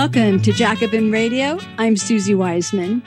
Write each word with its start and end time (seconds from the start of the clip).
Welcome 0.00 0.40
to 0.44 0.52
Jacobin 0.54 1.12
Radio. 1.12 1.58
I'm 1.76 1.94
Suzi 1.94 2.34
Weissman. 2.34 3.02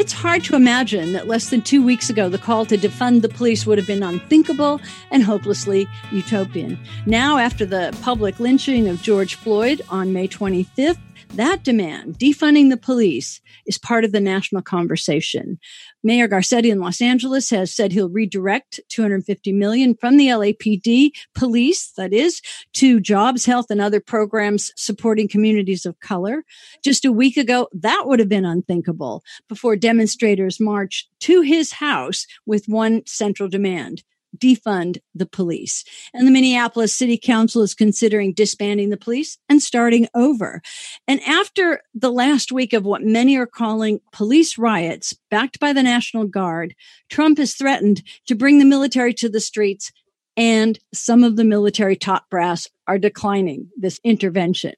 It's 0.00 0.12
hard 0.12 0.42
to 0.42 0.56
imagine 0.56 1.12
that 1.12 1.28
less 1.28 1.50
than 1.50 1.62
two 1.62 1.84
weeks 1.84 2.10
ago, 2.10 2.28
the 2.28 2.36
call 2.36 2.66
to 2.66 2.76
defund 2.76 3.22
the 3.22 3.28
police 3.28 3.64
would 3.64 3.78
have 3.78 3.86
been 3.86 4.02
unthinkable 4.02 4.80
and 5.12 5.22
hopelessly 5.22 5.86
utopian. 6.10 6.80
Now, 7.06 7.38
after 7.38 7.64
the 7.64 7.96
public 8.02 8.40
lynching 8.40 8.88
of 8.88 9.00
George 9.02 9.36
Floyd 9.36 9.82
on 9.88 10.12
May 10.12 10.26
25th, 10.26 10.98
that 11.36 11.62
demand, 11.62 12.18
defunding 12.18 12.70
the 12.70 12.76
police, 12.76 13.40
is 13.64 13.78
part 13.78 14.04
of 14.04 14.10
the 14.10 14.20
national 14.20 14.62
conversation. 14.62 15.60
Mayor 16.04 16.28
Garcetti 16.28 16.70
in 16.70 16.80
Los 16.80 17.00
Angeles 17.00 17.50
has 17.50 17.72
said 17.72 17.92
he'll 17.92 18.08
redirect 18.08 18.80
250 18.88 19.52
million 19.52 19.94
from 19.94 20.16
the 20.16 20.28
LAPD 20.28 21.10
police, 21.34 21.92
that 21.96 22.12
is, 22.12 22.42
to 22.74 23.00
jobs, 23.00 23.44
health, 23.44 23.66
and 23.70 23.80
other 23.80 24.00
programs 24.00 24.72
supporting 24.76 25.28
communities 25.28 25.86
of 25.86 26.00
color. 26.00 26.44
Just 26.82 27.04
a 27.04 27.12
week 27.12 27.36
ago, 27.36 27.68
that 27.72 28.02
would 28.06 28.18
have 28.18 28.28
been 28.28 28.44
unthinkable 28.44 29.22
before 29.48 29.76
demonstrators 29.76 30.58
marched 30.58 31.08
to 31.20 31.42
his 31.42 31.72
house 31.72 32.26
with 32.46 32.66
one 32.66 33.02
central 33.06 33.48
demand 33.48 34.02
defund 34.36 34.98
the 35.14 35.26
police. 35.26 35.84
And 36.14 36.26
the 36.26 36.30
Minneapolis 36.30 36.94
City 36.94 37.18
Council 37.18 37.62
is 37.62 37.74
considering 37.74 38.32
disbanding 38.32 38.90
the 38.90 38.96
police 38.96 39.38
and 39.48 39.62
starting 39.62 40.08
over. 40.14 40.62
And 41.06 41.20
after 41.22 41.82
the 41.94 42.10
last 42.10 42.52
week 42.52 42.72
of 42.72 42.84
what 42.84 43.02
many 43.02 43.36
are 43.36 43.46
calling 43.46 44.00
police 44.12 44.58
riots 44.58 45.14
backed 45.30 45.60
by 45.60 45.72
the 45.72 45.82
National 45.82 46.24
Guard, 46.24 46.74
Trump 47.10 47.38
has 47.38 47.54
threatened 47.54 48.02
to 48.26 48.34
bring 48.34 48.58
the 48.58 48.64
military 48.64 49.14
to 49.14 49.28
the 49.28 49.40
streets 49.40 49.92
and 50.36 50.78
some 50.94 51.24
of 51.24 51.36
the 51.36 51.44
military 51.44 51.96
top 51.96 52.28
brass 52.30 52.68
are 52.86 52.98
declining 52.98 53.68
this 53.76 54.00
intervention. 54.02 54.72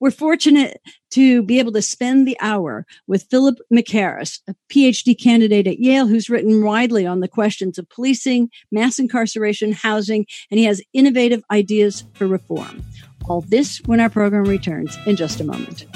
We're 0.00 0.10
fortunate 0.10 0.80
to 1.10 1.42
be 1.42 1.58
able 1.58 1.72
to 1.72 1.82
spend 1.82 2.26
the 2.26 2.36
hour 2.40 2.86
with 3.06 3.26
Philip 3.30 3.58
McHarris, 3.72 4.40
a 4.48 4.54
PhD 4.70 5.20
candidate 5.20 5.66
at 5.66 5.78
Yale 5.78 6.06
who's 6.06 6.30
written 6.30 6.64
widely 6.64 7.06
on 7.06 7.20
the 7.20 7.28
questions 7.28 7.78
of 7.78 7.88
policing, 7.88 8.50
mass 8.70 8.98
incarceration, 8.98 9.72
housing, 9.72 10.26
and 10.50 10.58
he 10.58 10.64
has 10.64 10.82
innovative 10.92 11.42
ideas 11.50 12.04
for 12.14 12.26
reform. 12.26 12.82
All 13.28 13.42
this 13.42 13.78
when 13.86 14.00
our 14.00 14.10
program 14.10 14.44
returns 14.44 14.96
in 15.06 15.16
just 15.16 15.40
a 15.40 15.44
moment. 15.44 15.86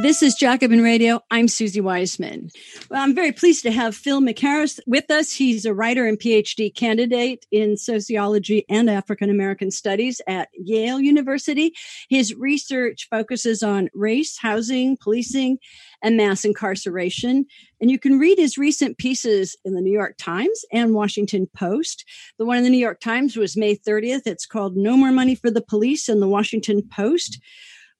This 0.00 0.22
is 0.22 0.36
Jacobin 0.36 0.80
Radio. 0.80 1.24
I'm 1.28 1.48
Suzi 1.48 1.80
Weissman. 1.80 2.50
Well, 2.88 3.02
I'm 3.02 3.16
very 3.16 3.32
pleased 3.32 3.64
to 3.64 3.72
have 3.72 3.96
Phil 3.96 4.20
McHarris 4.20 4.78
with 4.86 5.10
us. 5.10 5.32
He's 5.32 5.64
a 5.64 5.74
writer 5.74 6.06
and 6.06 6.16
PhD 6.16 6.72
candidate 6.72 7.46
in 7.50 7.76
sociology 7.76 8.64
and 8.68 8.88
African 8.88 9.28
American 9.28 9.72
studies 9.72 10.20
at 10.28 10.50
Yale 10.52 11.00
University. 11.00 11.72
His 12.08 12.32
research 12.32 13.08
focuses 13.10 13.64
on 13.64 13.88
race, 13.92 14.38
housing, 14.38 14.96
policing, 14.98 15.58
and 16.00 16.16
mass 16.16 16.44
incarceration. 16.44 17.46
And 17.80 17.90
you 17.90 17.98
can 17.98 18.20
read 18.20 18.38
his 18.38 18.56
recent 18.56 18.98
pieces 18.98 19.56
in 19.64 19.74
the 19.74 19.80
New 19.80 19.92
York 19.92 20.14
Times 20.16 20.64
and 20.72 20.94
Washington 20.94 21.48
Post. 21.56 22.04
The 22.38 22.44
one 22.44 22.58
in 22.58 22.62
the 22.62 22.70
New 22.70 22.78
York 22.78 23.00
Times 23.00 23.36
was 23.36 23.56
May 23.56 23.74
30th. 23.74 24.26
It's 24.26 24.46
called 24.46 24.76
No 24.76 24.96
More 24.96 25.10
Money 25.10 25.34
for 25.34 25.50
the 25.50 25.60
Police 25.60 26.08
in 26.08 26.20
the 26.20 26.28
Washington 26.28 26.82
Post 26.88 27.40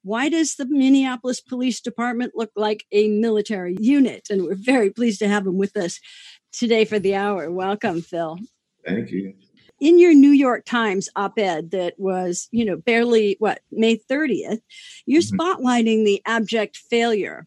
why 0.03 0.29
does 0.29 0.55
the 0.55 0.67
Minneapolis 0.67 1.41
Police 1.41 1.81
Department 1.81 2.33
look 2.35 2.51
like 2.57 2.87
a 2.93 3.09
military 3.09 3.77
unit? 3.81 4.29
And 4.31 4.45
we're 4.45 4.55
very 4.55 4.91
pleased 4.91 5.19
to 5.21 5.29
have 5.29 5.47
him 5.47 5.59
with 5.59 5.77
us 5.77 6.01
today 6.53 6.85
for 6.85 6.99
the 6.99 7.15
hour. 7.15 7.51
Welcome, 7.51 8.03
Phil. 8.03 8.39
Thank 8.87 9.11
you. 9.11 9.35
In 9.81 9.99
your 9.99 10.13
New 10.13 10.31
York 10.31 10.65
Times 10.65 11.09
op 11.15 11.39
ed 11.39 11.71
that 11.71 11.95
was, 11.99 12.49
you 12.51 12.65
know, 12.65 12.77
barely 12.77 13.37
what, 13.39 13.61
May 13.71 13.97
30th, 13.97 14.61
you're 15.07 15.23
mm-hmm. 15.23 15.41
spotlighting 15.41 16.05
the 16.05 16.21
abject 16.27 16.77
failure 16.77 17.47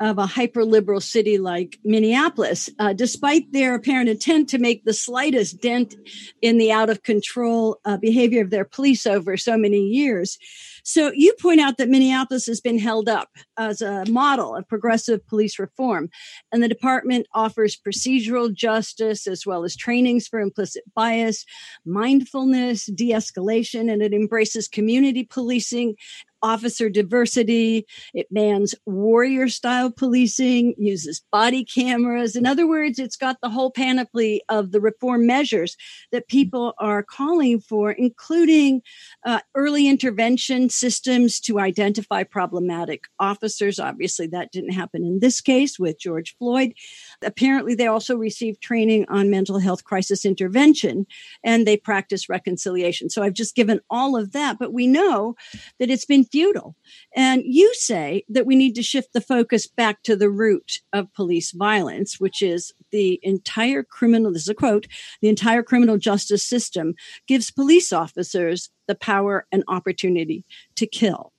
of 0.00 0.18
a 0.18 0.26
hyper 0.26 0.64
liberal 0.64 1.00
city 1.00 1.38
like 1.38 1.78
Minneapolis, 1.84 2.70
uh, 2.78 2.94
despite 2.94 3.52
their 3.52 3.74
apparent 3.74 4.08
intent 4.08 4.48
to 4.48 4.58
make 4.58 4.84
the 4.84 4.94
slightest 4.94 5.60
dent 5.60 5.94
in 6.40 6.56
the 6.56 6.72
out 6.72 6.88
of 6.88 7.02
control 7.02 7.78
uh, 7.84 7.98
behavior 7.98 8.42
of 8.42 8.50
their 8.50 8.64
police 8.64 9.06
over 9.06 9.36
so 9.36 9.58
many 9.58 9.80
years. 9.80 10.38
So 10.84 11.12
you 11.14 11.34
point 11.40 11.60
out 11.60 11.78
that 11.78 11.88
Minneapolis 11.88 12.46
has 12.46 12.60
been 12.60 12.78
held 12.78 13.08
up 13.08 13.28
as 13.58 13.82
a 13.82 14.04
model 14.08 14.54
of 14.54 14.68
progressive 14.68 15.26
police 15.26 15.58
reform, 15.58 16.08
and 16.52 16.62
the 16.62 16.68
department 16.68 17.26
offers 17.34 17.76
procedural 17.76 18.52
justice 18.52 19.26
as 19.26 19.46
well 19.46 19.64
as 19.64 19.76
trainings 19.76 20.26
for 20.26 20.40
implicit 20.40 20.84
bias, 20.94 21.44
mindfulness, 21.84 22.86
de 22.86 23.10
escalation, 23.10 23.92
and 23.92 24.02
it 24.02 24.12
embraces 24.12 24.68
community 24.68 25.24
policing 25.24 25.96
officer 26.42 26.88
diversity. 26.88 27.86
It 28.14 28.26
bans 28.30 28.74
warrior 28.86 29.48
style 29.48 29.90
policing, 29.90 30.74
uses 30.78 31.22
body 31.32 31.64
cameras. 31.64 32.36
In 32.36 32.46
other 32.46 32.66
words, 32.66 32.98
it's 32.98 33.16
got 33.16 33.36
the 33.40 33.50
whole 33.50 33.70
panoply 33.70 34.42
of 34.48 34.72
the 34.72 34.80
reform 34.80 35.26
measures 35.26 35.76
that 36.12 36.28
people 36.28 36.74
are 36.78 37.02
calling 37.02 37.60
for, 37.60 37.92
including 37.92 38.82
uh, 39.24 39.40
early 39.54 39.88
intervention 39.88 40.68
systems 40.70 41.40
to 41.40 41.58
identify 41.58 42.22
problematic 42.22 43.04
officers. 43.18 43.78
Obviously, 43.78 44.26
that 44.28 44.52
didn't 44.52 44.72
happen 44.72 45.04
in 45.04 45.20
this 45.20 45.40
case 45.40 45.78
with 45.78 45.98
George 45.98 46.36
Floyd. 46.38 46.74
Apparently, 47.22 47.74
they 47.74 47.86
also 47.86 48.16
received 48.16 48.60
training 48.62 49.04
on 49.08 49.30
mental 49.30 49.58
health 49.58 49.84
crisis 49.84 50.24
intervention 50.24 51.06
and 51.44 51.66
they 51.66 51.76
practice 51.76 52.28
reconciliation. 52.28 53.10
So 53.10 53.22
I've 53.22 53.34
just 53.34 53.54
given 53.54 53.80
all 53.90 54.16
of 54.16 54.32
that, 54.32 54.58
but 54.58 54.72
we 54.72 54.86
know 54.86 55.36
that 55.78 55.90
it's 55.90 56.04
been 56.04 56.24
futile. 56.30 56.76
And 57.14 57.42
you 57.44 57.72
say 57.74 58.24
that 58.28 58.46
we 58.46 58.56
need 58.56 58.74
to 58.76 58.82
shift 58.82 59.12
the 59.12 59.20
focus 59.20 59.66
back 59.66 60.02
to 60.04 60.16
the 60.16 60.30
root 60.30 60.80
of 60.92 61.12
police 61.14 61.52
violence, 61.52 62.20
which 62.20 62.42
is 62.42 62.72
the 62.90 63.18
entire 63.22 63.82
criminal, 63.82 64.32
this 64.32 64.42
is 64.42 64.48
a 64.48 64.54
quote, 64.54 64.86
the 65.20 65.28
entire 65.28 65.62
criminal 65.62 65.98
justice 65.98 66.44
system 66.44 66.94
gives 67.26 67.50
police 67.50 67.92
officers 67.92 68.70
the 68.86 68.94
power 68.94 69.46
and 69.52 69.64
opportunity 69.68 70.44
to 70.76 70.86
kill. 70.86 71.32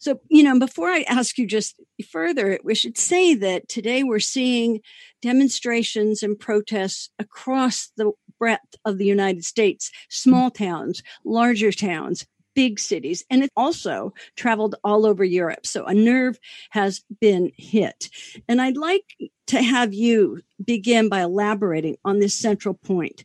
So, 0.00 0.20
you 0.28 0.42
know, 0.42 0.58
before 0.58 0.88
I 0.88 1.02
ask 1.08 1.38
you 1.38 1.46
just 1.46 1.80
further, 2.10 2.58
we 2.62 2.74
should 2.74 2.98
say 2.98 3.34
that 3.36 3.68
today 3.68 4.02
we're 4.02 4.20
seeing 4.20 4.80
demonstrations 5.22 6.22
and 6.22 6.38
protests 6.38 7.08
across 7.18 7.90
the 7.96 8.12
breadth 8.38 8.74
of 8.84 8.98
the 8.98 9.06
United 9.06 9.44
States, 9.44 9.90
small 10.10 10.50
towns, 10.50 11.02
larger 11.24 11.72
towns, 11.72 12.26
big 12.54 12.78
cities, 12.78 13.24
and 13.30 13.42
it 13.42 13.50
also 13.56 14.12
traveled 14.36 14.74
all 14.84 15.06
over 15.06 15.24
Europe. 15.24 15.66
So 15.66 15.84
a 15.84 15.94
nerve 15.94 16.38
has 16.70 17.02
been 17.20 17.52
hit. 17.56 18.08
And 18.48 18.60
I'd 18.60 18.76
like 18.76 19.04
to 19.48 19.62
have 19.62 19.92
you 19.92 20.42
begin 20.64 21.08
by 21.08 21.22
elaborating 21.22 21.96
on 22.04 22.20
this 22.20 22.34
central 22.34 22.74
point. 22.74 23.24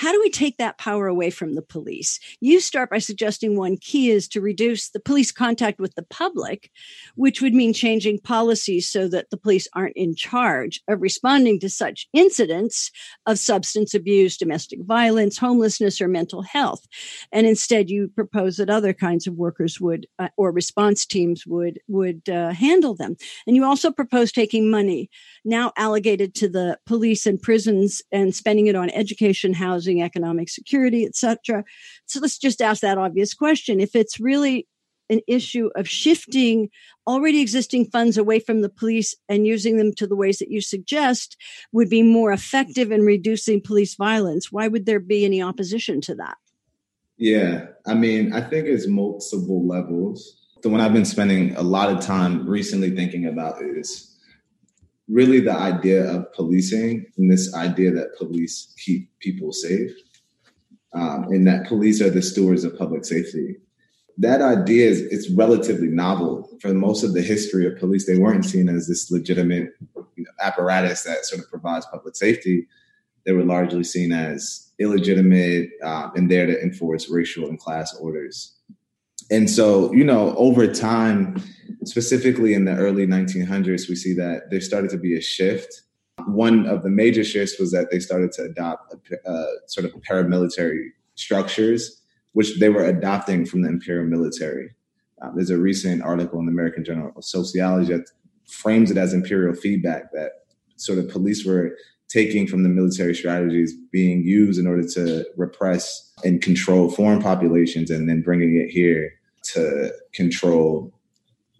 How 0.00 0.12
do 0.12 0.20
we 0.20 0.30
take 0.30 0.56
that 0.56 0.78
power 0.78 1.08
away 1.08 1.28
from 1.28 1.56
the 1.56 1.60
police? 1.60 2.18
You 2.40 2.60
start 2.60 2.88
by 2.88 3.00
suggesting 3.00 3.54
one 3.54 3.76
key 3.76 4.10
is 4.10 4.28
to 4.28 4.40
reduce 4.40 4.88
the 4.88 4.98
police 4.98 5.30
contact 5.30 5.78
with 5.78 5.94
the 5.94 6.06
public, 6.08 6.70
which 7.16 7.42
would 7.42 7.52
mean 7.52 7.74
changing 7.74 8.20
policies 8.20 8.88
so 8.88 9.08
that 9.08 9.28
the 9.28 9.36
police 9.36 9.68
aren't 9.74 9.98
in 9.98 10.14
charge 10.14 10.80
of 10.88 11.02
responding 11.02 11.60
to 11.60 11.68
such 11.68 12.08
incidents 12.14 12.90
of 13.26 13.38
substance 13.38 13.92
abuse, 13.92 14.38
domestic 14.38 14.80
violence, 14.84 15.36
homelessness, 15.36 16.00
or 16.00 16.08
mental 16.08 16.40
health. 16.40 16.86
And 17.30 17.46
instead, 17.46 17.90
you 17.90 18.08
propose 18.08 18.56
that 18.56 18.70
other 18.70 18.94
kinds 18.94 19.26
of 19.26 19.34
workers 19.34 19.82
would, 19.82 20.06
uh, 20.18 20.28
or 20.38 20.50
response 20.50 21.04
teams 21.04 21.46
would, 21.46 21.78
would 21.88 22.26
uh, 22.26 22.52
handle 22.54 22.94
them. 22.94 23.16
And 23.46 23.54
you 23.54 23.66
also 23.66 23.90
propose 23.90 24.32
taking 24.32 24.70
money 24.70 25.10
now 25.44 25.72
allocated 25.76 26.34
to 26.36 26.48
the 26.48 26.78
police 26.86 27.26
and 27.26 27.38
prisons 27.38 28.00
and 28.10 28.34
spending 28.34 28.66
it 28.66 28.74
on 28.74 28.88
education, 28.88 29.52
housing, 29.52 29.89
housing, 29.90 30.02
economic 30.02 30.48
security, 30.48 31.04
etc. 31.04 31.64
So 32.06 32.20
let's 32.20 32.38
just 32.38 32.62
ask 32.62 32.82
that 32.82 32.98
obvious 32.98 33.34
question. 33.34 33.80
If 33.80 33.94
it's 33.94 34.20
really 34.20 34.66
an 35.08 35.20
issue 35.26 35.70
of 35.74 35.88
shifting 35.88 36.68
already 37.04 37.40
existing 37.40 37.86
funds 37.86 38.16
away 38.16 38.38
from 38.38 38.62
the 38.62 38.68
police 38.68 39.14
and 39.28 39.44
using 39.44 39.76
them 39.76 39.92
to 39.94 40.06
the 40.06 40.14
ways 40.14 40.38
that 40.38 40.50
you 40.50 40.60
suggest 40.60 41.36
would 41.72 41.90
be 41.90 42.02
more 42.02 42.32
effective 42.32 42.92
in 42.92 43.02
reducing 43.02 43.60
police 43.60 43.96
violence, 43.96 44.52
why 44.52 44.68
would 44.68 44.86
there 44.86 45.00
be 45.00 45.24
any 45.24 45.42
opposition 45.42 46.00
to 46.00 46.14
that? 46.14 46.36
Yeah, 47.16 47.66
I 47.86 47.94
mean, 47.94 48.32
I 48.32 48.40
think 48.40 48.66
it's 48.66 48.86
multiple 48.86 49.66
levels. 49.66 50.36
The 50.62 50.68
one 50.68 50.80
I've 50.80 50.92
been 50.92 51.04
spending 51.04 51.56
a 51.56 51.62
lot 51.62 51.90
of 51.90 52.00
time 52.00 52.48
recently 52.48 52.94
thinking 52.94 53.26
about 53.26 53.60
is 53.62 54.16
really 55.10 55.40
the 55.40 55.56
idea 55.56 56.08
of 56.10 56.32
policing 56.32 57.04
and 57.18 57.30
this 57.30 57.54
idea 57.54 57.90
that 57.90 58.16
police 58.16 58.72
keep 58.78 59.10
people 59.18 59.52
safe 59.52 59.90
um, 60.94 61.24
and 61.24 61.46
that 61.46 61.66
police 61.66 62.00
are 62.00 62.10
the 62.10 62.22
stewards 62.22 62.64
of 62.64 62.78
public 62.78 63.04
safety. 63.04 63.56
That 64.18 64.42
idea 64.42 64.88
is 64.88 65.00
it's 65.00 65.30
relatively 65.30 65.88
novel. 65.88 66.48
For 66.60 66.74
most 66.74 67.02
of 67.02 67.14
the 67.14 67.22
history 67.22 67.66
of 67.66 67.78
police, 67.78 68.06
they 68.06 68.18
weren't 68.18 68.44
seen 68.44 68.68
as 68.68 68.86
this 68.86 69.10
legitimate 69.10 69.70
you 70.16 70.24
know, 70.24 70.30
apparatus 70.40 71.04
that 71.04 71.24
sort 71.24 71.42
of 71.42 71.50
provides 71.50 71.86
public 71.86 72.16
safety. 72.16 72.66
They 73.24 73.32
were 73.32 73.44
largely 73.44 73.84
seen 73.84 74.12
as 74.12 74.72
illegitimate 74.78 75.70
uh, 75.82 76.10
and 76.14 76.30
there 76.30 76.46
to 76.46 76.62
enforce 76.62 77.10
racial 77.10 77.48
and 77.48 77.58
class 77.58 77.94
orders. 77.96 78.59
And 79.30 79.48
so, 79.48 79.92
you 79.92 80.04
know, 80.04 80.34
over 80.36 80.66
time, 80.66 81.42
specifically 81.84 82.52
in 82.52 82.64
the 82.64 82.76
early 82.76 83.06
1900s, 83.06 83.88
we 83.88 83.94
see 83.94 84.12
that 84.14 84.50
there 84.50 84.60
started 84.60 84.90
to 84.90 84.98
be 84.98 85.16
a 85.16 85.20
shift. 85.20 85.82
One 86.26 86.66
of 86.66 86.82
the 86.82 86.90
major 86.90 87.24
shifts 87.24 87.58
was 87.58 87.70
that 87.72 87.90
they 87.90 88.00
started 88.00 88.32
to 88.32 88.42
adopt 88.42 88.94
a, 89.12 89.30
uh, 89.30 89.46
sort 89.66 89.86
of 89.86 89.92
paramilitary 90.02 90.88
structures, 91.14 92.02
which 92.32 92.58
they 92.58 92.68
were 92.68 92.84
adopting 92.84 93.46
from 93.46 93.62
the 93.62 93.68
imperial 93.68 94.06
military. 94.06 94.74
Uh, 95.22 95.30
there's 95.34 95.50
a 95.50 95.58
recent 95.58 96.02
article 96.02 96.38
in 96.40 96.46
the 96.46 96.52
American 96.52 96.84
Journal 96.84 97.12
of 97.16 97.24
Sociology 97.24 97.92
that 97.92 98.10
frames 98.48 98.90
it 98.90 98.96
as 98.96 99.14
imperial 99.14 99.54
feedback 99.54 100.12
that 100.12 100.32
sort 100.76 100.98
of 100.98 101.08
police 101.08 101.44
were 101.44 101.76
taking 102.08 102.46
from 102.46 102.64
the 102.64 102.68
military 102.68 103.14
strategies 103.14 103.72
being 103.92 104.22
used 104.24 104.58
in 104.58 104.66
order 104.66 104.86
to 104.86 105.24
repress 105.36 106.12
and 106.24 106.42
control 106.42 106.90
foreign 106.90 107.22
populations 107.22 107.90
and 107.90 108.08
then 108.08 108.20
bringing 108.20 108.56
it 108.56 108.68
here 108.68 109.12
to 109.42 109.92
control 110.12 110.92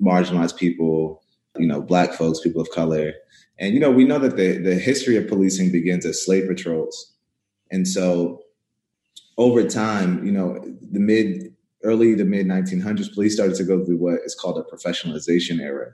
marginalized 0.00 0.56
people, 0.56 1.22
you 1.56 1.66
know, 1.66 1.82
black 1.82 2.12
folks, 2.12 2.40
people 2.40 2.60
of 2.60 2.70
color. 2.70 3.12
And, 3.58 3.74
you 3.74 3.80
know, 3.80 3.90
we 3.90 4.04
know 4.04 4.18
that 4.18 4.36
the, 4.36 4.58
the 4.58 4.74
history 4.76 5.16
of 5.16 5.28
policing 5.28 5.70
begins 5.70 6.06
as 6.06 6.24
slave 6.24 6.48
patrols. 6.48 7.12
And 7.70 7.86
so 7.86 8.42
over 9.36 9.66
time, 9.66 10.24
you 10.24 10.32
know, 10.32 10.58
the 10.90 11.00
mid, 11.00 11.54
early 11.84 12.16
to 12.16 12.24
mid 12.24 12.46
1900s, 12.46 13.12
police 13.14 13.34
started 13.34 13.56
to 13.56 13.64
go 13.64 13.84
through 13.84 13.98
what 13.98 14.20
is 14.24 14.34
called 14.34 14.58
a 14.58 14.62
professionalization 14.62 15.60
era, 15.60 15.92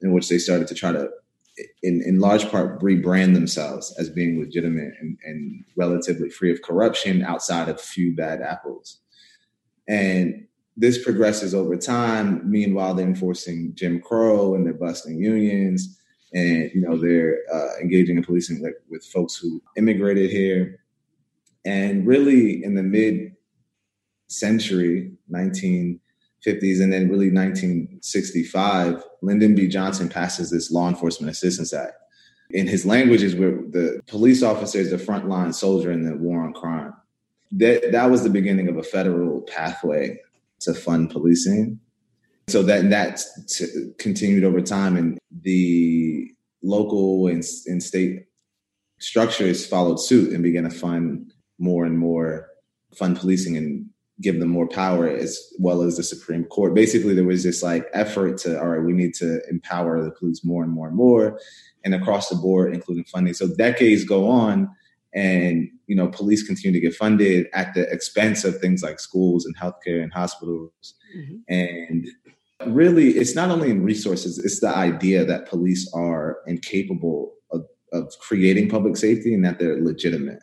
in 0.00 0.12
which 0.12 0.28
they 0.28 0.38
started 0.38 0.66
to 0.68 0.74
try 0.74 0.92
to, 0.92 1.10
in, 1.82 2.02
in 2.06 2.20
large 2.20 2.50
part, 2.50 2.80
rebrand 2.80 3.34
themselves 3.34 3.94
as 3.98 4.08
being 4.08 4.40
legitimate 4.40 4.94
and, 5.00 5.18
and 5.24 5.64
relatively 5.76 6.30
free 6.30 6.50
of 6.50 6.62
corruption 6.62 7.22
outside 7.22 7.68
of 7.68 7.76
a 7.76 7.78
few 7.78 8.14
bad 8.14 8.40
apples. 8.40 9.00
And 9.86 10.47
this 10.78 11.02
progresses 11.02 11.54
over 11.54 11.76
time. 11.76 12.48
Meanwhile, 12.48 12.94
they're 12.94 13.06
enforcing 13.06 13.72
Jim 13.74 14.00
Crow 14.00 14.54
and 14.54 14.64
they're 14.64 14.72
busting 14.72 15.18
unions, 15.18 16.00
and 16.32 16.70
you 16.72 16.80
know 16.80 16.96
they're 16.96 17.40
uh, 17.52 17.80
engaging 17.82 18.16
in 18.16 18.22
policing 18.22 18.62
like 18.62 18.76
with 18.88 19.04
folks 19.04 19.36
who 19.36 19.60
immigrated 19.76 20.30
here. 20.30 20.80
And 21.64 22.06
really, 22.06 22.62
in 22.62 22.74
the 22.76 22.84
mid 22.84 23.34
century, 24.28 25.12
1950s, 25.32 26.80
and 26.80 26.92
then 26.92 27.08
really 27.08 27.32
1965, 27.32 29.02
Lyndon 29.20 29.56
B. 29.56 29.66
Johnson 29.66 30.08
passes 30.08 30.50
this 30.50 30.70
Law 30.70 30.88
Enforcement 30.88 31.30
Assistance 31.30 31.72
Act. 31.72 31.94
In 32.50 32.68
his 32.68 32.86
language 32.86 33.22
is 33.22 33.34
where 33.34 33.50
the 33.50 34.00
police 34.06 34.42
officer 34.44 34.78
is 34.78 34.90
the 34.90 34.96
frontline 34.96 35.52
soldier 35.52 35.90
in 35.90 36.04
the 36.04 36.16
war 36.16 36.44
on 36.44 36.52
crime. 36.52 36.94
That 37.50 37.90
that 37.90 38.10
was 38.10 38.22
the 38.22 38.30
beginning 38.30 38.68
of 38.68 38.76
a 38.76 38.82
federal 38.82 39.42
pathway 39.42 40.20
to 40.60 40.74
fund 40.74 41.10
policing. 41.10 41.80
So 42.48 42.62
that 42.62 42.90
that 42.90 43.20
t- 43.48 43.92
continued 43.98 44.44
over 44.44 44.60
time, 44.60 44.96
and 44.96 45.18
the 45.42 46.30
local 46.62 47.26
and, 47.26 47.44
and 47.66 47.82
state 47.82 48.24
structures 48.98 49.66
followed 49.66 50.00
suit 50.00 50.32
and 50.32 50.42
began 50.42 50.64
to 50.64 50.70
fund 50.70 51.32
more 51.58 51.84
and 51.84 51.98
more 51.98 52.48
fund 52.94 53.18
policing 53.18 53.56
and 53.56 53.86
give 54.20 54.40
them 54.40 54.48
more 54.48 54.66
power 54.66 55.08
as 55.08 55.38
well 55.58 55.82
as 55.82 55.96
the 55.96 56.02
Supreme 56.02 56.44
Court. 56.44 56.74
Basically, 56.74 57.14
there 57.14 57.24
was 57.24 57.44
this 57.44 57.62
like 57.62 57.86
effort 57.92 58.38
to, 58.38 58.58
all 58.58 58.68
right, 58.68 58.84
we 58.84 58.92
need 58.92 59.14
to 59.14 59.40
empower 59.48 60.02
the 60.02 60.10
police 60.10 60.44
more 60.44 60.64
and 60.64 60.72
more 60.72 60.88
and 60.88 60.96
more, 60.96 61.38
and 61.84 61.94
across 61.94 62.28
the 62.28 62.34
board, 62.34 62.74
including 62.74 63.04
funding. 63.04 63.34
So 63.34 63.46
decades 63.56 64.04
go 64.04 64.28
on, 64.28 64.68
and 65.12 65.68
you 65.88 65.96
know 65.96 66.08
police 66.08 66.42
continue 66.46 66.78
to 66.78 66.86
get 66.86 66.94
funded 66.94 67.46
at 67.52 67.74
the 67.74 67.90
expense 67.90 68.44
of 68.44 68.58
things 68.58 68.82
like 68.82 69.00
schools 69.00 69.44
and 69.44 69.56
healthcare 69.56 70.02
and 70.02 70.12
hospitals. 70.12 70.94
Mm-hmm. 71.16 71.36
and 71.48 72.06
really 72.66 73.12
it's 73.12 73.34
not 73.34 73.50
only 73.50 73.70
in 73.70 73.82
resources 73.82 74.38
it's 74.38 74.60
the 74.60 74.68
idea 74.68 75.24
that 75.24 75.48
police 75.48 75.90
are 75.94 76.38
incapable 76.46 77.32
of, 77.50 77.62
of 77.94 78.12
creating 78.20 78.68
public 78.68 78.94
safety 78.96 79.32
and 79.32 79.42
that 79.44 79.58
they're 79.58 79.82
legitimate. 79.82 80.42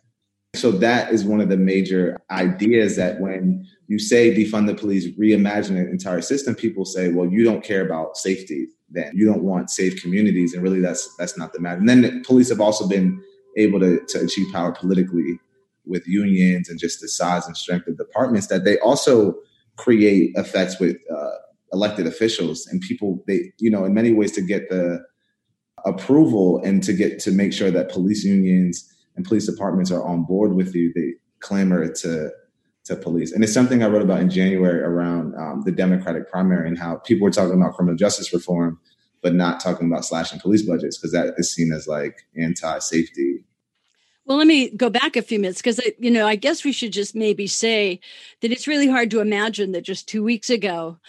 So 0.56 0.72
that 0.72 1.12
is 1.12 1.24
one 1.24 1.40
of 1.40 1.50
the 1.50 1.58
major 1.58 2.18
ideas 2.32 2.96
that 2.96 3.20
when 3.20 3.68
you 3.88 4.00
say 4.00 4.34
defund 4.34 4.66
the 4.66 4.74
police 4.74 5.08
reimagine 5.20 5.78
an 5.78 5.90
entire 5.90 6.22
system 6.22 6.56
people 6.56 6.86
say 6.86 7.10
well 7.10 7.30
you 7.30 7.44
don't 7.44 7.64
care 7.64 7.86
about 7.86 8.18
safety 8.18 8.68
then. 8.90 9.12
You 9.16 9.26
don't 9.26 9.44
want 9.44 9.70
safe 9.70 10.02
communities. 10.02 10.54
And 10.54 10.64
really 10.64 10.80
that's 10.80 11.16
that's 11.18 11.38
not 11.38 11.54
the 11.54 11.60
matter. 11.60 11.78
And 11.78 11.90
then 11.90 12.02
the 12.02 12.24
police 12.26 12.50
have 12.50 12.62
also 12.62 12.88
been 12.88 13.22
able 13.58 13.80
to, 13.80 14.00
to 14.08 14.20
achieve 14.22 14.52
power 14.54 14.72
politically 14.72 15.40
with 15.86 16.08
unions 16.08 16.70
and 16.70 16.80
just 16.80 17.02
the 17.02 17.08
size 17.08 17.46
and 17.48 17.56
strength 17.56 17.88
of 17.88 17.98
departments 17.98 18.48
that 18.48 18.66
they 18.66 18.78
also 18.80 19.36
create 19.78 20.32
effects 20.36 20.80
with 20.80 20.98
uh, 21.12 21.32
elected 21.74 22.08
officials 22.08 22.66
and 22.68 22.82
people 22.82 23.24
they 23.28 23.52
you 23.60 23.70
know 23.70 23.86
in 23.86 23.94
many 23.94 24.14
ways 24.14 24.32
to 24.32 24.42
get 24.42 24.70
the 24.70 25.04
approval 25.86 26.62
and 26.64 26.82
to 26.84 26.94
get 26.94 27.20
to 27.20 27.32
make 27.32 27.54
sure 27.54 27.70
that 27.70 27.90
police 27.90 28.24
unions 28.24 28.92
and 29.16 29.26
police 29.26 29.46
departments 29.46 29.92
are 29.92 30.04
on 30.04 30.24
board 30.24 30.54
with 30.54 30.74
you 30.74 30.92
they 30.96 31.14
clamor 31.40 31.88
to 31.88 32.32
to 32.86 32.96
police. 32.96 33.32
And 33.32 33.44
it's 33.44 33.54
something 33.54 33.84
i 33.84 33.88
wrote 33.88 34.02
about 34.02 34.22
in 34.22 34.30
january 34.30 34.80
around 34.80 35.36
um, 35.36 35.64
the 35.66 35.72
democratic 35.72 36.30
primary 36.30 36.68
and 36.68 36.78
how 36.78 36.98
people 36.98 37.26
were 37.26 37.32
talking 37.32 37.60
about 37.60 37.74
criminal 37.74 37.98
justice 37.98 38.34
reform 38.34 38.80
but 39.26 39.34
not 39.34 39.60
talking 39.60 39.88
about 39.88 40.06
slashing 40.06 40.40
police 40.40 40.62
budgets 40.62 41.00
because 41.00 41.12
that 41.12 41.34
is 41.40 41.52
seen 41.52 41.74
as 41.74 41.88
like 41.88 42.28
anti-safety. 42.38 43.44
Well, 44.28 44.38
let 44.38 44.46
me 44.46 44.70
go 44.70 44.92
back 44.92 45.16
a 45.16 45.24
few 45.24 45.40
minutes 45.40 45.64
because 45.64 45.80
uh, 45.80 45.90
you 45.98 46.12
know 46.12 46.28
I 46.28 46.36
guess 46.36 46.64
we 46.64 46.72
should 46.72 46.94
just 46.94 47.16
maybe 47.16 47.48
say 47.48 48.00
that 48.42 48.52
it's 48.52 48.68
really 48.68 48.88
hard 48.88 49.10
to 49.10 49.22
imagine 49.22 49.72
that 49.72 49.82
just 49.82 50.08
two 50.08 50.22
weeks 50.22 50.52
ago 50.52 51.00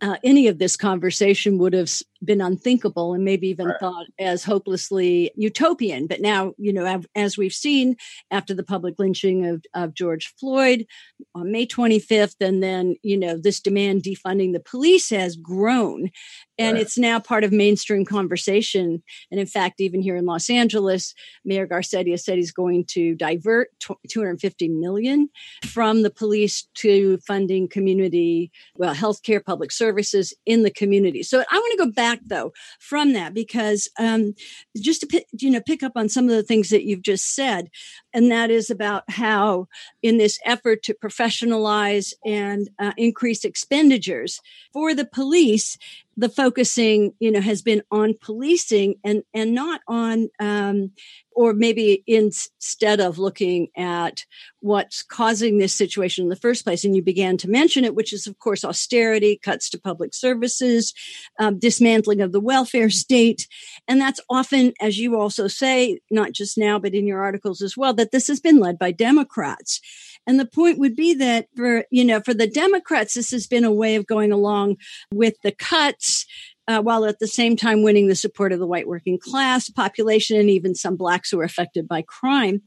uh, 0.00 0.16
any 0.22 0.46
of 0.46 0.58
this 0.58 0.76
conversation 0.76 1.58
would 1.58 1.72
have 1.72 1.90
been 2.24 2.40
unthinkable 2.40 3.14
and 3.14 3.24
maybe 3.24 3.48
even 3.48 3.66
right. 3.66 3.80
thought 3.80 4.06
as 4.18 4.44
hopelessly 4.44 5.30
utopian. 5.36 6.06
But 6.06 6.20
now, 6.20 6.54
you 6.58 6.72
know, 6.72 7.02
as 7.14 7.38
we've 7.38 7.52
seen 7.52 7.96
after 8.30 8.54
the 8.54 8.64
public 8.64 8.94
lynching 8.98 9.46
of, 9.46 9.64
of 9.74 9.94
George 9.94 10.34
Floyd 10.38 10.86
on 11.34 11.52
May 11.52 11.66
25th, 11.66 12.36
and 12.40 12.62
then, 12.62 12.96
you 13.02 13.16
know, 13.16 13.36
this 13.36 13.60
demand 13.60 14.02
defunding 14.02 14.52
the 14.52 14.60
police 14.60 15.10
has 15.10 15.36
grown 15.36 16.10
and 16.58 16.74
right. 16.74 16.82
it's 16.82 16.98
now 16.98 17.20
part 17.20 17.44
of 17.44 17.52
mainstream 17.52 18.04
conversation. 18.04 19.02
And 19.30 19.38
in 19.38 19.46
fact, 19.46 19.80
even 19.80 20.02
here 20.02 20.16
in 20.16 20.26
Los 20.26 20.50
Angeles, 20.50 21.14
Mayor 21.44 21.68
Garcetti 21.68 22.10
has 22.10 22.24
said 22.24 22.36
he's 22.36 22.52
going 22.52 22.84
to 22.90 23.14
divert 23.14 23.68
250 23.80 24.68
million 24.68 25.28
from 25.64 26.02
the 26.02 26.10
police 26.10 26.66
to 26.74 27.18
funding 27.18 27.68
community, 27.68 28.50
well, 28.74 28.94
healthcare, 28.94 29.44
public 29.44 29.67
services 29.70 30.34
in 30.46 30.62
the 30.62 30.70
community. 30.70 31.22
So 31.22 31.40
I 31.50 31.56
want 31.56 31.72
to 31.78 31.86
go 31.86 31.92
back 31.92 32.20
though 32.26 32.52
from 32.78 33.12
that 33.12 33.34
because 33.34 33.88
um, 33.98 34.34
just 34.76 35.00
to 35.00 35.06
pick, 35.06 35.26
you 35.32 35.50
know 35.50 35.60
pick 35.60 35.82
up 35.82 35.92
on 35.96 36.08
some 36.08 36.24
of 36.24 36.30
the 36.30 36.42
things 36.42 36.68
that 36.70 36.84
you've 36.84 37.02
just 37.02 37.34
said, 37.34 37.70
and 38.12 38.30
that 38.30 38.50
is 38.50 38.70
about 38.70 39.04
how 39.08 39.66
in 40.02 40.18
this 40.18 40.38
effort 40.44 40.82
to 40.84 40.94
professionalize 40.94 42.12
and 42.24 42.68
uh, 42.78 42.92
increase 42.96 43.44
expenditures 43.44 44.40
for 44.72 44.94
the 44.94 45.04
police 45.06 45.76
the 46.18 46.28
focusing 46.28 47.12
you 47.20 47.30
know 47.30 47.40
has 47.40 47.62
been 47.62 47.80
on 47.92 48.12
policing 48.20 48.96
and 49.04 49.22
and 49.32 49.54
not 49.54 49.80
on 49.86 50.28
um, 50.40 50.90
or 51.30 51.52
maybe 51.54 52.02
instead 52.08 52.98
of 52.98 53.20
looking 53.20 53.68
at 53.76 54.24
what's 54.58 55.04
causing 55.04 55.58
this 55.58 55.72
situation 55.72 56.24
in 56.24 56.28
the 56.28 56.34
first 56.34 56.64
place. 56.64 56.84
And 56.84 56.96
you 56.96 57.02
began 57.02 57.36
to 57.38 57.48
mention 57.48 57.84
it 57.84 57.94
which 57.94 58.12
is 58.12 58.26
of 58.26 58.36
course 58.40 58.64
austerity 58.64 59.38
cuts 59.40 59.70
to 59.70 59.80
public 59.80 60.12
services 60.12 60.92
um, 61.38 61.60
dismantling 61.60 62.20
of 62.20 62.32
the 62.32 62.40
welfare 62.40 62.90
state. 62.90 63.46
And 63.86 64.00
that's 64.00 64.20
often 64.28 64.72
as 64.80 64.98
you 64.98 65.16
also 65.16 65.46
say 65.46 66.00
not 66.10 66.32
just 66.32 66.58
now 66.58 66.80
but 66.80 66.94
in 66.94 67.06
your 67.06 67.22
articles 67.22 67.62
as 67.62 67.76
well 67.76 67.94
that 67.94 68.10
this 68.10 68.26
has 68.26 68.40
been 68.40 68.58
led 68.58 68.76
by 68.76 68.90
democrats 68.90 69.80
and 70.28 70.38
the 70.38 70.46
point 70.46 70.78
would 70.78 70.94
be 70.94 71.14
that 71.14 71.46
for, 71.56 71.84
you 71.90 72.04
know, 72.04 72.20
for 72.20 72.34
the 72.34 72.46
Democrats, 72.46 73.14
this 73.14 73.30
has 73.30 73.46
been 73.46 73.64
a 73.64 73.72
way 73.72 73.96
of 73.96 74.06
going 74.06 74.30
along 74.30 74.76
with 75.12 75.34
the 75.42 75.52
cuts. 75.52 76.26
Uh, 76.70 76.82
while 76.82 77.06
at 77.06 77.18
the 77.18 77.26
same 77.26 77.56
time 77.56 77.82
winning 77.82 78.08
the 78.08 78.14
support 78.14 78.52
of 78.52 78.58
the 78.58 78.66
white 78.66 78.86
working 78.86 79.18
class 79.18 79.70
population 79.70 80.38
and 80.38 80.50
even 80.50 80.74
some 80.74 80.96
blacks 80.96 81.30
who 81.30 81.40
are 81.40 81.44
affected 81.44 81.88
by 81.88 82.02
crime. 82.02 82.60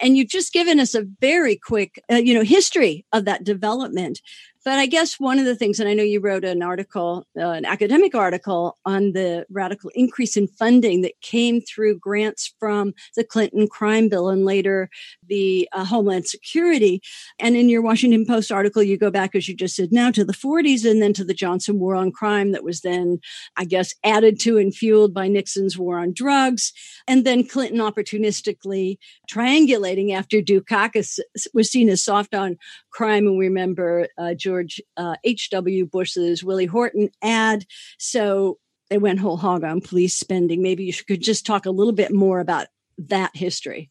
And 0.00 0.16
you've 0.16 0.28
just 0.28 0.52
given 0.52 0.78
us 0.78 0.94
a 0.94 1.04
very 1.20 1.56
quick, 1.56 2.00
uh, 2.08 2.14
you 2.14 2.32
know, 2.32 2.44
history 2.44 3.04
of 3.12 3.24
that 3.24 3.42
development. 3.42 4.20
But 4.64 4.78
I 4.78 4.86
guess 4.86 5.18
one 5.18 5.38
of 5.38 5.46
the 5.46 5.56
things, 5.56 5.80
and 5.80 5.88
I 5.88 5.94
know 5.94 6.02
you 6.02 6.20
wrote 6.20 6.44
an 6.44 6.62
article, 6.62 7.26
uh, 7.38 7.50
an 7.50 7.64
academic 7.64 8.14
article 8.14 8.76
on 8.84 9.12
the 9.12 9.46
radical 9.50 9.90
increase 9.94 10.36
in 10.36 10.48
funding 10.48 11.00
that 11.02 11.20
came 11.22 11.60
through 11.62 11.98
grants 11.98 12.54
from 12.58 12.92
the 13.16 13.24
Clinton 13.24 13.68
crime 13.68 14.08
bill 14.08 14.28
and 14.28 14.44
later 14.44 14.90
the 15.26 15.68
uh, 15.72 15.84
Homeland 15.84 16.26
Security. 16.26 17.00
And 17.38 17.56
in 17.56 17.68
your 17.68 17.82
Washington 17.82 18.26
Post 18.26 18.52
article, 18.52 18.82
you 18.82 18.98
go 18.98 19.10
back, 19.10 19.34
as 19.34 19.48
you 19.48 19.54
just 19.54 19.76
said, 19.76 19.92
now 19.92 20.10
to 20.10 20.24
the 20.24 20.32
40s 20.32 20.88
and 20.88 21.00
then 21.00 21.14
to 21.14 21.24
the 21.24 21.34
Johnson 21.34 21.78
War 21.78 21.94
on 21.94 22.12
Crime 22.12 22.52
that 22.52 22.64
was 22.64 22.82
then, 22.82 23.20
I 23.56 23.64
guess, 23.64 23.94
added 24.04 24.38
to 24.40 24.58
and 24.58 24.74
fueled 24.74 25.14
by 25.14 25.28
Nixon's 25.28 25.78
war 25.78 25.98
on 25.98 26.12
drugs. 26.12 26.72
And 27.08 27.24
then 27.24 27.46
Clinton 27.46 27.80
opportunistically 27.80 28.98
triangulating 29.30 30.12
after 30.12 30.42
Dukakis 30.42 31.18
was 31.54 31.70
seen 31.70 31.88
as 31.88 32.02
soft 32.02 32.34
on 32.34 32.58
crime. 32.90 33.26
And 33.26 33.38
we 33.38 33.46
remember 33.46 34.08
uh, 34.18 34.34
George 34.50 34.80
H.W. 35.24 35.84
Uh, 35.84 35.86
Bush's 35.86 36.42
Willie 36.42 36.66
Horton 36.66 37.08
ad. 37.22 37.64
So 37.98 38.58
they 38.88 38.98
went 38.98 39.20
whole 39.20 39.36
hog 39.36 39.62
on 39.62 39.80
police 39.80 40.16
spending. 40.16 40.60
Maybe 40.60 40.82
you 40.84 40.92
could 40.92 41.22
just 41.22 41.46
talk 41.46 41.66
a 41.66 41.70
little 41.70 41.92
bit 41.92 42.12
more 42.12 42.40
about 42.40 42.66
that 42.98 43.30
history. 43.36 43.88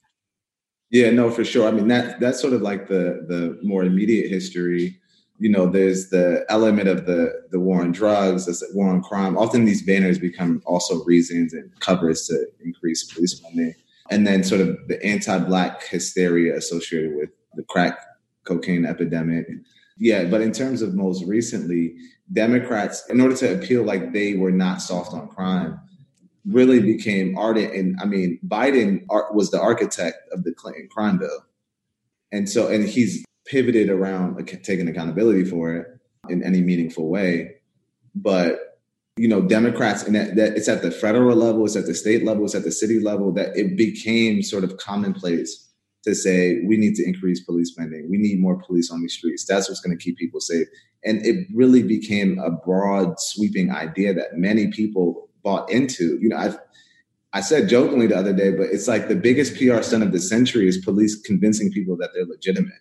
Yeah, 0.91 1.11
no, 1.11 1.31
for 1.31 1.45
sure. 1.45 1.65
I 1.65 1.71
mean 1.71 1.87
that 1.87 2.19
that's 2.19 2.41
sort 2.41 2.53
of 2.53 2.61
like 2.61 2.89
the 2.89 3.25
the 3.27 3.57
more 3.63 3.83
immediate 3.83 4.29
history. 4.29 4.99
You 5.37 5.49
know, 5.49 5.65
there's 5.67 6.09
the 6.09 6.45
element 6.49 6.89
of 6.89 7.05
the 7.05 7.31
the 7.51 7.59
war 7.59 7.81
on 7.81 7.93
drugs, 7.93 8.45
the 8.45 8.67
war 8.73 8.89
on 8.89 9.01
crime. 9.01 9.37
Often 9.37 9.63
these 9.63 9.85
banners 9.85 10.19
become 10.19 10.61
also 10.65 11.03
reasons 11.05 11.53
and 11.53 11.71
covers 11.79 12.27
to 12.27 12.47
increase 12.59 13.05
police 13.13 13.39
funding. 13.39 13.75
And 14.11 14.27
then 14.27 14.43
sort 14.43 14.59
of 14.59 14.75
the 14.87 15.01
anti-black 15.05 15.83
hysteria 15.83 16.57
associated 16.57 17.15
with 17.15 17.29
the 17.53 17.63
crack 17.63 17.99
cocaine 18.43 18.85
epidemic. 18.85 19.45
Yeah, 19.99 20.23
but 20.23 20.41
in 20.41 20.53
terms 20.53 20.81
of 20.81 20.95
most 20.95 21.25
recently, 21.25 21.95
Democrats, 22.31 23.03
in 23.09 23.19
order 23.19 23.35
to 23.35 23.53
appeal 23.53 23.83
like 23.83 24.13
they 24.13 24.35
were 24.35 24.51
not 24.51 24.81
soft 24.81 25.13
on 25.13 25.27
crime, 25.27 25.77
really 26.47 26.79
became 26.79 27.37
ardent. 27.37 27.73
And 27.73 27.99
I 28.01 28.05
mean, 28.05 28.39
Biden 28.47 29.05
was 29.33 29.51
the 29.51 29.59
architect 29.59 30.17
of 30.31 30.45
the 30.45 30.53
Clinton 30.53 30.87
crime 30.89 31.17
bill. 31.17 31.45
And 32.31 32.47
so, 32.47 32.67
and 32.67 32.87
he's 32.87 33.25
pivoted 33.45 33.89
around 33.89 34.47
taking 34.63 34.87
accountability 34.87 35.43
for 35.43 35.75
it 35.75 35.87
in 36.29 36.43
any 36.43 36.61
meaningful 36.61 37.09
way. 37.09 37.55
But, 38.15 38.79
you 39.17 39.27
know, 39.27 39.41
Democrats, 39.41 40.03
and 40.03 40.15
that, 40.15 40.35
that 40.37 40.55
it's 40.55 40.69
at 40.69 40.81
the 40.81 40.91
federal 40.91 41.35
level, 41.35 41.65
it's 41.65 41.75
at 41.75 41.87
the 41.87 41.93
state 41.93 42.23
level, 42.23 42.45
it's 42.45 42.55
at 42.55 42.63
the 42.63 42.71
city 42.71 43.01
level, 43.01 43.33
that 43.33 43.55
it 43.57 43.75
became 43.75 44.43
sort 44.43 44.63
of 44.63 44.77
commonplace 44.77 45.68
to 46.03 46.15
say 46.15 46.61
we 46.65 46.77
need 46.77 46.95
to 46.95 47.05
increase 47.05 47.43
police 47.43 47.71
spending. 47.71 48.09
We 48.09 48.17
need 48.17 48.39
more 48.39 48.61
police 48.61 48.91
on 48.91 49.01
these 49.01 49.13
streets. 49.13 49.45
That's 49.45 49.69
what's 49.69 49.81
going 49.81 49.97
to 49.97 50.03
keep 50.03 50.17
people 50.17 50.39
safe. 50.39 50.67
And 51.03 51.25
it 51.25 51.47
really 51.53 51.83
became 51.83 52.39
a 52.39 52.51
broad, 52.51 53.19
sweeping 53.19 53.71
idea 53.71 54.13
that 54.13 54.33
many 54.33 54.67
people 54.67 55.29
bought 55.43 55.69
into. 55.71 56.17
You 56.21 56.29
know, 56.29 56.37
I 56.37 56.55
I 57.31 57.41
said 57.41 57.69
jokingly 57.69 58.07
the 58.07 58.17
other 58.17 58.33
day, 58.33 58.51
but 58.51 58.67
it's 58.71 58.87
like 58.87 59.07
the 59.07 59.15
biggest 59.15 59.55
PR 59.55 59.81
stunt 59.81 60.03
of 60.03 60.11
the 60.11 60.19
century 60.19 60.67
is 60.67 60.77
police 60.77 61.19
convincing 61.21 61.71
people 61.71 61.95
that 61.97 62.09
they're 62.13 62.25
legitimate. 62.25 62.73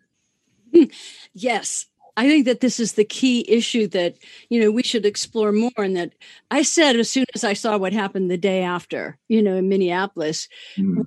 yes. 1.34 1.86
I 2.16 2.26
think 2.26 2.46
that 2.46 2.60
this 2.60 2.80
is 2.80 2.94
the 2.94 3.04
key 3.04 3.44
issue 3.48 3.86
that, 3.88 4.16
you 4.48 4.60
know, 4.60 4.72
we 4.72 4.82
should 4.82 5.06
explore 5.06 5.52
more. 5.52 5.70
And 5.76 5.96
that 5.96 6.14
I 6.50 6.62
said 6.62 6.96
as 6.96 7.08
soon 7.08 7.26
as 7.34 7.44
I 7.44 7.52
saw 7.52 7.76
what 7.76 7.92
happened 7.92 8.28
the 8.28 8.36
day 8.36 8.62
after, 8.62 9.18
you 9.28 9.40
know, 9.40 9.54
in 9.54 9.68
Minneapolis, 9.68 10.48
mm. 10.76 10.96
where 10.96 11.06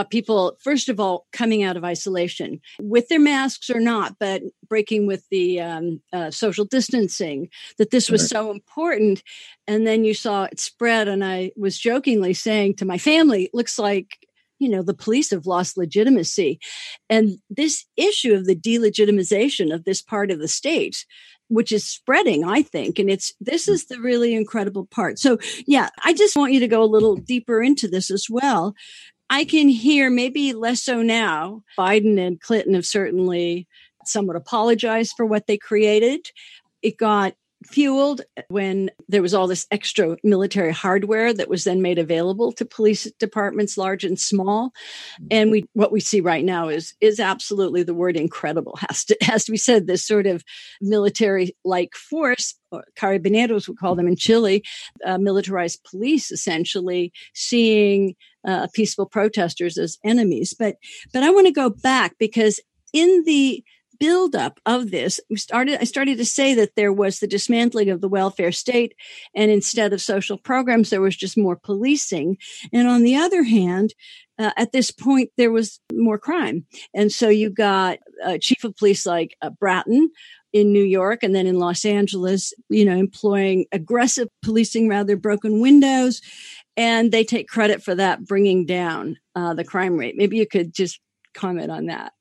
uh, 0.00 0.04
people, 0.04 0.56
first 0.60 0.88
of 0.88 0.98
all, 0.98 1.26
coming 1.32 1.62
out 1.62 1.76
of 1.76 1.84
isolation 1.84 2.60
with 2.80 3.08
their 3.08 3.20
masks 3.20 3.68
or 3.68 3.80
not, 3.80 4.16
but 4.18 4.42
breaking 4.68 5.06
with 5.06 5.28
the 5.30 5.60
um, 5.60 6.00
uh, 6.12 6.30
social 6.30 6.64
distancing, 6.64 7.48
that 7.78 7.90
this 7.90 8.10
was 8.10 8.28
so 8.28 8.50
important. 8.50 9.22
And 9.66 9.86
then 9.86 10.04
you 10.04 10.14
saw 10.14 10.44
it 10.44 10.58
spread. 10.58 11.06
And 11.06 11.24
I 11.24 11.52
was 11.56 11.78
jokingly 11.78 12.32
saying 12.32 12.76
to 12.76 12.86
my 12.86 12.98
family, 12.98 13.50
looks 13.52 13.78
like 13.78 14.26
you 14.58 14.68
know 14.68 14.82
the 14.82 14.94
police 14.94 15.30
have 15.30 15.46
lost 15.46 15.78
legitimacy 15.78 16.60
and 17.08 17.38
this 17.48 17.86
issue 17.96 18.34
of 18.34 18.44
the 18.44 18.54
delegitimization 18.54 19.74
of 19.74 19.84
this 19.84 20.02
part 20.02 20.30
of 20.30 20.38
the 20.38 20.48
state 20.48 21.06
which 21.48 21.72
is 21.72 21.82
spreading 21.82 22.44
i 22.44 22.60
think 22.60 22.98
and 22.98 23.08
it's 23.08 23.32
this 23.40 23.68
is 23.68 23.86
the 23.86 23.98
really 23.98 24.34
incredible 24.34 24.84
part 24.84 25.18
so 25.18 25.38
yeah 25.66 25.88
i 26.04 26.12
just 26.12 26.36
want 26.36 26.52
you 26.52 26.60
to 26.60 26.68
go 26.68 26.82
a 26.82 26.84
little 26.84 27.16
deeper 27.16 27.62
into 27.62 27.88
this 27.88 28.10
as 28.10 28.26
well 28.28 28.74
I 29.30 29.44
can 29.44 29.68
hear 29.68 30.10
maybe 30.10 30.52
less 30.52 30.82
so 30.82 31.02
now. 31.02 31.62
Biden 31.78 32.18
and 32.18 32.40
Clinton 32.40 32.74
have 32.74 32.84
certainly 32.84 33.68
somewhat 34.04 34.36
apologized 34.36 35.14
for 35.16 35.24
what 35.24 35.46
they 35.46 35.56
created. 35.56 36.26
It 36.82 36.96
got 36.96 37.34
fueled 37.66 38.22
when 38.48 38.90
there 39.08 39.22
was 39.22 39.34
all 39.34 39.46
this 39.46 39.66
extra 39.70 40.16
military 40.24 40.72
hardware 40.72 41.32
that 41.34 41.48
was 41.48 41.64
then 41.64 41.82
made 41.82 41.98
available 41.98 42.52
to 42.52 42.64
police 42.64 43.10
departments 43.18 43.76
large 43.76 44.02
and 44.02 44.18
small. 44.18 44.72
And 45.30 45.50
we 45.50 45.66
what 45.74 45.92
we 45.92 46.00
see 46.00 46.20
right 46.20 46.44
now 46.44 46.68
is 46.68 46.94
is 47.00 47.20
absolutely 47.20 47.82
the 47.82 47.94
word 47.94 48.16
incredible 48.16 48.78
has 48.88 49.04
to 49.06 49.16
has 49.20 49.44
to 49.44 49.52
be 49.52 49.58
said 49.58 49.86
this 49.86 50.04
sort 50.04 50.26
of 50.26 50.42
military 50.80 51.54
like 51.64 51.94
force 51.94 52.54
carabineros 52.96 53.68
we 53.68 53.74
call 53.74 53.96
them 53.96 54.06
in 54.06 54.14
chile 54.14 54.62
uh, 55.04 55.18
militarized 55.18 55.82
police 55.82 56.30
essentially 56.30 57.12
seeing 57.34 58.14
uh, 58.46 58.68
peaceful 58.72 59.06
protesters 59.06 59.76
as 59.76 59.98
enemies. 60.04 60.54
But 60.58 60.76
but 61.12 61.22
i 61.22 61.30
want 61.30 61.46
to 61.46 61.52
go 61.52 61.68
back 61.68 62.14
because 62.18 62.60
in 62.92 63.22
the 63.24 63.62
buildup 64.00 64.58
of 64.66 64.90
this, 64.90 65.20
we 65.30 65.36
started, 65.36 65.80
I 65.80 65.84
started 65.84 66.18
to 66.18 66.24
say 66.24 66.54
that 66.54 66.74
there 66.74 66.92
was 66.92 67.20
the 67.20 67.28
dismantling 67.28 67.90
of 67.90 68.00
the 68.00 68.08
welfare 68.08 68.50
state. 68.50 68.94
And 69.34 69.50
instead 69.50 69.92
of 69.92 70.00
social 70.00 70.38
programs, 70.38 70.90
there 70.90 71.00
was 71.00 71.16
just 71.16 71.38
more 71.38 71.56
policing. 71.56 72.38
And 72.72 72.88
on 72.88 73.02
the 73.02 73.14
other 73.14 73.44
hand, 73.44 73.94
uh, 74.38 74.50
at 74.56 74.72
this 74.72 74.90
point, 74.90 75.30
there 75.36 75.52
was 75.52 75.78
more 75.92 76.18
crime. 76.18 76.66
And 76.94 77.12
so 77.12 77.28
you 77.28 77.50
got 77.50 77.98
a 78.24 78.38
chief 78.38 78.64
of 78.64 78.74
police 78.76 79.04
like 79.04 79.36
uh, 79.42 79.50
Bratton, 79.50 80.10
in 80.52 80.72
New 80.72 80.82
York 80.82 81.22
and 81.22 81.32
then 81.32 81.46
in 81.46 81.60
Los 81.60 81.84
Angeles, 81.84 82.52
you 82.68 82.84
know, 82.84 82.96
employing 82.96 83.66
aggressive 83.72 84.28
policing 84.42 84.88
rather 84.88 85.16
broken 85.16 85.60
windows. 85.60 86.20
And 86.76 87.12
they 87.12 87.24
take 87.24 87.48
credit 87.48 87.82
for 87.82 87.94
that, 87.94 88.24
bringing 88.24 88.66
down 88.66 89.16
uh, 89.36 89.54
the 89.54 89.64
crime 89.64 89.96
rate. 89.96 90.16
Maybe 90.16 90.38
you 90.38 90.46
could 90.46 90.74
just 90.74 90.98
comment 91.34 91.70
on 91.70 91.86
that 91.86 92.12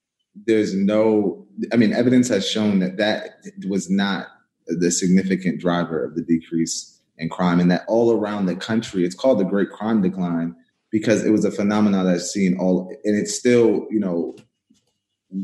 there's 0.46 0.74
no, 0.74 1.46
I 1.74 1.78
mean, 1.78 1.94
evidence 1.94 2.28
has 2.30 2.48
shown 2.48 2.80
that 2.80 2.98
that 2.98 3.42
was 3.68 3.90
not 3.90 4.28
the 4.68 4.92
significant 4.92 5.60
driver 5.60 6.04
of 6.04 6.16
the 6.16 6.22
decrease 6.22 7.00
in 7.18 7.30
crime, 7.30 7.60
and 7.60 7.70
that 7.72 7.84
all 7.88 8.12
around 8.12 8.46
the 8.46 8.56
country, 8.56 9.04
it's 9.04 9.16
called 9.16 9.40
the 9.40 9.44
Great 9.44 9.72
Crime 9.72 10.02
Decline 10.02 10.56
because 10.92 11.26
it 11.26 11.32
was 11.32 11.46
a 11.46 11.52
phenomenon 11.52 12.06
that's 12.06 12.32
seen 12.32 12.58
all, 12.58 12.90
and 13.04 13.16
it's 13.16 13.36
still, 13.36 13.88
you 13.90 14.00
know, 14.00 14.36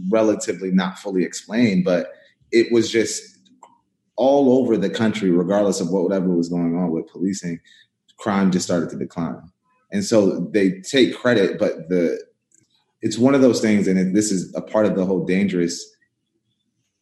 relatively 0.09 0.71
not 0.71 0.97
fully 0.97 1.23
explained, 1.23 1.83
but 1.83 2.07
it 2.51 2.71
was 2.71 2.89
just 2.89 3.37
all 4.15 4.57
over 4.57 4.77
the 4.77 4.89
country, 4.89 5.29
regardless 5.29 5.81
of 5.81 5.89
what 5.89 6.03
whatever 6.03 6.29
was 6.29 6.49
going 6.49 6.77
on 6.77 6.91
with 6.91 7.07
policing, 7.07 7.59
crime 8.17 8.51
just 8.51 8.65
started 8.65 8.89
to 8.89 8.97
decline. 8.97 9.41
And 9.91 10.03
so 10.03 10.39
they 10.51 10.79
take 10.81 11.15
credit, 11.15 11.59
but 11.59 11.89
the 11.89 12.24
it's 13.05 13.19
one 13.19 13.35
of 13.35 13.41
those 13.41 13.61
things, 13.61 13.87
and 13.87 13.99
it, 13.99 14.15
this 14.15 14.31
is 14.31 14.51
a 14.55 14.61
part 14.61 14.87
of 14.87 14.95
the 14.95 15.05
whole 15.05 15.23
dangerous 15.25 15.95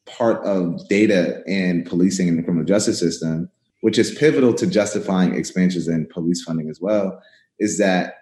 part 0.06 0.46
of 0.46 0.86
data 0.90 1.42
and 1.48 1.86
policing 1.86 2.28
in 2.28 2.36
the 2.36 2.44
criminal 2.44 2.66
justice 2.66 3.00
system, 3.00 3.50
which 3.80 3.98
is 3.98 4.14
pivotal 4.14 4.54
to 4.54 4.68
justifying 4.68 5.34
expansions 5.34 5.88
in 5.88 6.06
police 6.08 6.44
funding 6.44 6.70
as 6.70 6.82
well, 6.82 7.22
is 7.58 7.78
that 7.78 8.16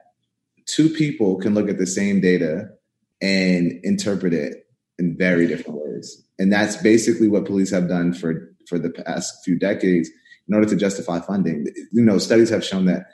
two 0.67 0.89
people 0.89 1.39
can 1.39 1.55
look 1.55 1.69
at 1.69 1.79
the 1.79 1.87
same 1.87 2.21
data 2.21 2.69
and 3.19 3.79
interpret 3.81 4.31
it 4.31 4.67
in 4.99 5.17
very 5.17 5.47
different 5.47 5.79
ways. 5.83 6.23
And 6.37 6.53
that's 6.53 6.77
basically 6.77 7.29
what 7.29 7.45
police 7.45 7.71
have 7.71 7.89
done 7.89 8.13
for, 8.13 8.53
for 8.67 8.77
the 8.77 8.91
past 8.91 9.43
few 9.43 9.57
decades 9.57 10.07
in 10.47 10.53
order 10.53 10.69
to 10.69 10.75
justify 10.75 11.19
funding. 11.19 11.65
You 11.91 12.03
know, 12.03 12.19
studies 12.19 12.51
have 12.51 12.63
shown 12.63 12.85
that 12.85 13.07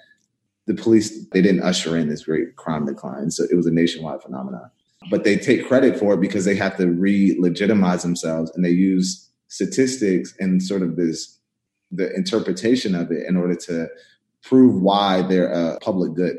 the 0.67 0.75
police 0.75 1.25
they 1.29 1.41
didn't 1.41 1.63
usher 1.63 1.97
in 1.97 2.09
this 2.09 2.25
great 2.25 2.55
crime 2.57 2.85
decline. 2.85 3.31
So 3.31 3.45
it 3.49 3.55
was 3.55 3.65
a 3.65 3.71
nationwide 3.71 4.21
phenomenon. 4.21 4.69
But 5.09 5.23
they 5.23 5.37
take 5.37 5.67
credit 5.67 5.97
for 5.97 6.13
it 6.13 6.21
because 6.21 6.43
they 6.45 6.55
have 6.55 6.77
to 6.77 6.87
re-legitimize 6.87 8.03
themselves 8.03 8.51
and 8.53 8.65
they 8.65 8.69
use 8.69 9.29
statistics 9.47 10.33
and 10.39 10.61
sort 10.61 10.81
of 10.81 10.97
this 10.97 11.39
the 11.89 12.13
interpretation 12.15 12.93
of 12.93 13.11
it 13.11 13.25
in 13.27 13.37
order 13.37 13.55
to 13.55 13.87
prove 14.43 14.81
why 14.81 15.21
they're 15.21 15.47
a 15.47 15.79
public 15.79 16.13
good. 16.13 16.37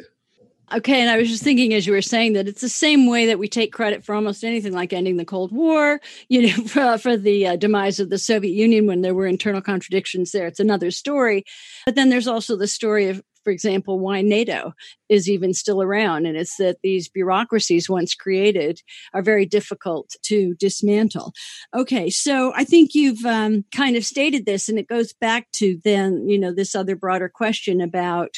Okay, 0.74 1.00
and 1.00 1.08
I 1.08 1.16
was 1.16 1.30
just 1.30 1.42
thinking 1.42 1.72
as 1.72 1.86
you 1.86 1.94
were 1.94 2.02
saying 2.02 2.34
that 2.34 2.46
it's 2.46 2.60
the 2.60 2.68
same 2.68 3.06
way 3.06 3.24
that 3.24 3.38
we 3.38 3.48
take 3.48 3.72
credit 3.72 4.04
for 4.04 4.14
almost 4.14 4.44
anything 4.44 4.74
like 4.74 4.92
ending 4.92 5.16
the 5.16 5.24
Cold 5.24 5.50
War, 5.50 5.98
you 6.28 6.42
know, 6.42 6.64
for, 6.64 6.98
for 6.98 7.16
the 7.16 7.46
uh, 7.46 7.56
demise 7.56 7.98
of 7.98 8.10
the 8.10 8.18
Soviet 8.18 8.52
Union 8.52 8.86
when 8.86 9.00
there 9.00 9.14
were 9.14 9.26
internal 9.26 9.62
contradictions 9.62 10.32
there. 10.32 10.46
It's 10.46 10.60
another 10.60 10.90
story. 10.90 11.44
But 11.86 11.94
then 11.94 12.10
there's 12.10 12.28
also 12.28 12.54
the 12.56 12.68
story 12.68 13.08
of 13.08 13.22
for 13.48 13.52
example, 13.52 13.98
why 13.98 14.20
NATO 14.20 14.74
is 15.08 15.26
even 15.26 15.54
still 15.54 15.80
around. 15.80 16.26
And 16.26 16.36
it's 16.36 16.58
that 16.58 16.76
these 16.82 17.08
bureaucracies, 17.08 17.88
once 17.88 18.14
created, 18.14 18.82
are 19.14 19.22
very 19.22 19.46
difficult 19.46 20.14
to 20.24 20.54
dismantle. 20.56 21.32
Okay, 21.74 22.10
so 22.10 22.52
I 22.54 22.64
think 22.64 22.94
you've 22.94 23.24
um, 23.24 23.64
kind 23.74 23.96
of 23.96 24.04
stated 24.04 24.44
this, 24.44 24.68
and 24.68 24.78
it 24.78 24.86
goes 24.86 25.14
back 25.14 25.50
to 25.52 25.80
then, 25.82 26.28
you 26.28 26.38
know, 26.38 26.52
this 26.52 26.74
other 26.74 26.94
broader 26.94 27.30
question 27.30 27.80
about 27.80 28.34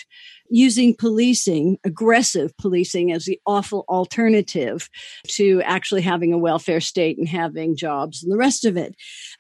using 0.50 0.94
policing, 0.94 1.78
aggressive 1.84 2.56
policing, 2.58 3.12
as 3.12 3.24
the 3.24 3.40
awful 3.46 3.84
alternative 3.88 4.90
to 5.28 5.62
actually 5.62 6.02
having 6.02 6.32
a 6.32 6.38
welfare 6.38 6.80
state 6.80 7.16
and 7.16 7.28
having 7.28 7.76
jobs 7.76 8.22
and 8.22 8.32
the 8.32 8.36
rest 8.36 8.64
of 8.64 8.76
it. 8.76 8.94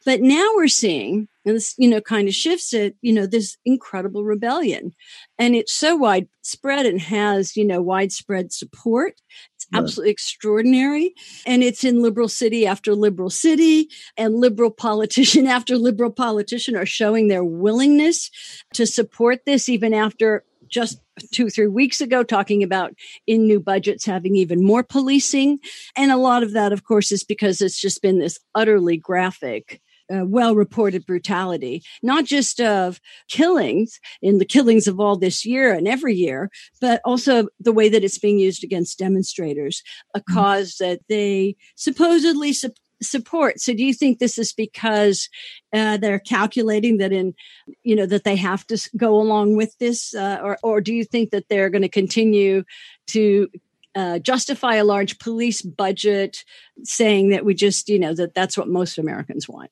But 0.04 0.20
now 0.20 0.52
we're 0.54 0.68
seeing, 0.68 1.28
and 1.44 1.56
this, 1.56 1.74
you 1.78 1.88
know, 1.88 2.00
kind 2.00 2.28
of 2.28 2.34
shifts 2.34 2.72
it, 2.72 2.96
you 3.02 3.12
know, 3.12 3.26
this 3.26 3.56
incredible 3.64 4.24
rebellion. 4.24 4.92
And 5.38 5.54
it's 5.54 5.72
so 5.72 5.96
widespread 5.96 6.86
and 6.86 7.00
has, 7.00 7.56
you 7.56 7.64
know, 7.64 7.82
widespread 7.82 8.52
support. 8.52 9.14
It's 9.56 9.66
absolutely 9.74 10.12
extraordinary. 10.12 11.14
And 11.46 11.62
it's 11.62 11.82
in 11.82 12.02
liberal 12.02 12.28
city 12.28 12.66
after 12.66 12.94
liberal 12.94 13.30
city, 13.30 13.88
and 14.16 14.36
liberal 14.36 14.70
politician 14.70 15.46
after 15.48 15.76
liberal 15.76 16.12
politician 16.12 16.76
are 16.76 16.86
showing 16.86 17.28
their 17.28 17.44
willingness 17.44 18.30
to 18.74 18.86
support 18.86 19.40
this, 19.44 19.68
even 19.68 19.92
after 19.92 20.44
just 20.70 21.00
two, 21.32 21.50
three 21.50 21.66
weeks 21.66 22.00
ago 22.00 22.22
talking 22.22 22.62
about 22.62 22.94
in 23.26 23.46
new 23.46 23.60
budgets 23.60 24.04
having 24.04 24.36
even 24.36 24.64
more 24.64 24.82
policing. 24.82 25.58
And 25.96 26.10
a 26.10 26.16
lot 26.16 26.42
of 26.42 26.52
that, 26.52 26.72
of 26.72 26.84
course, 26.84 27.12
is 27.12 27.24
because 27.24 27.60
it's 27.60 27.80
just 27.80 28.02
been 28.02 28.18
this 28.18 28.38
utterly 28.54 28.96
graphic 28.96 29.80
uh, 30.12 30.24
well 30.26 30.54
reported 30.54 31.06
brutality, 31.06 31.82
not 32.02 32.24
just 32.24 32.60
of 32.60 33.00
killings 33.28 34.00
in 34.20 34.38
the 34.38 34.44
killings 34.44 34.88
of 34.88 34.98
all 34.98 35.16
this 35.16 35.44
year 35.44 35.72
and 35.72 35.86
every 35.86 36.14
year, 36.14 36.50
but 36.80 37.00
also 37.04 37.46
the 37.60 37.72
way 37.72 37.88
that 37.88 38.02
it's 38.02 38.18
being 38.18 38.38
used 38.38 38.64
against 38.64 38.98
demonstrators, 38.98 39.82
a 40.14 40.18
mm-hmm. 40.18 40.34
cause 40.34 40.76
that 40.80 41.00
they 41.08 41.54
supposedly 41.76 42.52
su- 42.52 42.70
support. 43.02 43.60
So 43.60 43.74
do 43.74 43.84
you 43.84 43.94
think 43.94 44.18
this 44.18 44.38
is 44.38 44.52
because 44.52 45.28
uh, 45.72 45.96
they're 45.96 46.18
calculating 46.18 46.98
that 46.98 47.12
in, 47.12 47.34
you 47.82 47.96
know, 47.96 48.06
that 48.06 48.24
they 48.24 48.36
have 48.36 48.66
to 48.68 48.90
go 48.96 49.20
along 49.20 49.56
with 49.56 49.76
this, 49.78 50.14
uh, 50.14 50.38
or 50.42 50.58
or 50.62 50.80
do 50.80 50.94
you 50.94 51.04
think 51.04 51.30
that 51.30 51.48
they're 51.48 51.70
going 51.70 51.82
to 51.82 51.88
continue 51.88 52.64
to 53.08 53.48
uh, 53.94 54.18
justify 54.18 54.76
a 54.76 54.84
large 54.84 55.18
police 55.18 55.62
budget, 55.62 56.44
saying 56.84 57.30
that 57.30 57.44
we 57.44 57.54
just, 57.54 57.88
you 57.88 57.98
know, 57.98 58.14
that 58.14 58.34
that's 58.34 58.56
what 58.56 58.68
most 58.68 58.98
Americans 58.98 59.48
want? 59.48 59.70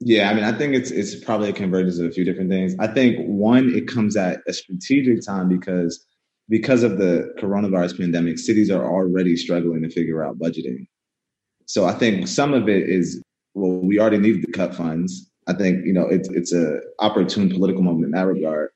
Yeah, 0.00 0.30
I 0.30 0.34
mean, 0.34 0.44
I 0.44 0.52
think 0.52 0.74
it's 0.74 0.90
it's 0.90 1.16
probably 1.16 1.50
a 1.50 1.52
convergence 1.52 1.98
of 1.98 2.06
a 2.06 2.10
few 2.10 2.24
different 2.24 2.50
things. 2.50 2.74
I 2.78 2.86
think 2.86 3.18
one, 3.26 3.74
it 3.74 3.88
comes 3.88 4.16
at 4.16 4.40
a 4.46 4.52
strategic 4.52 5.24
time 5.24 5.48
because 5.48 6.04
because 6.48 6.82
of 6.82 6.98
the 6.98 7.34
coronavirus 7.38 7.98
pandemic, 7.98 8.38
cities 8.38 8.70
are 8.70 8.84
already 8.84 9.36
struggling 9.36 9.82
to 9.82 9.90
figure 9.90 10.24
out 10.24 10.38
budgeting. 10.38 10.86
So 11.68 11.84
I 11.84 11.92
think 11.92 12.26
some 12.26 12.54
of 12.54 12.68
it 12.68 12.88
is 12.88 13.22
well, 13.54 13.78
we 13.78 13.98
already 13.98 14.18
need 14.18 14.42
to 14.42 14.52
cut 14.52 14.74
funds. 14.74 15.30
I 15.46 15.52
think 15.52 15.84
you 15.84 15.92
know 15.92 16.06
it's 16.08 16.28
it's 16.30 16.52
a 16.52 16.80
opportune 16.98 17.50
political 17.50 17.82
moment 17.82 18.06
in 18.06 18.10
that 18.12 18.26
regard. 18.26 18.70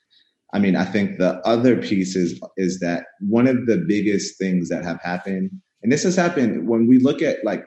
I 0.54 0.58
mean, 0.58 0.76
I 0.76 0.84
think 0.84 1.18
the 1.18 1.40
other 1.46 1.76
piece 1.76 2.14
is 2.14 2.38
is 2.56 2.80
that 2.80 3.06
one 3.20 3.48
of 3.48 3.66
the 3.66 3.78
biggest 3.78 4.38
things 4.38 4.68
that 4.68 4.84
have 4.84 5.00
happened, 5.00 5.50
and 5.82 5.90
this 5.90 6.02
has 6.04 6.16
happened 6.16 6.68
when 6.68 6.86
we 6.86 6.98
look 6.98 7.22
at 7.22 7.42
like 7.44 7.66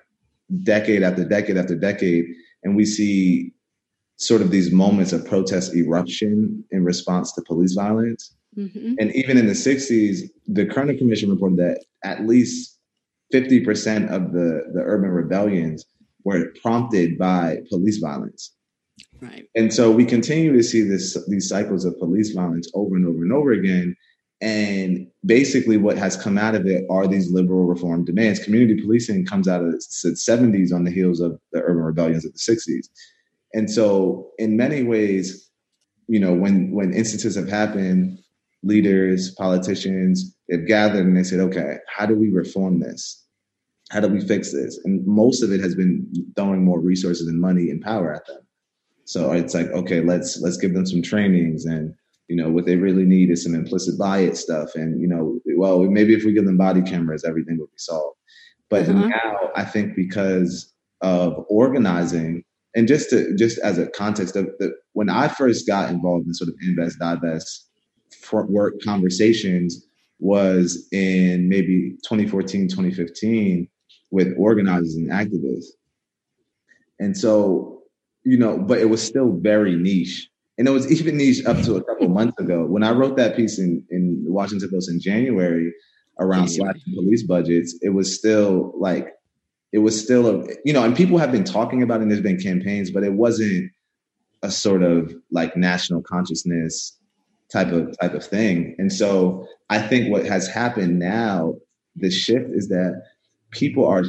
decade 0.63 1.01
after 1.01 1.25
decade 1.25 1.57
after 1.57 1.75
decade, 1.75 2.25
and 2.63 2.75
we 2.75 2.85
see 2.85 3.51
sort 4.17 4.41
of 4.41 4.51
these 4.51 4.71
moments 4.71 5.11
of 5.11 5.25
protest 5.25 5.75
eruption 5.75 6.63
in 6.71 6.83
response 6.83 7.33
to 7.33 7.41
police 7.41 7.73
violence. 7.73 8.35
Mm-hmm. 8.55 8.93
And 8.99 9.13
even 9.13 9.37
in 9.37 9.47
the 9.47 9.53
60s, 9.53 10.29
the 10.47 10.65
Kerner 10.65 10.93
Commission 10.97 11.29
reported 11.29 11.57
that 11.57 11.83
at 12.05 12.25
least 12.25 12.74
50% 13.33 14.09
of 14.11 14.31
the, 14.31 14.63
the 14.73 14.81
urban 14.81 15.09
rebellions 15.09 15.85
were 16.23 16.51
prompted 16.61 17.17
by 17.17 17.59
police 17.69 17.97
violence. 17.97 18.55
Right. 19.21 19.47
And 19.55 19.73
so 19.73 19.91
we 19.91 20.05
continue 20.05 20.53
to 20.53 20.63
see 20.63 20.81
this 20.81 21.17
these 21.27 21.47
cycles 21.47 21.85
of 21.85 21.97
police 21.99 22.31
violence 22.31 22.69
over 22.73 22.95
and 22.95 23.05
over 23.05 23.23
and 23.23 23.31
over 23.31 23.51
again. 23.51 23.95
And 24.41 25.07
basically, 25.25 25.77
what 25.77 25.97
has 25.97 26.17
come 26.17 26.37
out 26.37 26.55
of 26.55 26.65
it 26.65 26.83
are 26.89 27.07
these 27.07 27.31
liberal 27.31 27.65
reform 27.65 28.03
demands. 28.03 28.43
Community 28.43 28.81
policing 28.81 29.25
comes 29.25 29.47
out 29.47 29.61
of 29.61 29.71
the 29.71 29.77
70s 29.77 30.73
on 30.73 30.83
the 30.83 30.91
heels 30.91 31.21
of 31.21 31.39
the 31.53 31.61
urban 31.61 31.83
rebellions 31.83 32.25
of 32.25 32.33
the 32.33 32.39
60s. 32.39 32.87
And 33.53 33.71
so, 33.71 34.31
in 34.37 34.57
many 34.57 34.83
ways, 34.83 35.49
you 36.07 36.19
know, 36.19 36.33
when 36.33 36.71
when 36.71 36.93
instances 36.93 37.35
have 37.35 37.47
happened, 37.47 38.19
leaders, 38.63 39.33
politicians, 39.35 40.34
they've 40.49 40.67
gathered 40.67 41.05
and 41.05 41.17
they 41.17 41.23
said, 41.23 41.39
okay, 41.39 41.77
how 41.87 42.05
do 42.05 42.15
we 42.15 42.29
reform 42.29 42.79
this? 42.79 43.23
How 43.91 43.99
do 43.99 44.07
we 44.07 44.21
fix 44.21 44.51
this? 44.51 44.79
And 44.83 45.05
most 45.05 45.43
of 45.43 45.51
it 45.51 45.59
has 45.59 45.75
been 45.75 46.11
throwing 46.35 46.63
more 46.63 46.79
resources 46.79 47.27
and 47.27 47.39
money 47.39 47.69
and 47.69 47.81
power 47.81 48.13
at 48.13 48.25
them. 48.25 48.41
So 49.05 49.31
it's 49.31 49.53
like, 49.53 49.67
okay, 49.67 50.01
let's 50.01 50.41
let's 50.41 50.57
give 50.57 50.73
them 50.73 50.85
some 50.85 51.03
trainings 51.03 51.65
and 51.65 51.93
you 52.27 52.35
know 52.35 52.49
what 52.49 52.65
they 52.65 52.75
really 52.75 53.05
need 53.05 53.29
is 53.29 53.43
some 53.43 53.55
implicit 53.55 53.97
bias 53.97 54.41
stuff 54.41 54.75
and 54.75 54.99
you 55.01 55.07
know 55.07 55.39
well 55.57 55.83
maybe 55.83 56.13
if 56.13 56.23
we 56.23 56.33
give 56.33 56.45
them 56.45 56.57
body 56.57 56.81
cameras 56.81 57.23
everything 57.23 57.57
will 57.57 57.67
be 57.67 57.77
solved 57.77 58.17
but 58.69 58.87
uh-huh. 58.87 59.07
now 59.07 59.49
i 59.55 59.63
think 59.63 59.95
because 59.95 60.73
of 61.01 61.45
organizing 61.49 62.43
and 62.75 62.87
just 62.87 63.09
to 63.09 63.35
just 63.35 63.59
as 63.59 63.77
a 63.77 63.87
context 63.87 64.35
of 64.35 64.47
the, 64.59 64.73
when 64.93 65.09
i 65.09 65.27
first 65.27 65.67
got 65.67 65.89
involved 65.89 66.25
in 66.25 66.33
sort 66.33 66.49
of 66.49 66.55
invest 66.61 66.97
divest 66.99 67.69
work 68.31 68.73
conversations 68.83 69.85
was 70.19 70.87
in 70.91 71.49
maybe 71.49 71.91
2014 72.03 72.67
2015 72.67 73.67
with 74.11 74.33
organizers 74.37 74.95
and 74.95 75.09
activists. 75.09 75.67
And 76.99 77.17
so 77.17 77.83
you 78.23 78.37
know 78.37 78.57
but 78.57 78.79
it 78.79 78.89
was 78.89 79.01
still 79.03 79.31
very 79.33 79.75
niche. 79.75 80.29
And 80.57 80.67
it 80.67 80.71
was 80.71 80.89
even 80.89 81.17
niche 81.17 81.45
up 81.45 81.61
to 81.63 81.75
a 81.75 81.83
couple 81.83 82.07
months 82.07 82.39
ago. 82.39 82.65
When 82.65 82.83
i 82.83 82.91
wrote 82.91 83.17
that 83.17 83.35
piece 83.35 83.59
in 83.59 83.83
in 83.89 84.23
washington 84.27 84.69
post 84.69 84.89
in 84.89 84.99
january 84.99 85.73
around 86.19 86.47
slashing 86.47 86.93
police 86.93 87.23
budgets 87.23 87.77
it 87.81 87.89
was 87.89 88.15
still 88.15 88.73
like 88.77 89.13
it 89.71 89.79
was 89.79 90.01
still 90.01 90.27
a 90.27 90.47
you 90.63 90.73
know 90.73 90.83
and 90.83 90.95
people 90.95 91.17
have 91.17 91.31
been 91.31 91.43
talking 91.43 91.83
about 91.83 91.99
it 91.99 92.03
and 92.03 92.11
there's 92.11 92.21
been 92.21 92.39
campaigns 92.39 92.89
but 92.91 93.03
it 93.03 93.13
wasn't 93.13 93.69
a 94.41 94.51
sort 94.51 94.83
of 94.83 95.13
like 95.31 95.55
national 95.57 96.01
consciousness 96.01 96.97
type 97.51 97.71
of 97.71 97.97
type 97.99 98.13
of 98.13 98.25
thing. 98.25 98.75
And 98.77 98.91
so 98.91 99.47
I 99.69 99.79
think 99.79 100.11
what 100.11 100.25
has 100.25 100.47
happened 100.47 100.99
now, 100.99 101.55
the 101.95 102.11
shift 102.11 102.49
is 102.51 102.69
that 102.69 103.01
people 103.51 103.85
are 103.85 104.03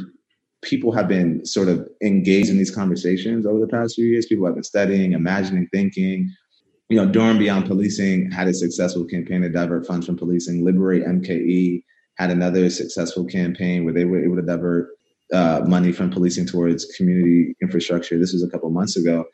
people 0.63 0.91
have 0.91 1.07
been 1.07 1.45
sort 1.45 1.67
of 1.67 1.87
engaged 2.03 2.49
in 2.49 2.57
these 2.57 2.73
conversations 2.73 3.45
over 3.45 3.59
the 3.59 3.67
past 3.67 3.95
few 3.95 4.05
years. 4.05 4.25
People 4.25 4.45
have 4.45 4.55
been 4.55 4.63
studying, 4.63 5.13
imagining, 5.13 5.67
thinking. 5.71 6.29
You 6.89 6.97
know, 6.97 7.05
Durham 7.05 7.37
Beyond 7.37 7.67
Policing 7.67 8.31
had 8.31 8.47
a 8.47 8.53
successful 8.53 9.05
campaign 9.05 9.41
to 9.41 9.49
divert 9.49 9.85
funds 9.85 10.05
from 10.05 10.17
policing. 10.17 10.63
Liberate 10.63 11.03
MKE 11.03 11.83
had 12.17 12.31
another 12.31 12.69
successful 12.69 13.25
campaign 13.25 13.83
where 13.83 13.93
they 13.93 14.05
were 14.05 14.23
able 14.23 14.37
to 14.37 14.41
divert 14.41 14.89
uh, 15.33 15.61
money 15.67 15.91
from 15.91 16.09
policing 16.09 16.45
towards 16.45 16.85
community 16.97 17.55
infrastructure. 17.61 18.17
This 18.17 18.33
was 18.33 18.43
a 18.43 18.49
couple 18.49 18.69
months 18.69 18.95
ago. 18.95 19.25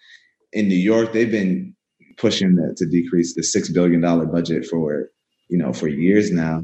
In 0.51 0.67
New 0.67 0.75
York, 0.75 1.13
they've 1.13 1.29
been 1.29 1.75
pushing 2.17 2.55
to 2.75 2.85
decrease 2.85 3.35
the 3.35 3.43
six 3.43 3.69
billion 3.69 4.01
dollar 4.01 4.25
budget 4.25 4.65
for 4.65 5.09
you 5.49 5.57
know 5.57 5.73
for 5.73 5.87
years 5.87 6.31
now. 6.31 6.63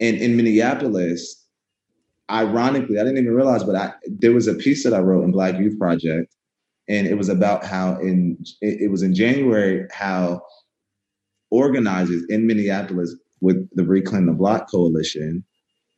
And 0.00 0.16
in 0.18 0.36
Minneapolis, 0.36 1.42
ironically, 2.30 2.98
I 2.98 3.04
didn't 3.04 3.18
even 3.18 3.34
realize, 3.34 3.64
but 3.64 3.76
I, 3.76 3.92
there 4.06 4.32
was 4.32 4.46
a 4.46 4.54
piece 4.54 4.84
that 4.84 4.92
I 4.92 4.98
wrote 4.98 5.24
in 5.24 5.32
Black 5.32 5.58
Youth 5.58 5.78
Project, 5.78 6.34
and 6.88 7.06
it 7.06 7.16
was 7.16 7.28
about 7.28 7.64
how 7.64 7.98
in 8.00 8.38
it 8.60 8.90
was 8.90 9.02
in 9.02 9.14
January 9.14 9.86
how 9.92 10.42
organizers 11.50 12.24
in 12.28 12.46
Minneapolis 12.46 13.14
with 13.40 13.68
the 13.74 13.84
Reclaim 13.84 14.26
the 14.26 14.32
Block 14.32 14.70
Coalition 14.70 15.44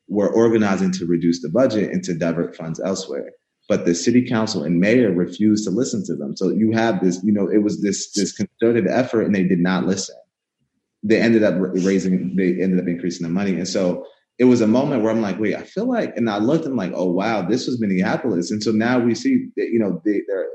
were 0.09 0.29
organizing 0.29 0.91
to 0.93 1.07
reduce 1.07 1.43
the 1.43 1.51
budget 1.51 1.91
and 1.91 2.03
to 2.05 2.15
divert 2.15 2.57
funds 2.57 2.81
elsewhere 2.81 3.31
but 3.69 3.85
the 3.85 3.95
city 3.95 4.27
council 4.27 4.65
and 4.65 4.81
mayor 4.81 5.13
refused 5.13 5.65
to 5.65 5.71
listen 5.71 6.03
to 6.07 6.17
them. 6.17 6.35
So 6.37 6.51
you 6.51 6.73
have 6.73 7.01
this, 7.03 7.23
you 7.23 7.33
know, 7.33 7.49
it 7.49 7.63
was 7.63 7.83
this 7.83 8.11
this 8.13 8.33
concerted 8.33 8.87
effort, 8.89 9.23
and 9.23 9.35
they 9.35 9.45
did 9.45 9.61
not 9.61 9.85
listen. 9.85 10.17
They 11.03 11.21
ended 11.21 11.45
up 11.45 11.55
raising, 11.59 12.35
they 12.35 12.61
ended 12.61 12.81
up 12.81 12.89
increasing 12.89 13.27
the 13.27 13.33
money, 13.33 13.55
and 13.55 13.69
so 13.69 14.07
it 14.39 14.45
was 14.45 14.61
a 14.61 14.67
moment 14.67 15.03
where 15.03 15.13
I'm 15.13 15.21
like, 15.21 15.39
wait, 15.39 15.57
I 15.57 15.63
feel 15.63 15.89
like, 15.89 16.17
and 16.17 16.31
I 16.31 16.39
looked, 16.39 16.65
and 16.65 16.73
I'm 16.73 16.79
like, 16.79 16.93
oh 16.95 17.11
wow, 17.11 17.43
this 17.43 17.67
was 17.67 17.81
Minneapolis, 17.81 18.51
and 18.51 18.63
so 18.63 18.73
now 18.73 18.99
we 18.99 19.15
see, 19.15 19.49
that, 19.57 19.69
you 19.71 19.79
know, 19.79 20.01
they, 20.05 20.23
they're 20.27 20.49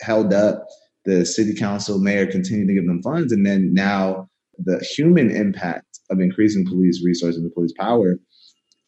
held 0.00 0.32
up. 0.32 0.66
The 1.06 1.24
city 1.24 1.54
council, 1.54 1.98
mayor 1.98 2.26
continue 2.26 2.66
to 2.66 2.74
give 2.74 2.86
them 2.86 3.02
funds, 3.02 3.32
and 3.32 3.44
then 3.44 3.72
now 3.72 4.28
the 4.58 4.78
human 4.80 5.30
impact 5.30 5.98
of 6.10 6.20
increasing 6.20 6.66
police 6.66 7.02
resources 7.02 7.42
and 7.42 7.52
police 7.54 7.72
power 7.78 8.18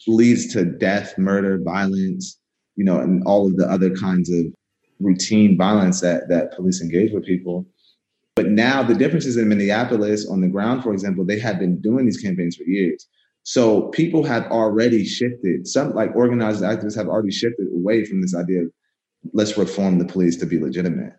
leads 0.07 0.53
to 0.53 0.65
death, 0.65 1.17
murder, 1.17 1.59
violence, 1.63 2.39
you 2.77 2.85
know, 2.85 3.01
and 3.01 3.23
all 3.25 3.47
of 3.47 3.57
the 3.57 3.71
other 3.71 3.95
kinds 3.95 4.31
of 4.31 4.47
routine 5.01 5.57
violence 5.57 6.01
that 6.01 6.29
that 6.29 6.55
police 6.55 6.81
engage 6.81 7.13
with 7.13 7.25
people. 7.25 7.67
But 8.35 8.49
now 8.49 8.83
the 8.83 8.95
difference 8.95 9.27
is 9.27 9.37
in 9.37 9.49
Minneapolis 9.49 10.29
on 10.29 10.41
the 10.41 10.49
ground, 10.49 10.83
for 10.83 10.93
example, 10.93 11.25
they 11.25 11.39
had 11.39 11.59
been 11.59 11.81
doing 11.81 12.07
these 12.07 12.21
campaigns 12.21 12.57
for 12.57 12.65
years. 12.65 13.07
So 13.45 13.89
people 13.89 14.25
have 14.25 14.45
already 14.47 15.05
shifted. 15.05 15.67
Some 15.67 15.95
like 15.95 16.15
organized 16.15 16.63
activists 16.63 16.97
have 16.97 17.09
already 17.09 17.33
shifted 17.33 17.67
away 17.75 18.05
from 18.05 18.23
this 18.23 18.35
idea 18.35 18.63
of 18.63 18.73
let's 19.33 19.59
reform 19.59 19.99
the 19.99 20.05
police 20.05 20.37
to 20.37 20.47
be 20.47 20.59
legitimate. 20.59 21.15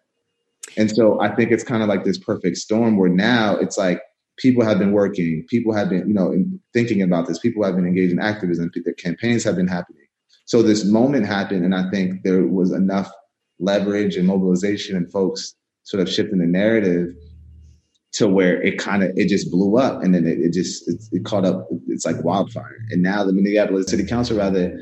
And 0.78 0.90
so 0.90 1.22
I 1.22 1.34
think 1.36 1.52
it's 1.52 1.64
kind 1.64 1.84
of 1.84 1.90
like 1.90 2.04
this 2.04 2.18
perfect 2.18 2.58
storm 2.58 2.98
where 2.98 3.10
now 3.10 3.56
it's 3.58 3.78
like 3.78 4.02
people 4.38 4.64
have 4.66 4.80
been 4.80 4.92
working, 4.92 5.46
people 5.50 5.74
have 5.74 5.90
been, 5.90 6.08
you 6.08 6.14
know, 6.14 6.34
thinking 6.74 7.02
about 7.02 7.28
this, 7.28 7.40
people 7.40 7.64
have 7.64 7.76
been 7.76 7.86
engaged 7.86 8.14
in 8.14 8.20
activism, 8.20 8.72
their 8.84 8.94
campaigns 8.96 9.44
have 9.44 9.56
been 9.56 9.68
happening. 9.68 10.03
So 10.54 10.62
this 10.62 10.86
moment 10.86 11.26
happened, 11.26 11.66
and 11.66 11.74
I 11.74 11.90
think 11.90 12.22
there 12.22 12.46
was 12.46 12.72
enough 12.72 13.12
leverage 13.58 14.18
and 14.18 14.28
mobilization 14.28 14.96
and 14.96 15.12
folks 15.12 15.56
sort 15.82 16.00
of 16.00 16.08
shifting 16.08 16.38
the 16.38 16.46
narrative 16.46 17.16
to 18.12 18.28
where 18.28 18.62
it 18.62 18.78
kind 18.78 19.02
of 19.02 19.10
it 19.16 19.30
just 19.30 19.50
blew 19.50 19.80
up 19.80 20.04
and 20.04 20.14
then 20.14 20.28
it, 20.28 20.38
it 20.38 20.54
just 20.54 20.88
it, 20.88 21.02
it, 21.12 21.26
caught 21.26 21.44
up 21.44 21.68
it's 21.88 22.06
like 22.06 22.24
wildfire. 22.24 22.78
And 22.92 23.02
now 23.02 23.24
the 23.24 23.34
minneapolis 23.34 23.90
city 23.90 24.06
council 24.06 24.38
rather 24.38 24.80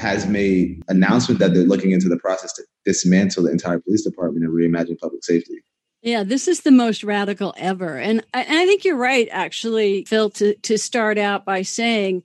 has 0.00 0.26
made 0.26 0.82
announcement 0.88 1.38
that 1.38 1.54
they're 1.54 1.68
looking 1.68 1.92
into 1.92 2.08
the 2.08 2.18
process 2.18 2.52
to 2.54 2.64
dismantle 2.84 3.44
the 3.44 3.52
entire 3.52 3.78
police 3.78 4.02
department 4.02 4.44
and 4.44 4.52
reimagine 4.52 4.98
public 4.98 5.22
safety 5.22 5.62
yeah, 6.02 6.24
this 6.24 6.48
is 6.48 6.62
the 6.62 6.72
most 6.72 7.04
radical 7.04 7.54
ever. 7.56 7.96
And 7.96 8.24
I, 8.34 8.42
and 8.42 8.58
I, 8.58 8.66
think 8.66 8.84
you're 8.84 8.96
right, 8.96 9.28
actually, 9.30 10.04
Phil, 10.04 10.30
to, 10.30 10.56
to 10.56 10.76
start 10.76 11.16
out 11.16 11.44
by 11.44 11.62
saying 11.62 12.24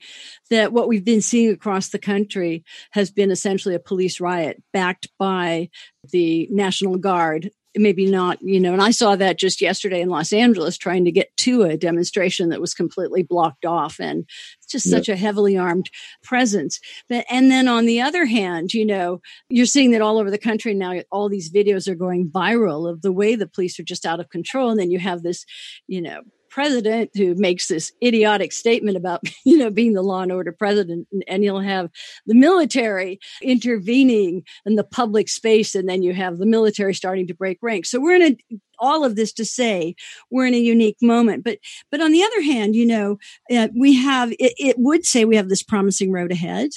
that 0.49 0.73
what 0.73 0.87
we've 0.87 1.05
been 1.05 1.21
seeing 1.21 1.51
across 1.51 1.89
the 1.89 1.99
country 1.99 2.65
has 2.91 3.11
been 3.11 3.29
essentially 3.29 3.75
a 3.75 3.79
police 3.79 4.19
riot 4.19 4.63
backed 4.73 5.09
by 5.19 5.69
the 6.11 6.47
National 6.49 6.97
Guard 6.97 7.51
maybe 7.77 8.09
not, 8.09 8.41
you 8.41 8.59
know, 8.59 8.73
and 8.73 8.81
I 8.81 8.91
saw 8.91 9.15
that 9.15 9.37
just 9.37 9.61
yesterday 9.61 10.01
in 10.01 10.09
Los 10.09 10.33
Angeles 10.33 10.77
trying 10.77 11.05
to 11.05 11.11
get 11.11 11.35
to 11.37 11.63
a 11.63 11.77
demonstration 11.77 12.49
that 12.49 12.61
was 12.61 12.73
completely 12.73 13.23
blocked 13.23 13.65
off 13.65 13.99
and 13.99 14.25
it's 14.57 14.71
just 14.71 14.85
yep. 14.85 14.97
such 14.97 15.09
a 15.09 15.15
heavily 15.15 15.57
armed 15.57 15.89
presence. 16.23 16.79
But, 17.09 17.25
and 17.29 17.49
then 17.51 17.67
on 17.67 17.85
the 17.85 18.01
other 18.01 18.25
hand, 18.25 18.73
you 18.73 18.85
know, 18.85 19.21
you're 19.49 19.65
seeing 19.65 19.91
that 19.91 20.01
all 20.01 20.17
over 20.17 20.31
the 20.31 20.37
country 20.37 20.73
now, 20.73 21.01
all 21.11 21.29
these 21.29 21.51
videos 21.51 21.87
are 21.87 21.95
going 21.95 22.29
viral 22.29 22.89
of 22.89 23.01
the 23.01 23.13
way 23.13 23.35
the 23.35 23.47
police 23.47 23.79
are 23.79 23.83
just 23.83 24.05
out 24.05 24.19
of 24.19 24.29
control. 24.29 24.69
And 24.69 24.79
then 24.79 24.91
you 24.91 24.99
have 24.99 25.23
this, 25.23 25.45
you 25.87 26.01
know, 26.01 26.21
president 26.49 27.11
who 27.15 27.35
makes 27.35 27.67
this 27.67 27.91
idiotic 28.03 28.51
statement 28.51 28.97
about 28.97 29.21
you 29.45 29.57
know 29.57 29.69
being 29.69 29.93
the 29.93 30.01
law 30.01 30.21
and 30.21 30.31
order 30.31 30.51
president 30.51 31.07
and 31.27 31.43
you'll 31.43 31.59
have 31.59 31.89
the 32.25 32.35
military 32.35 33.19
intervening 33.41 34.43
in 34.65 34.75
the 34.75 34.83
public 34.83 35.29
space 35.29 35.75
and 35.75 35.87
then 35.87 36.03
you 36.03 36.13
have 36.13 36.37
the 36.37 36.45
military 36.45 36.93
starting 36.93 37.27
to 37.27 37.33
break 37.33 37.57
ranks. 37.61 37.89
So 37.89 37.99
we're 37.99 38.15
in 38.15 38.21
a 38.21 38.37
all 38.79 39.03
of 39.03 39.15
this 39.15 39.33
to 39.33 39.43
say 39.43 39.95
we're 40.29 40.45
in 40.45 40.53
a 40.53 40.59
unique 40.59 40.97
moment. 41.01 41.43
But 41.43 41.57
but 41.91 42.01
on 42.01 42.11
the 42.11 42.23
other 42.23 42.41
hand 42.41 42.75
you 42.75 42.85
know 42.85 43.17
uh, 43.51 43.69
we 43.75 43.95
have 43.95 44.31
it, 44.33 44.53
it 44.57 44.75
would 44.79 45.05
say 45.05 45.25
we 45.25 45.35
have 45.35 45.49
this 45.49 45.63
promising 45.63 46.11
road 46.11 46.31
ahead 46.31 46.69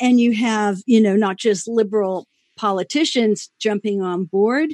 and 0.00 0.20
you 0.20 0.34
have 0.34 0.78
you 0.86 1.00
know 1.00 1.16
not 1.16 1.36
just 1.36 1.68
liberal 1.68 2.26
politicians 2.56 3.50
jumping 3.60 4.02
on 4.02 4.24
board, 4.24 4.70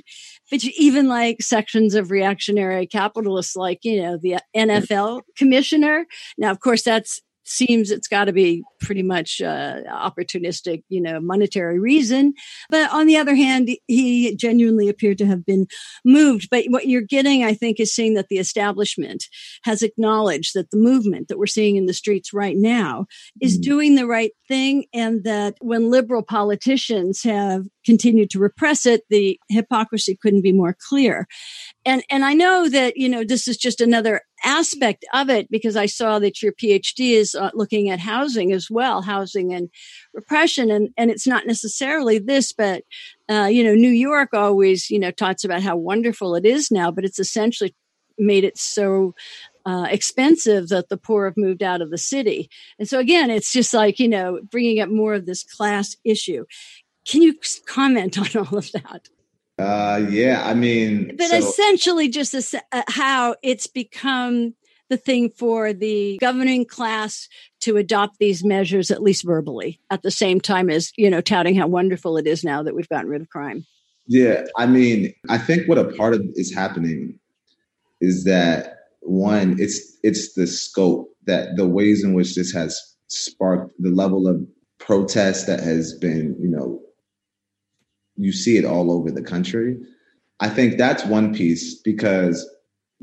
but 0.51 0.63
even 0.65 1.09
like 1.09 1.43
sections 1.43 1.95
of 1.95 2.11
reactionary 2.11 2.87
capitalists, 2.87 3.57
like, 3.57 3.81
you 3.83 4.03
know, 4.03 4.17
the 4.17 4.39
NFL 4.57 5.23
commissioner. 5.37 6.07
Now, 6.39 6.51
of 6.51 6.61
course, 6.61 6.83
that's 6.83 7.21
seems 7.45 7.91
it's 7.91 8.09
got 8.09 8.25
to 8.25 8.33
be 8.33 8.63
pretty 8.81 9.03
much 9.03 9.41
uh, 9.41 9.81
opportunistic, 9.89 10.83
you 10.89 11.01
know, 11.01 11.21
monetary 11.21 11.79
reason. 11.79 12.33
But 12.69 12.91
on 12.93 13.07
the 13.07 13.17
other 13.17 13.35
hand, 13.35 13.71
he 13.87 14.37
genuinely 14.37 14.89
appeared 14.89 15.19
to 15.19 15.27
have 15.27 15.45
been 15.45 15.67
moved. 16.05 16.49
But 16.51 16.65
what 16.69 16.87
you're 16.87 17.03
getting, 17.03 17.45
I 17.45 17.55
think, 17.55 17.81
is 17.81 17.93
seeing 17.93 18.15
that 18.15 18.29
the 18.29 18.39
establishment 18.39 19.25
has 19.65 19.83
acknowledged 19.83 20.55
that 20.55 20.71
the 20.71 20.79
movement 20.79 21.29
that 21.29 21.39
we're 21.39 21.47
seeing 21.47 21.77
in 21.77 21.87
the 21.87 21.95
streets 21.95 22.33
right 22.33 22.57
now 22.57 23.07
is 23.41 23.59
mm. 23.59 23.63
doing 23.63 23.95
the 23.95 24.07
right 24.07 24.33
thing. 24.49 24.85
And 24.93 25.25
that 25.25 25.55
when 25.61 25.91
liberal 25.91 26.23
politicians 26.23 27.23
have 27.23 27.65
continued 27.85 28.31
to 28.31 28.39
repress 28.39 28.87
it, 28.87 29.03
the 29.11 29.39
hypocrisy 29.49 30.19
couldn't 30.21 30.43
be 30.43 30.53
more 30.53 30.77
clear. 30.89 31.27
And, 31.85 32.03
and 32.11 32.25
I 32.25 32.35
know 32.35 32.69
that, 32.69 32.97
you 32.97 33.09
know, 33.09 33.25
this 33.25 33.49
is 33.49 33.57
just 33.57 33.81
another 33.81 34.23
aspect 34.45 35.05
of 35.13 35.29
it 35.29 35.51
because 35.51 35.77
I 35.77 35.87
saw 35.87 36.19
that 36.19 36.43
your 36.43 36.53
PhD 36.53 37.13
is 37.13 37.35
uh, 37.35 37.51
looking 37.55 37.91
at 37.91 37.99
housing 37.99 38.53
as 38.53 38.71
well, 38.71 39.03
housing 39.03 39.53
and 39.53 39.71
repression. 40.15 40.71
And, 40.71 40.91
and 40.97 41.11
it's 41.11 41.27
not 41.27 41.47
necessarily 41.47 42.19
this, 42.19 42.53
but, 42.53 42.85
uh, 43.31 43.49
you 43.51 43.63
know, 43.65 43.75
New 43.75 43.91
York 43.91 44.35
always, 44.35 44.91
you 44.91 44.99
know, 44.99 45.11
talks 45.11 45.45
about 45.45 45.63
how 45.63 45.77
wonderful 45.77 46.35
it 46.35 46.45
is 46.45 46.71
now, 46.71 46.91
but 46.91 47.05
it's 47.05 47.19
essentially 47.19 47.75
made 48.19 48.45
it 48.45 48.59
so 48.59 49.15
uh, 49.67 49.87
expensive 49.91 50.69
that 50.69 50.89
the 50.89 50.97
poor 50.97 51.27
have 51.27 51.37
moved 51.37 51.63
out 51.63 51.83
of 51.83 51.91
the 51.91 51.99
city. 51.99 52.51
And 52.79 52.89
so 52.89 52.99
again, 52.99 53.31
it's 53.31 53.53
just 53.53 53.75
like, 53.75 53.99
you 53.99 54.09
know, 54.09 54.41
bringing 54.51 54.81
up 54.81 54.89
more 54.89 55.15
of 55.15 55.27
this 55.27 55.45
class 55.45 55.97
issue. 56.05 56.45
Can 57.07 57.23
you 57.23 57.35
comment 57.67 58.19
on 58.19 58.47
all 58.47 58.59
of 58.59 58.73
that? 58.73 59.09
Uh, 59.61 60.07
yeah, 60.09 60.43
I 60.45 60.55
mean, 60.55 61.17
but 61.17 61.29
so- 61.29 61.37
essentially, 61.37 62.09
just 62.09 62.35
uh, 62.55 62.83
how 62.89 63.37
it's 63.43 63.67
become 63.67 64.55
the 64.89 64.97
thing 64.97 65.31
for 65.31 65.73
the 65.73 66.19
governing 66.21 66.65
class 66.65 67.29
to 67.61 67.77
adopt 67.77 68.19
these 68.19 68.43
measures, 68.43 68.91
at 68.91 69.03
least 69.03 69.25
verbally, 69.25 69.79
at 69.91 70.03
the 70.03 70.11
same 70.11 70.41
time 70.41 70.71
as 70.71 70.93
you 70.97 71.11
know, 71.11 71.21
touting 71.21 71.55
how 71.55 71.67
wonderful 71.67 72.17
it 72.17 72.27
is 72.27 72.43
now 72.43 72.63
that 72.63 72.75
we've 72.75 72.89
gotten 72.89 73.11
rid 73.11 73.21
of 73.21 73.29
crime. 73.29 73.65
Yeah, 74.07 74.45
I 74.57 74.67
mean, 74.67 75.15
I 75.29 75.39
think 75.39 75.69
what 75.69 75.79
a 75.79 75.85
part 75.93 76.15
of 76.15 76.23
is 76.35 76.53
happening 76.53 77.19
is 78.01 78.25
that 78.25 78.77
one, 79.01 79.57
it's 79.59 79.99
it's 80.03 80.35
the 80.35 80.47
scope 80.47 81.15
that 81.27 81.57
the 81.57 81.69
ways 81.69 82.03
in 82.03 82.15
which 82.15 82.35
this 82.35 82.53
has 82.53 82.81
sparked 83.09 83.73
the 83.79 83.91
level 83.91 84.27
of 84.27 84.43
protest 84.79 85.47
that 85.47 85.61
has 85.61 85.95
been, 85.95 86.37
you 86.41 86.49
know, 86.49 86.81
you 88.21 88.33
see 88.33 88.57
it 88.57 88.65
all 88.65 88.93
over 88.93 89.11
the 89.11 89.23
country. 89.23 89.79
I 90.41 90.49
think 90.49 90.77
that's 90.77 91.05
one 91.05 91.35
piece 91.35 91.75
because 91.75 92.49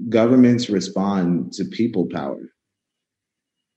governments 0.09 0.69
respond 0.69 1.53
to 1.53 1.65
people 1.65 2.07
power. 2.11 2.39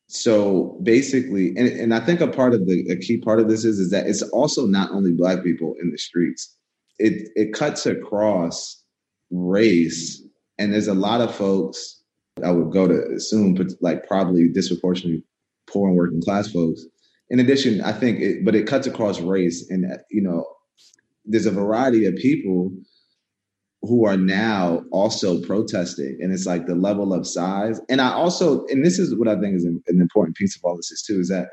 So 0.09 0.79
basically, 0.83 1.49
and, 1.57 1.69
and 1.69 1.95
I 1.95 2.01
think 2.01 2.21
a 2.21 2.27
part 2.29 2.53
of 2.53 2.67
the 2.67 2.89
a 2.91 2.97
key 2.97 3.19
part 3.19 3.39
of 3.39 3.49
this 3.49 3.65
is 3.65 3.79
is 3.79 3.91
that 3.91 4.07
it's 4.07 4.23
also 4.23 4.67
not 4.67 4.91
only 4.91 5.13
black 5.13 5.45
people 5.45 5.75
in 5.81 5.91
the 5.91 5.99
streets. 5.99 6.57
It 6.99 7.31
it 7.37 7.53
cuts 7.53 7.87
across 7.87 8.83
race, 9.31 10.23
and 10.59 10.75
there's 10.75 10.89
a 10.89 10.95
lot 10.95 11.21
of 11.21 11.35
folks 11.35 12.03
I 12.45 12.51
would 12.51 12.73
go 12.73 12.89
to 12.89 13.15
assume, 13.15 13.55
but 13.55 13.69
like 13.81 14.07
probably 14.07 14.49
disproportionately 14.49 15.23
poor 15.69 15.89
and 15.89 15.97
working 15.97 16.23
class 16.23 16.51
folks. 16.51 16.85
In 17.29 17.39
addition, 17.39 17.81
I 17.81 17.93
think, 17.93 18.21
it, 18.21 18.45
but 18.45 18.57
it 18.57 18.67
cuts 18.67 18.89
across 18.89 19.21
race, 19.21 19.71
and 19.71 19.87
you 20.11 20.23
know, 20.23 20.45
there's 21.25 21.47
a 21.47 21.51
variety 21.51 22.07
of 22.07 22.15
people 22.17 22.73
who 23.83 24.05
are 24.05 24.17
now 24.17 24.83
also 24.93 25.41
protesting 25.43 26.19
and 26.21 26.33
it's 26.33 26.47
like 26.47 26.67
the 26.67 26.75
level 26.75 27.15
of 27.15 27.27
size 27.27 27.81
and 27.89 28.01
i 28.01 28.11
also 28.13 28.67
and 28.67 28.85
this 28.85 28.99
is 28.99 29.15
what 29.17 29.29
i 29.29 29.39
think 29.41 29.57
is 29.57 29.65
an, 29.65 29.83
important 29.89 30.37
piece 30.37 30.57
of 30.57 30.63
all 30.65 30.77
this 30.77 30.91
is 30.91 31.03
too 31.03 31.21
is 31.21 31.29
that 31.29 31.49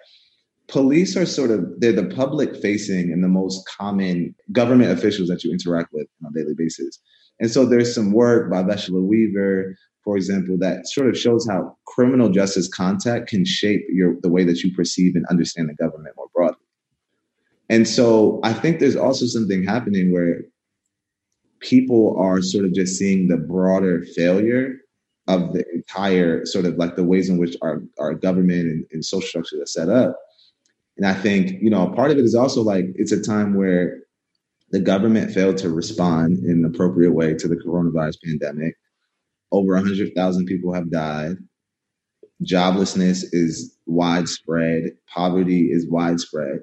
police 0.67 1.15
are 1.15 1.25
sort 1.25 1.51
of 1.51 1.65
they're 1.79 1.93
the 1.93 2.13
public 2.15 2.55
facing 2.61 3.13
and 3.13 3.23
the 3.23 3.29
most 3.29 3.65
common 3.67 4.35
government 4.51 4.91
officials 4.91 5.29
that 5.29 5.43
you 5.43 5.51
interact 5.51 5.89
with 5.93 6.07
on 6.25 6.31
a 6.31 6.37
daily 6.37 6.53
basis 6.57 6.99
and 7.39 7.51
so 7.51 7.65
there's 7.65 7.93
some 7.93 8.13
work 8.13 8.49
by 8.49 8.63
Vesla 8.63 9.01
Weaver, 9.01 9.75
for 10.03 10.17
example, 10.17 10.57
that 10.59 10.87
sort 10.87 11.07
of 11.07 11.17
shows 11.17 11.47
how 11.49 11.75
criminal 11.85 12.29
justice 12.29 12.67
contact 12.67 13.29
can 13.29 13.45
shape 13.45 13.81
your 13.89 14.15
the 14.21 14.29
way 14.29 14.43
that 14.43 14.63
you 14.63 14.73
perceive 14.73 15.15
and 15.15 15.25
understand 15.27 15.69
the 15.69 15.75
government 15.75 16.15
more 16.17 16.27
broadly. 16.33 16.57
And 17.69 17.87
so 17.87 18.39
I 18.43 18.53
think 18.53 18.79
there's 18.79 18.95
also 18.95 19.25
something 19.25 19.63
happening 19.63 20.11
where 20.11 20.41
people 21.59 22.15
are 22.17 22.41
sort 22.41 22.65
of 22.65 22.73
just 22.73 22.97
seeing 22.97 23.27
the 23.27 23.37
broader 23.37 24.03
failure 24.15 24.75
of 25.27 25.53
the 25.53 25.65
entire 25.73 26.45
sort 26.45 26.65
of 26.65 26.77
like 26.77 26.95
the 26.95 27.03
ways 27.03 27.29
in 27.29 27.37
which 27.37 27.57
our, 27.61 27.81
our 27.99 28.13
government 28.13 28.61
and, 28.61 28.85
and 28.91 29.03
social 29.03 29.27
structure 29.27 29.61
is 29.61 29.73
set 29.73 29.89
up. 29.89 30.17
And 30.95 31.05
I 31.05 31.13
think, 31.13 31.61
you 31.61 31.69
know, 31.69 31.89
part 31.89 32.11
of 32.11 32.17
it 32.17 32.25
is 32.25 32.35
also 32.35 32.61
like 32.61 32.85
it's 32.95 33.11
a 33.11 33.21
time 33.21 33.55
where 33.55 33.99
the 34.71 34.79
government 34.79 35.31
failed 35.31 35.57
to 35.57 35.69
respond 35.69 36.39
in 36.39 36.51
an 36.51 36.65
appropriate 36.65 37.11
way 37.11 37.33
to 37.33 37.47
the 37.47 37.55
coronavirus 37.55 38.17
pandemic. 38.23 38.75
Over 39.51 39.73
100,000 39.75 40.45
people 40.45 40.73
have 40.73 40.89
died. 40.89 41.37
Joblessness 42.43 43.25
is 43.31 43.77
widespread. 43.85 44.91
Poverty 45.13 45.71
is 45.71 45.87
widespread 45.89 46.61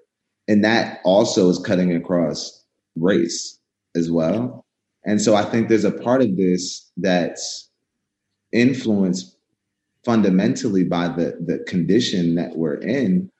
and 0.49 0.65
that 0.65 1.01
also 1.05 1.49
is 1.49 1.59
cutting 1.59 1.95
across 1.95 2.65
race 2.97 3.59
as 3.97 4.11
well. 4.11 4.65
And 5.05 5.21
so 5.21 5.35
I 5.35 5.45
think 5.45 5.69
there's 5.69 5.85
a 5.85 5.91
part 5.91 6.23
of 6.23 6.37
this 6.37 6.91
that's 6.97 7.71
influenced 8.53 9.37
fundamentally 10.05 10.85
by 10.85 11.09
the 11.09 11.37
the 11.45 11.59
condition 11.67 12.35
that 12.37 12.57
we're 12.57 12.81
in, 12.81 13.31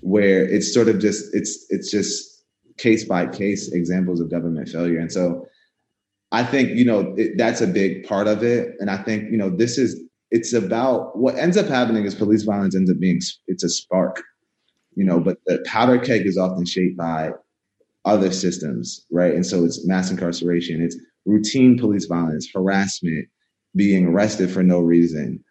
where 0.00 0.44
it's 0.44 0.72
sort 0.72 0.88
of 0.88 0.98
just 0.98 1.34
it's 1.34 1.66
it's 1.70 1.90
just 1.90 2.44
case 2.76 3.04
by 3.04 3.26
case 3.26 3.72
examples 3.72 4.20
of 4.20 4.30
government 4.30 4.68
failure. 4.68 4.98
And 4.98 5.12
so 5.12 5.46
I 6.32 6.42
think 6.44 6.76
you 6.76 6.84
know 6.84 7.14
it, 7.16 7.38
that's 7.38 7.60
a 7.60 7.66
big 7.66 8.06
part 8.06 8.26
of 8.26 8.42
it, 8.42 8.74
and 8.80 8.90
I 8.90 9.02
think 9.02 9.30
you 9.30 9.36
know 9.36 9.50
this 9.50 9.78
is 9.78 10.00
it's 10.30 10.52
about 10.52 11.16
what 11.16 11.36
ends 11.36 11.56
up 11.56 11.66
happening 11.66 12.04
is 12.04 12.14
police 12.14 12.42
violence 12.42 12.74
ends 12.74 12.90
up 12.90 12.98
being 12.98 13.20
it's 13.46 13.64
a 13.64 13.68
spark, 13.68 14.22
you 14.96 15.04
know, 15.04 15.20
but 15.20 15.38
the 15.46 15.62
powder 15.66 15.98
keg 15.98 16.26
is 16.26 16.38
often 16.38 16.64
shaped 16.64 16.96
by 16.96 17.30
other 18.04 18.30
systems, 18.30 19.04
right? 19.10 19.34
And 19.34 19.44
so 19.44 19.64
it's 19.64 19.86
mass 19.86 20.10
incarceration, 20.10 20.82
it's 20.82 20.96
routine 21.24 21.78
police 21.78 22.06
violence, 22.06 22.48
harassment, 22.52 23.28
being 23.76 24.06
arrested 24.06 24.50
for 24.50 24.62
no 24.62 24.80
reason, 24.80 25.42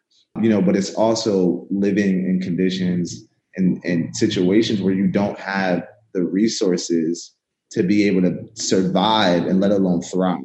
you 0.41 0.49
know, 0.49 0.62
but 0.62 0.75
it's 0.75 0.93
also 0.95 1.67
living 1.69 2.25
in 2.25 2.39
conditions 2.41 3.27
and, 3.56 3.84
and 3.84 4.15
situations 4.15 4.82
where 4.82 4.93
you 4.93 5.08
don't 5.08 5.39
have 5.39 5.86
the 6.13 6.23
resources 6.23 7.34
to 7.71 7.84
be 7.84 8.08
able 8.08 8.21
to 8.21 8.36
survive 8.53 9.45
and 9.47 9.60
let 9.60 9.71
alone 9.71 10.01
thrive 10.01 10.38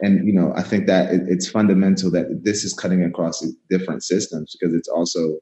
and 0.00 0.26
you 0.26 0.32
know 0.32 0.52
i 0.56 0.62
think 0.62 0.86
that 0.86 1.12
it, 1.12 1.22
it's 1.26 1.48
fundamental 1.48 2.10
that 2.10 2.40
this 2.42 2.64
is 2.64 2.72
cutting 2.72 3.02
across 3.02 3.44
different 3.68 4.02
systems 4.02 4.56
because 4.58 4.74
it's 4.74 4.88
also 4.88 5.38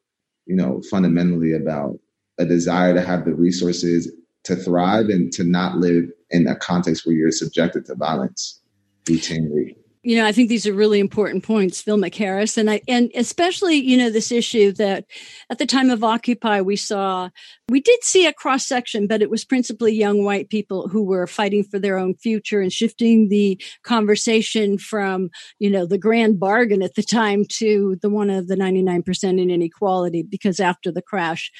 you 0.46 0.56
know 0.56 0.80
fundamentally 0.90 1.52
about 1.52 1.98
a 2.38 2.44
desire 2.44 2.94
to 2.94 3.02
have 3.02 3.24
the 3.24 3.34
resources 3.34 4.10
to 4.44 4.56
thrive 4.56 5.08
and 5.08 5.32
to 5.32 5.44
not 5.44 5.76
live 5.76 6.10
in 6.30 6.46
a 6.46 6.56
context 6.56 7.04
where 7.04 7.14
you're 7.14 7.32
subjected 7.32 7.84
to 7.86 7.94
violence 7.94 8.60
routinely. 9.04 9.76
You 10.02 10.16
know, 10.16 10.26
I 10.26 10.32
think 10.32 10.48
these 10.48 10.66
are 10.66 10.72
really 10.72 11.00
important 11.00 11.44
points, 11.44 11.82
Phil 11.82 11.98
McHarris, 11.98 12.56
and 12.56 12.70
I, 12.70 12.80
and 12.86 13.10
especially, 13.14 13.76
you 13.76 13.96
know, 13.96 14.10
this 14.10 14.30
issue 14.30 14.72
that 14.72 15.04
at 15.50 15.58
the 15.58 15.66
time 15.66 15.90
of 15.90 16.04
Occupy, 16.04 16.60
we 16.60 16.76
saw, 16.76 17.30
we 17.68 17.80
did 17.80 18.02
see 18.02 18.26
a 18.26 18.32
cross 18.32 18.66
section, 18.66 19.06
but 19.06 19.20
it 19.20 19.30
was 19.30 19.44
principally 19.44 19.92
young 19.92 20.24
white 20.24 20.48
people 20.48 20.88
who 20.88 21.02
were 21.02 21.26
fighting 21.26 21.62
for 21.62 21.78
their 21.78 21.98
own 21.98 22.14
future 22.14 22.60
and 22.60 22.72
shifting 22.72 23.28
the 23.28 23.60
conversation 23.82 24.78
from, 24.78 25.30
you 25.58 25.68
know, 25.68 25.84
the 25.84 25.98
grand 25.98 26.40
bargain 26.40 26.82
at 26.82 26.94
the 26.94 27.02
time 27.02 27.44
to 27.50 27.96
the 28.00 28.08
one 28.08 28.30
of 28.30 28.48
the 28.48 28.56
99% 28.56 29.24
in 29.24 29.50
inequality, 29.50 30.22
because 30.22 30.60
after 30.60 30.90
the 30.90 31.02
crash 31.02 31.50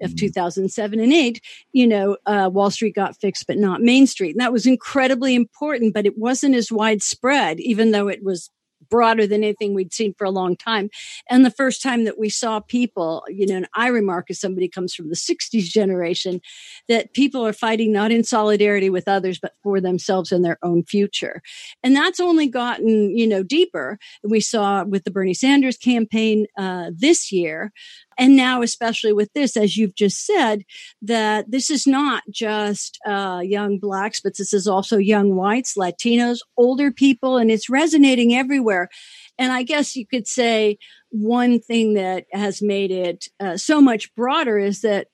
of 0.00 0.10
mm-hmm. 0.10 0.26
2007 0.26 1.00
and 1.00 1.12
8, 1.12 1.40
you 1.72 1.86
know, 1.86 2.16
uh, 2.24 2.48
Wall 2.52 2.70
Street 2.70 2.94
got 2.94 3.20
fixed, 3.20 3.46
but 3.46 3.58
not 3.58 3.82
Main 3.82 4.06
Street. 4.06 4.30
And 4.30 4.40
that 4.40 4.52
was 4.52 4.66
incredibly 4.66 5.34
important, 5.34 5.92
but 5.92 6.06
it 6.06 6.16
wasn't 6.16 6.54
as 6.54 6.72
widespread, 6.72 7.60
even 7.60 7.90
though 7.90 8.08
it 8.08 8.24
was 8.24 8.50
broader 8.90 9.26
than 9.26 9.42
anything 9.42 9.74
we'd 9.74 9.92
seen 9.92 10.14
for 10.14 10.24
a 10.24 10.30
long 10.30 10.56
time. 10.56 10.90
And 11.28 11.44
the 11.44 11.50
first 11.50 11.82
time 11.82 12.04
that 12.04 12.18
we 12.18 12.28
saw 12.28 12.60
people, 12.60 13.24
you 13.28 13.46
know, 13.46 13.56
and 13.56 13.68
I 13.74 13.88
remark 13.88 14.30
as 14.30 14.40
somebody 14.40 14.68
comes 14.68 14.94
from 14.94 15.08
the 15.08 15.16
60s 15.16 15.64
generation, 15.64 16.40
that 16.88 17.12
people 17.14 17.46
are 17.46 17.52
fighting 17.52 17.92
not 17.92 18.10
in 18.12 18.24
solidarity 18.24 18.90
with 18.90 19.08
others, 19.08 19.38
but 19.38 19.54
for 19.62 19.80
themselves 19.80 20.32
and 20.32 20.44
their 20.44 20.58
own 20.62 20.84
future. 20.84 21.42
And 21.82 21.94
that's 21.94 22.20
only 22.20 22.48
gotten, 22.48 23.16
you 23.16 23.26
know, 23.26 23.42
deeper. 23.42 23.98
We 24.22 24.40
saw 24.40 24.84
with 24.84 25.04
the 25.04 25.10
Bernie 25.10 25.34
Sanders 25.34 25.76
campaign 25.76 26.46
uh, 26.56 26.90
this 26.94 27.32
year, 27.32 27.72
and 28.18 28.36
now, 28.36 28.62
especially 28.62 29.12
with 29.12 29.32
this, 29.32 29.56
as 29.56 29.76
you've 29.76 29.94
just 29.94 30.26
said, 30.26 30.64
that 31.00 31.50
this 31.50 31.70
is 31.70 31.86
not 31.86 32.24
just 32.30 32.98
uh, 33.06 33.40
young 33.44 33.78
blacks, 33.78 34.20
but 34.20 34.36
this 34.36 34.52
is 34.52 34.66
also 34.66 34.98
young 34.98 35.36
whites, 35.36 35.76
Latinos, 35.76 36.38
older 36.56 36.90
people, 36.90 37.36
and 37.36 37.50
it's 37.50 37.70
resonating 37.70 38.34
everywhere. 38.34 38.88
And 39.38 39.52
I 39.52 39.62
guess 39.62 39.94
you 39.94 40.04
could 40.04 40.26
say 40.26 40.78
one 41.10 41.60
thing 41.60 41.94
that 41.94 42.26
has 42.32 42.60
made 42.60 42.90
it 42.90 43.28
uh, 43.38 43.56
so 43.56 43.80
much 43.80 44.14
broader 44.16 44.58
is 44.58 44.80
that 44.82 45.06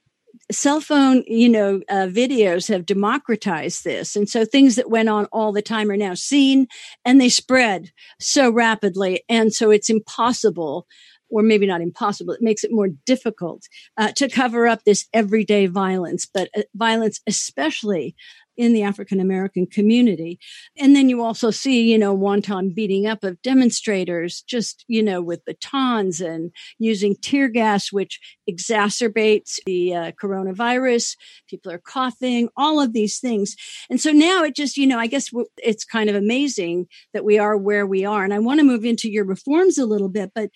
cell 0.50 0.80
phone 0.80 1.22
you 1.26 1.48
know 1.48 1.80
uh, 1.88 2.06
videos 2.06 2.68
have 2.68 2.84
democratized 2.84 3.84
this 3.84 4.16
and 4.16 4.28
so 4.28 4.44
things 4.44 4.76
that 4.76 4.90
went 4.90 5.08
on 5.08 5.26
all 5.26 5.52
the 5.52 5.62
time 5.62 5.90
are 5.90 5.96
now 5.96 6.12
seen 6.12 6.66
and 7.04 7.20
they 7.20 7.28
spread 7.28 7.90
so 8.18 8.50
rapidly 8.50 9.22
and 9.28 9.54
so 9.54 9.70
it's 9.70 9.88
impossible 9.88 10.86
or 11.34 11.42
maybe 11.42 11.66
not 11.66 11.80
impossible, 11.80 12.32
it 12.32 12.40
makes 12.40 12.62
it 12.62 12.70
more 12.72 12.88
difficult 13.04 13.64
uh, 13.96 14.12
to 14.12 14.28
cover 14.28 14.68
up 14.68 14.84
this 14.84 15.08
everyday 15.12 15.66
violence, 15.66 16.26
but 16.32 16.48
uh, 16.56 16.62
violence, 16.76 17.20
especially 17.26 18.14
in 18.56 18.72
the 18.72 18.84
African 18.84 19.18
American 19.18 19.66
community. 19.66 20.38
And 20.78 20.94
then 20.94 21.08
you 21.08 21.22
also 21.22 21.50
see, 21.50 21.90
you 21.90 21.98
know, 21.98 22.14
wanton 22.14 22.72
beating 22.72 23.04
up 23.04 23.24
of 23.24 23.42
demonstrators, 23.42 24.42
just, 24.42 24.84
you 24.86 25.02
know, 25.02 25.20
with 25.20 25.44
batons 25.44 26.20
and 26.20 26.52
using 26.78 27.16
tear 27.20 27.48
gas, 27.48 27.90
which 27.90 28.20
exacerbates 28.48 29.58
the 29.66 29.94
uh, 29.94 30.12
coronavirus. 30.22 31.16
People 31.48 31.72
are 31.72 31.82
coughing, 31.84 32.48
all 32.56 32.80
of 32.80 32.92
these 32.92 33.18
things. 33.18 33.56
And 33.90 34.00
so 34.00 34.12
now 34.12 34.44
it 34.44 34.54
just, 34.54 34.76
you 34.76 34.86
know, 34.86 35.00
I 35.00 35.08
guess 35.08 35.30
it's 35.58 35.84
kind 35.84 36.08
of 36.08 36.14
amazing 36.14 36.86
that 37.12 37.24
we 37.24 37.40
are 37.40 37.56
where 37.56 37.88
we 37.88 38.04
are. 38.04 38.22
And 38.22 38.32
I 38.32 38.38
want 38.38 38.60
to 38.60 38.64
move 38.64 38.84
into 38.84 39.10
your 39.10 39.24
reforms 39.24 39.78
a 39.78 39.86
little 39.86 40.08
bit, 40.08 40.30
but 40.32 40.50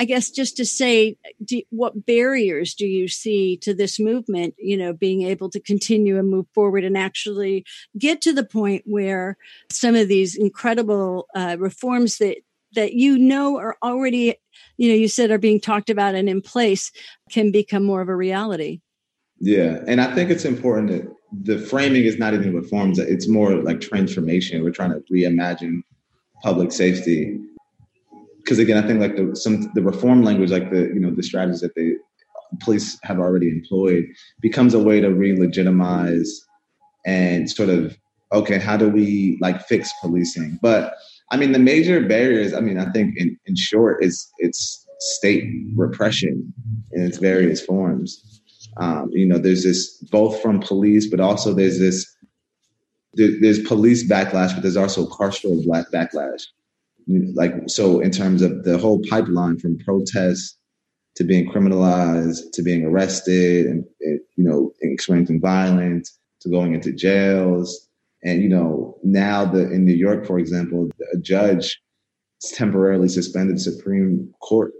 I 0.00 0.06
guess 0.06 0.30
just 0.30 0.56
to 0.56 0.64
say, 0.64 1.18
do, 1.44 1.60
what 1.68 2.06
barriers 2.06 2.72
do 2.72 2.86
you 2.86 3.06
see 3.06 3.58
to 3.58 3.74
this 3.74 4.00
movement, 4.00 4.54
you 4.56 4.74
know, 4.74 4.94
being 4.94 5.20
able 5.24 5.50
to 5.50 5.60
continue 5.60 6.18
and 6.18 6.30
move 6.30 6.46
forward 6.54 6.84
and 6.84 6.96
actually 6.96 7.66
get 7.98 8.22
to 8.22 8.32
the 8.32 8.42
point 8.42 8.84
where 8.86 9.36
some 9.68 9.94
of 9.94 10.08
these 10.08 10.36
incredible 10.36 11.26
uh, 11.34 11.56
reforms 11.58 12.16
that 12.16 12.38
that 12.72 12.94
you 12.94 13.18
know 13.18 13.58
are 13.58 13.76
already, 13.82 14.36
you 14.78 14.88
know, 14.88 14.94
you 14.94 15.06
said 15.06 15.30
are 15.30 15.36
being 15.36 15.60
talked 15.60 15.90
about 15.90 16.14
and 16.14 16.30
in 16.30 16.40
place 16.40 16.92
can 17.30 17.52
become 17.52 17.84
more 17.84 18.00
of 18.00 18.08
a 18.08 18.16
reality? 18.16 18.80
Yeah, 19.38 19.80
and 19.86 20.00
I 20.00 20.14
think 20.14 20.30
it's 20.30 20.46
important 20.46 20.92
that 20.92 21.14
the 21.44 21.58
framing 21.58 22.04
is 22.04 22.18
not 22.18 22.32
even 22.32 22.54
reforms; 22.54 22.98
it's 22.98 23.28
more 23.28 23.54
like 23.54 23.82
transformation. 23.82 24.64
We're 24.64 24.70
trying 24.70 24.92
to 24.92 25.02
reimagine 25.12 25.82
public 26.42 26.72
safety 26.72 27.38
because 28.42 28.58
again, 28.58 28.82
I 28.82 28.86
think 28.86 29.00
like 29.00 29.16
the 29.16 29.34
some 29.36 29.70
the 29.74 29.82
reform 29.82 30.22
language, 30.22 30.50
like 30.50 30.70
the 30.70 30.90
you 30.94 31.00
know 31.00 31.10
the 31.10 31.22
strategies 31.22 31.60
that 31.60 31.74
the 31.74 31.96
police 32.60 32.98
have 33.02 33.18
already 33.18 33.48
employed, 33.48 34.04
becomes 34.40 34.74
a 34.74 34.80
way 34.80 35.00
to 35.00 35.08
re-legitimize 35.08 36.44
and 37.06 37.50
sort 37.50 37.68
of 37.68 37.96
okay, 38.32 38.58
how 38.58 38.76
do 38.76 38.88
we 38.88 39.38
like 39.40 39.66
fix 39.66 39.92
policing? 40.00 40.58
But 40.62 40.94
I 41.30 41.36
mean, 41.36 41.52
the 41.52 41.58
major 41.58 42.06
barriers. 42.06 42.54
I 42.54 42.60
mean, 42.60 42.78
I 42.78 42.90
think 42.90 43.16
in, 43.16 43.36
in 43.46 43.56
short, 43.56 44.04
is 44.04 44.30
it's 44.38 44.86
state 44.98 45.44
repression 45.76 46.52
in 46.92 47.02
its 47.04 47.18
various 47.18 47.64
forms. 47.64 48.40
Um, 48.76 49.10
you 49.12 49.26
know, 49.26 49.38
there's 49.38 49.64
this 49.64 49.96
both 50.10 50.40
from 50.40 50.60
police, 50.60 51.08
but 51.08 51.20
also 51.20 51.52
there's 51.52 51.78
this 51.78 52.06
there, 53.14 53.30
there's 53.40 53.60
police 53.60 54.08
backlash, 54.08 54.54
but 54.54 54.62
there's 54.62 54.76
also 54.76 55.06
carceral 55.06 55.64
backlash 55.92 56.42
like 57.34 57.54
so 57.66 58.00
in 58.00 58.10
terms 58.10 58.42
of 58.42 58.64
the 58.64 58.78
whole 58.78 59.00
pipeline 59.08 59.58
from 59.58 59.78
protests 59.78 60.56
to 61.16 61.24
being 61.24 61.50
criminalized 61.50 62.38
to 62.52 62.62
being 62.62 62.84
arrested 62.84 63.66
and 63.66 63.84
you 64.00 64.44
know 64.44 64.72
experiencing 64.80 65.40
violence 65.40 66.18
to 66.40 66.48
going 66.48 66.74
into 66.74 66.92
jails. 66.92 67.88
And 68.22 68.42
you 68.42 68.48
know 68.48 68.98
now 69.02 69.44
the 69.44 69.70
in 69.70 69.84
new 69.84 69.94
york 69.94 70.26
for 70.26 70.38
example 70.38 70.88
a 71.14 71.16
judge 71.18 71.80
temporarily 72.54 73.08
suspended 73.08 73.60
supreme 73.60 74.30
court 74.42 74.72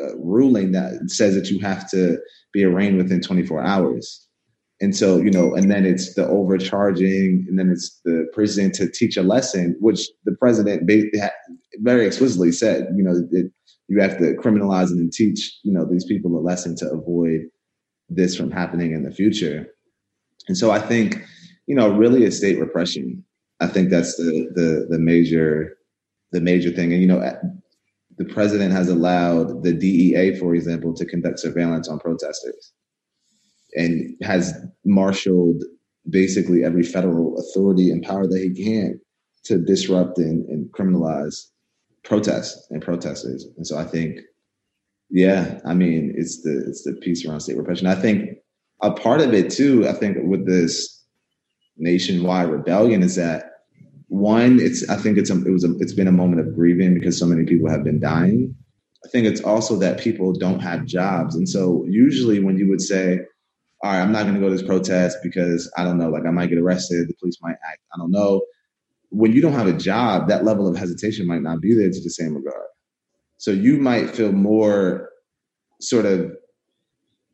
uh, 0.00 0.16
ruling 0.18 0.72
that 0.72 0.92
says 1.08 1.34
that 1.34 1.50
you 1.50 1.58
have 1.60 1.88
to 1.90 2.18
be 2.52 2.64
arraigned 2.64 2.96
within 2.96 3.20
24 3.20 3.62
hours 3.62 4.28
and 4.80 4.96
so, 4.96 5.18
you 5.18 5.30
know, 5.30 5.54
and 5.54 5.70
then 5.70 5.86
it's 5.86 6.14
the 6.14 6.26
overcharging, 6.26 7.46
and 7.48 7.58
then 7.58 7.70
it's 7.70 8.00
the 8.04 8.26
president 8.32 8.74
to 8.74 8.90
teach 8.90 9.16
a 9.16 9.22
lesson, 9.22 9.76
which 9.80 10.08
the 10.24 10.32
president 10.32 10.90
very 11.80 12.06
explicitly 12.06 12.50
said, 12.50 12.88
you 12.96 13.04
know, 13.04 13.22
it, 13.30 13.52
you 13.88 14.00
have 14.00 14.18
to 14.18 14.34
criminalize 14.34 14.90
and 14.90 15.12
teach, 15.12 15.58
you 15.62 15.72
know, 15.72 15.84
these 15.84 16.04
people 16.04 16.36
a 16.36 16.40
lesson 16.40 16.74
to 16.76 16.90
avoid 16.90 17.42
this 18.08 18.36
from 18.36 18.50
happening 18.50 18.92
in 18.92 19.04
the 19.04 19.12
future. 19.12 19.66
And 20.48 20.56
so 20.56 20.70
I 20.70 20.80
think, 20.80 21.24
you 21.66 21.76
know, 21.76 21.90
really 21.90 22.24
a 22.24 22.32
state 22.32 22.58
repression. 22.58 23.24
I 23.60 23.68
think 23.68 23.90
that's 23.90 24.16
the 24.16 24.48
the 24.54 24.86
the 24.90 24.98
major 24.98 25.78
the 26.32 26.40
major 26.40 26.70
thing. 26.70 26.92
And 26.92 27.00
you 27.00 27.06
know, 27.06 27.20
the 28.18 28.24
president 28.24 28.72
has 28.72 28.88
allowed 28.88 29.62
the 29.62 29.72
DEA, 29.72 30.36
for 30.36 30.54
example, 30.54 30.92
to 30.94 31.04
conduct 31.04 31.38
surveillance 31.38 31.88
on 31.88 32.00
protesters 32.00 32.72
and 33.74 34.14
has 34.22 34.54
marshaled 34.84 35.62
basically 36.08 36.64
every 36.64 36.82
federal 36.82 37.38
authority 37.38 37.90
and 37.90 38.02
power 38.02 38.26
that 38.26 38.38
he 38.38 38.50
can 38.50 39.00
to 39.44 39.58
disrupt 39.58 40.18
and, 40.18 40.46
and 40.48 40.70
criminalize 40.72 41.50
protests 42.02 42.66
and 42.70 42.82
protesters. 42.82 43.46
And 43.56 43.66
so 43.66 43.78
I 43.78 43.84
think, 43.84 44.20
yeah, 45.10 45.60
I 45.64 45.74
mean, 45.74 46.14
it's 46.16 46.42
the 46.42 46.64
it's 46.66 46.84
the 46.84 46.94
piece 46.94 47.26
around 47.26 47.40
state 47.40 47.56
repression. 47.56 47.86
I 47.86 47.94
think 47.94 48.38
a 48.82 48.90
part 48.90 49.20
of 49.20 49.32
it 49.32 49.50
too. 49.50 49.88
I 49.88 49.92
think 49.92 50.18
with 50.22 50.46
this 50.46 51.02
nationwide 51.76 52.48
rebellion 52.48 53.02
is 53.02 53.16
that 53.16 53.50
one, 54.08 54.60
it's 54.60 54.88
I 54.88 54.96
think 54.96 55.18
it's 55.18 55.30
a, 55.30 55.44
it 55.44 55.50
was 55.50 55.64
a, 55.64 55.76
it's 55.78 55.92
been 55.92 56.08
a 56.08 56.12
moment 56.12 56.40
of 56.40 56.54
grieving 56.54 56.94
because 56.94 57.18
so 57.18 57.26
many 57.26 57.44
people 57.44 57.68
have 57.70 57.84
been 57.84 58.00
dying. 58.00 58.54
I 59.04 59.08
think 59.08 59.26
it's 59.26 59.42
also 59.42 59.76
that 59.76 60.00
people 60.00 60.32
don't 60.32 60.60
have 60.60 60.86
jobs, 60.86 61.34
and 61.34 61.48
so 61.48 61.84
usually 61.88 62.40
when 62.40 62.56
you 62.56 62.68
would 62.68 62.80
say, 62.80 63.20
all 63.84 63.90
right, 63.90 64.00
I'm 64.00 64.12
not 64.12 64.22
going 64.22 64.34
to 64.34 64.40
go 64.40 64.48
to 64.48 64.56
this 64.56 64.66
protest 64.66 65.18
because 65.22 65.70
I 65.76 65.84
don't 65.84 65.98
know, 65.98 66.08
like 66.08 66.24
I 66.26 66.30
might 66.30 66.48
get 66.48 66.56
arrested, 66.58 67.06
the 67.06 67.14
police 67.20 67.36
might 67.42 67.56
act, 67.70 67.82
I 67.94 67.98
don't 67.98 68.10
know. 68.10 68.42
when 69.10 69.32
you 69.32 69.42
don't 69.42 69.52
have 69.52 69.66
a 69.66 69.74
job, 69.74 70.26
that 70.28 70.42
level 70.42 70.66
of 70.66 70.74
hesitation 70.74 71.26
might 71.26 71.42
not 71.42 71.60
be 71.60 71.74
there 71.74 71.90
to 71.90 72.00
the 72.00 72.08
same 72.10 72.34
regard. 72.34 72.66
So 73.36 73.50
you 73.50 73.76
might 73.76 74.10
feel 74.10 74.32
more 74.32 75.10
sort 75.82 76.06
of, 76.06 76.32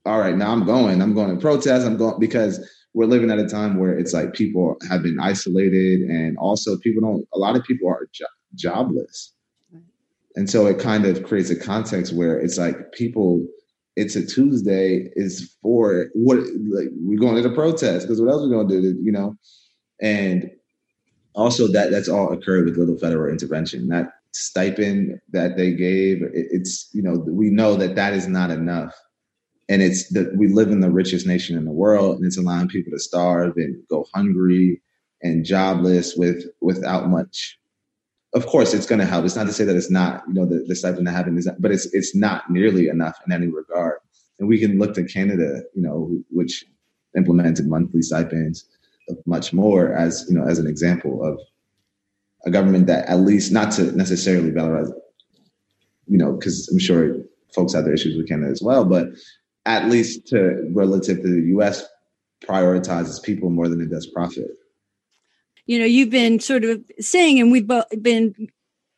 all 0.04 0.18
right, 0.18 0.36
now 0.36 0.50
I'm 0.50 0.66
going, 0.66 1.00
I'm 1.00 1.14
going 1.14 1.32
to 1.32 1.40
protest, 1.40 1.86
I'm 1.86 1.96
going 1.96 2.18
because 2.18 2.58
we're 2.94 3.06
living 3.06 3.30
at 3.30 3.38
a 3.38 3.46
time 3.46 3.78
where 3.78 3.96
it's 3.96 4.12
like 4.12 4.34
people 4.34 4.76
have 4.90 5.04
been 5.04 5.20
isolated 5.20 6.00
and 6.00 6.36
also 6.36 6.76
people 6.78 7.00
don't, 7.00 7.28
a 7.32 7.38
lot 7.38 7.54
of 7.54 7.62
people 7.62 7.88
are 7.88 8.08
jo- 8.12 8.26
jobless. 8.56 9.32
And 10.34 10.50
so 10.50 10.66
it 10.66 10.80
kind 10.80 11.06
of 11.06 11.22
creates 11.22 11.50
a 11.50 11.56
context 11.56 12.12
where 12.12 12.38
it's 12.38 12.58
like 12.58 12.90
people, 12.92 13.46
it's 13.96 14.16
a 14.16 14.24
Tuesday 14.24 15.10
is 15.14 15.54
for 15.62 16.10
what, 16.14 16.38
like 16.38 16.88
we're 16.92 17.18
going 17.18 17.36
to 17.36 17.42
the 17.42 17.54
protest 17.54 18.06
because 18.06 18.20
what 18.20 18.30
else 18.30 18.42
are 18.42 18.48
we 18.48 18.54
going 18.54 18.68
to 18.68 18.80
do, 18.80 18.98
you 19.02 19.12
know? 19.12 19.36
And 20.00 20.50
also 21.34 21.68
that 21.68 21.90
that's 21.90 22.08
all 22.08 22.32
occurred 22.32 22.66
with 22.66 22.76
little 22.76 22.98
federal 22.98 23.30
intervention. 23.30 23.88
That 23.88 24.12
stipend 24.32 25.20
that 25.30 25.56
they 25.56 25.72
gave, 25.72 26.22
it, 26.22 26.30
it's, 26.32 26.88
you 26.92 27.02
know, 27.02 27.24
we 27.28 27.50
know 27.50 27.74
that 27.76 27.96
that 27.96 28.12
is 28.12 28.26
not 28.26 28.50
enough 28.50 28.94
and 29.70 29.82
it's 29.82 30.08
that 30.08 30.36
we 30.36 30.48
live 30.48 30.70
in 30.70 30.80
the 30.80 30.90
richest 30.90 31.26
nation 31.26 31.56
in 31.56 31.64
the 31.64 31.70
world 31.70 32.16
and 32.16 32.26
it's 32.26 32.36
allowing 32.36 32.68
people 32.68 32.90
to 32.90 32.98
starve 32.98 33.56
and 33.56 33.80
go 33.88 34.04
hungry 34.12 34.82
and 35.22 35.44
jobless 35.44 36.16
with 36.16 36.44
without 36.60 37.08
much 37.08 37.59
of 38.34 38.46
course 38.46 38.74
it's 38.74 38.86
going 38.86 38.98
to 38.98 39.06
help 39.06 39.24
it's 39.24 39.36
not 39.36 39.46
to 39.46 39.52
say 39.52 39.64
that 39.64 39.76
it's 39.76 39.90
not 39.90 40.22
you 40.28 40.34
know 40.34 40.46
the, 40.46 40.64
the 40.66 40.74
stipend 40.74 41.06
that 41.06 41.12
happened 41.12 41.38
is 41.38 41.46
not, 41.46 41.60
but 41.60 41.70
it's 41.70 41.86
it's 41.94 42.14
not 42.14 42.48
nearly 42.50 42.88
enough 42.88 43.18
in 43.26 43.32
any 43.32 43.46
regard 43.46 43.98
and 44.38 44.48
we 44.48 44.58
can 44.58 44.78
look 44.78 44.94
to 44.94 45.04
canada 45.04 45.62
you 45.74 45.82
know 45.82 46.10
which 46.30 46.64
implemented 47.16 47.66
monthly 47.66 48.02
stipends 48.02 48.66
much 49.26 49.52
more 49.52 49.92
as 49.92 50.24
you 50.28 50.38
know 50.38 50.46
as 50.46 50.58
an 50.58 50.68
example 50.68 51.24
of 51.24 51.40
a 52.46 52.50
government 52.50 52.86
that 52.86 53.06
at 53.08 53.18
least 53.20 53.50
not 53.50 53.72
to 53.72 53.90
necessarily 53.96 54.50
valorize 54.50 54.90
you 56.06 56.16
know 56.16 56.32
because 56.32 56.68
i'm 56.68 56.78
sure 56.78 57.16
folks 57.54 57.74
have 57.74 57.84
their 57.84 57.94
issues 57.94 58.16
with 58.16 58.28
canada 58.28 58.50
as 58.50 58.62
well 58.62 58.84
but 58.84 59.08
at 59.66 59.88
least 59.88 60.26
to 60.28 60.68
relative 60.72 61.22
to 61.22 61.28
the 61.28 61.48
US, 61.58 61.86
prioritizes 62.44 63.22
people 63.22 63.50
more 63.50 63.68
than 63.68 63.80
it 63.80 63.90
does 63.90 64.06
profit. 64.06 64.48
You 65.70 65.78
know, 65.78 65.84
you've 65.84 66.10
been 66.10 66.40
sort 66.40 66.64
of 66.64 66.82
saying, 66.98 67.38
and 67.38 67.52
we've 67.52 67.64
both 67.68 67.84
been 68.02 68.34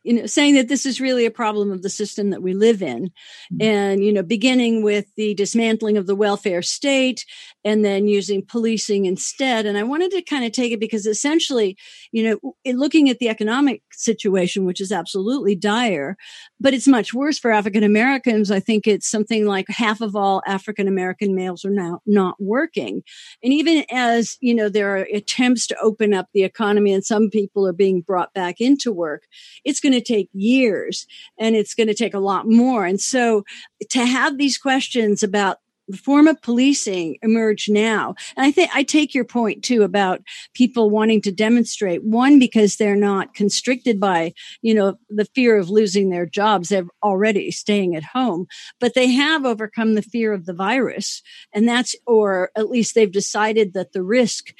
you 0.03 0.15
know 0.15 0.27
saying 0.27 0.55
that 0.55 0.69
this 0.69 0.87
is 0.87 1.01
really 1.01 1.27
a 1.27 1.31
problem 1.31 1.71
of 1.71 1.83
the 1.83 1.91
system 1.91 2.31
that 2.31 2.43
we 2.43 2.55
live 2.55 2.83
in. 2.83 3.11
Mm-hmm. 3.53 3.62
and 3.62 4.05
you 4.05 4.12
know 4.12 4.23
beginning 4.23 4.83
with 4.83 5.07
the 5.17 5.35
dismantling 5.35 5.97
of 5.97 6.07
the 6.07 6.15
welfare 6.15 6.62
state 6.62 7.25
and 7.65 7.85
then 7.85 8.09
using 8.09 8.45
policing 8.45 9.05
instead. 9.05 9.67
And 9.67 9.79
i 9.79 9.83
wanted 9.83 10.11
to 10.12 10.23
kind 10.23 10.45
of 10.45 10.53
take 10.53 10.73
it 10.73 10.81
because 10.81 11.07
essentially 11.07 11.77
you 12.11 12.23
know 12.43 12.55
looking 12.73 13.09
at 13.09 13.19
the 13.19 13.29
economic 13.29 13.83
situation 13.93 14.65
which 14.65 14.81
is 14.81 14.93
absolutely 14.93 15.55
dire 15.55 16.17
but 16.61 16.75
it's 16.75 16.88
much 16.88 17.15
worse 17.15 17.38
for 17.38 17.51
african 17.51 17.85
americans. 17.85 18.51
I 18.51 18.61
think 18.61 18.87
it's 18.87 19.11
something 19.11 19.47
like 19.47 19.67
half 19.69 20.01
of 20.01 20.17
all 20.17 20.43
african 20.47 20.88
american 20.88 21.35
males 21.35 21.65
are 21.65 21.71
now 21.71 22.01
not 22.07 22.37
working. 22.41 23.03
And 23.43 23.53
even 23.53 23.85
as 23.91 24.37
you 24.41 24.55
know 24.55 24.69
there 24.69 24.97
are 24.97 25.07
attempts 25.12 25.67
to 25.69 25.77
open 25.81 26.15
up 26.15 26.29
the 26.33 26.43
economy 26.43 26.93
and 26.93 27.05
some 27.05 27.31
people 27.31 27.67
are 27.67 27.73
being 27.73 28.01
brought 28.01 28.33
back 28.35 28.61
into 28.61 28.93
work 28.93 29.25
it's 29.65 29.81
going 29.81 29.91
going 29.92 30.02
to 30.02 30.12
take 30.12 30.28
years 30.33 31.07
and 31.38 31.55
it's 31.55 31.74
going 31.74 31.88
to 31.88 31.94
take 31.94 32.14
a 32.14 32.18
lot 32.18 32.48
more. 32.48 32.85
And 32.85 33.00
so 33.00 33.44
to 33.90 34.05
have 34.05 34.38
these 34.38 34.59
questions 34.59 35.22
about 35.22 35.59
the 35.88 35.96
form 35.96 36.28
of 36.28 36.40
policing 36.40 37.16
emerge 37.22 37.68
now. 37.68 38.14
And 38.37 38.46
I 38.46 38.52
think 38.52 38.70
I 38.72 38.85
take 38.85 39.14
your 39.14 39.24
point 39.24 39.64
too 39.64 39.83
about 39.83 40.22
people 40.55 40.90
wanting 40.90 41.20
to 41.22 41.33
demonstrate 41.33 42.05
one 42.05 42.38
because 42.38 42.76
they're 42.76 42.94
not 42.94 43.35
constricted 43.35 43.98
by, 43.98 44.33
you 44.62 44.74
know, 44.74 44.96
the 45.11 45.26
fear 45.35 45.57
of 45.57 45.70
losing 45.70 46.09
their 46.09 46.24
jobs. 46.24 46.68
They're 46.68 46.87
already 47.02 47.50
staying 47.50 47.96
at 47.96 48.05
home, 48.05 48.46
but 48.81 48.94
they 48.94 49.09
have 49.09 49.44
overcome 49.44 49.94
the 49.94 50.02
fear 50.02 50.33
of 50.33 50.46
the 50.46 50.55
virus. 50.55 51.20
And 51.52 51.68
that's, 51.68 51.96
or 52.07 52.50
at 52.57 52.70
least 52.70 52.94
they've 52.94 53.12
decided 53.12 53.74
that 53.74 53.92
the 53.92 54.05
risk 54.05 54.55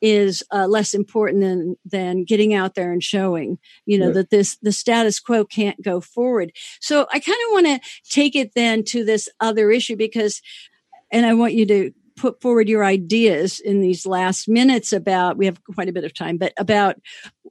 is 0.00 0.42
uh, 0.52 0.66
less 0.66 0.94
important 0.94 1.42
than 1.42 1.76
than 1.84 2.24
getting 2.24 2.54
out 2.54 2.74
there 2.74 2.92
and 2.92 3.02
showing 3.02 3.58
you 3.86 3.98
know 3.98 4.12
that 4.12 4.30
this 4.30 4.56
the 4.62 4.72
status 4.72 5.20
quo 5.20 5.44
can't 5.44 5.82
go 5.82 6.00
forward. 6.00 6.52
So 6.80 7.06
i 7.12 7.18
kind 7.18 7.38
of 7.46 7.52
want 7.52 7.66
to 7.66 7.80
take 8.08 8.36
it 8.36 8.52
then 8.54 8.84
to 8.84 9.04
this 9.04 9.28
other 9.40 9.70
issue 9.70 9.96
because 9.96 10.40
and 11.10 11.26
i 11.26 11.34
want 11.34 11.54
you 11.54 11.66
to 11.66 11.92
put 12.16 12.40
forward 12.40 12.68
your 12.68 12.84
ideas 12.84 13.60
in 13.60 13.80
these 13.80 14.04
last 14.04 14.48
minutes 14.48 14.92
about 14.92 15.38
we 15.38 15.46
have 15.46 15.60
quite 15.74 15.88
a 15.88 15.92
bit 15.92 16.02
of 16.02 16.12
time 16.12 16.36
but 16.36 16.52
about 16.58 16.96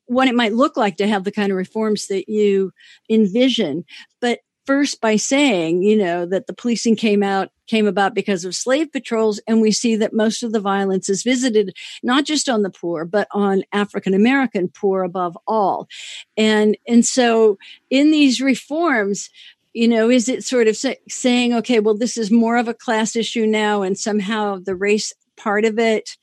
what 0.07 0.27
it 0.27 0.35
might 0.35 0.53
look 0.53 0.75
like 0.75 0.97
to 0.97 1.07
have 1.07 1.23
the 1.23 1.31
kind 1.31 1.51
of 1.51 1.57
reforms 1.57 2.07
that 2.07 2.27
you 2.27 2.71
envision. 3.09 3.85
But 4.19 4.39
first 4.65 4.99
by 4.99 5.17
saying, 5.17 5.83
you 5.83 5.97
know, 5.97 6.25
that 6.25 6.47
the 6.47 6.53
policing 6.53 6.95
came 6.95 7.23
out 7.23 7.49
came 7.67 7.87
about 7.87 8.13
because 8.13 8.45
of 8.45 8.55
slave 8.55 8.91
patrols 8.91 9.39
and 9.47 9.61
we 9.61 9.71
see 9.71 9.95
that 9.95 10.13
most 10.13 10.43
of 10.43 10.51
the 10.51 10.59
violence 10.59 11.09
is 11.09 11.23
visited 11.23 11.75
not 12.03 12.25
just 12.25 12.49
on 12.49 12.61
the 12.61 12.69
poor 12.69 13.05
but 13.05 13.27
on 13.31 13.63
African 13.71 14.13
American 14.13 14.69
poor 14.69 15.03
above 15.03 15.37
all. 15.47 15.87
And 16.35 16.77
and 16.87 17.05
so 17.05 17.57
in 17.89 18.11
these 18.11 18.41
reforms 18.41 19.29
you 19.73 19.87
know 19.87 20.09
is 20.09 20.27
it 20.27 20.43
sort 20.43 20.67
of 20.67 20.75
say, 20.75 20.97
saying 21.07 21.53
okay 21.53 21.79
well 21.79 21.95
this 21.95 22.17
is 22.17 22.31
more 22.31 22.57
of 22.57 22.67
a 22.67 22.73
class 22.73 23.15
issue 23.15 23.45
now 23.45 23.83
and 23.83 23.97
somehow 23.97 24.57
the 24.57 24.75
race 24.75 25.13
part 25.35 25.65
of 25.65 25.77
it 25.77 26.17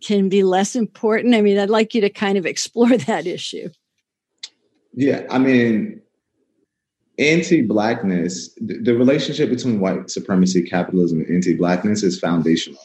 can 0.00 0.28
be 0.28 0.44
less 0.44 0.76
important 0.76 1.34
i 1.34 1.40
mean 1.40 1.58
i'd 1.58 1.68
like 1.68 1.92
you 1.92 2.00
to 2.00 2.08
kind 2.08 2.38
of 2.38 2.46
explore 2.52 2.96
that 2.96 3.26
issue 3.26 3.68
yeah 4.92 5.26
i 5.28 5.38
mean 5.38 6.00
anti-blackness 7.18 8.50
the 8.60 8.94
relationship 8.94 9.50
between 9.50 9.80
white 9.80 10.10
supremacy 10.10 10.62
capitalism 10.62 11.20
and 11.20 11.30
anti-blackness 11.30 12.02
is 12.02 12.18
foundational. 12.18 12.80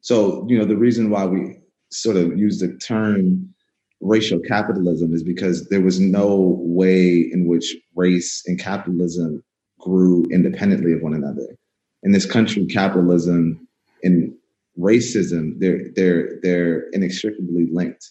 So 0.00 0.46
you 0.48 0.58
know 0.58 0.64
the 0.64 0.76
reason 0.76 1.10
why 1.10 1.24
we 1.24 1.58
sort 1.90 2.16
of 2.16 2.36
use 2.36 2.58
the 2.58 2.76
term 2.76 3.54
racial 4.00 4.38
capitalism 4.40 5.14
is 5.14 5.22
because 5.22 5.68
there 5.68 5.80
was 5.80 5.98
no 5.98 6.58
way 6.60 7.30
in 7.32 7.46
which 7.46 7.74
race 7.94 8.42
and 8.46 8.58
capitalism 8.58 9.42
grew 9.78 10.24
independently 10.30 10.92
of 10.92 11.00
one 11.00 11.14
another. 11.14 11.56
In 12.02 12.12
this 12.12 12.26
country 12.26 12.66
capitalism 12.66 13.66
and 14.02 14.34
racism 14.78 15.58
they're 15.58 15.88
they're 15.94 16.38
they're 16.42 16.88
inextricably 16.90 17.68
linked. 17.72 18.10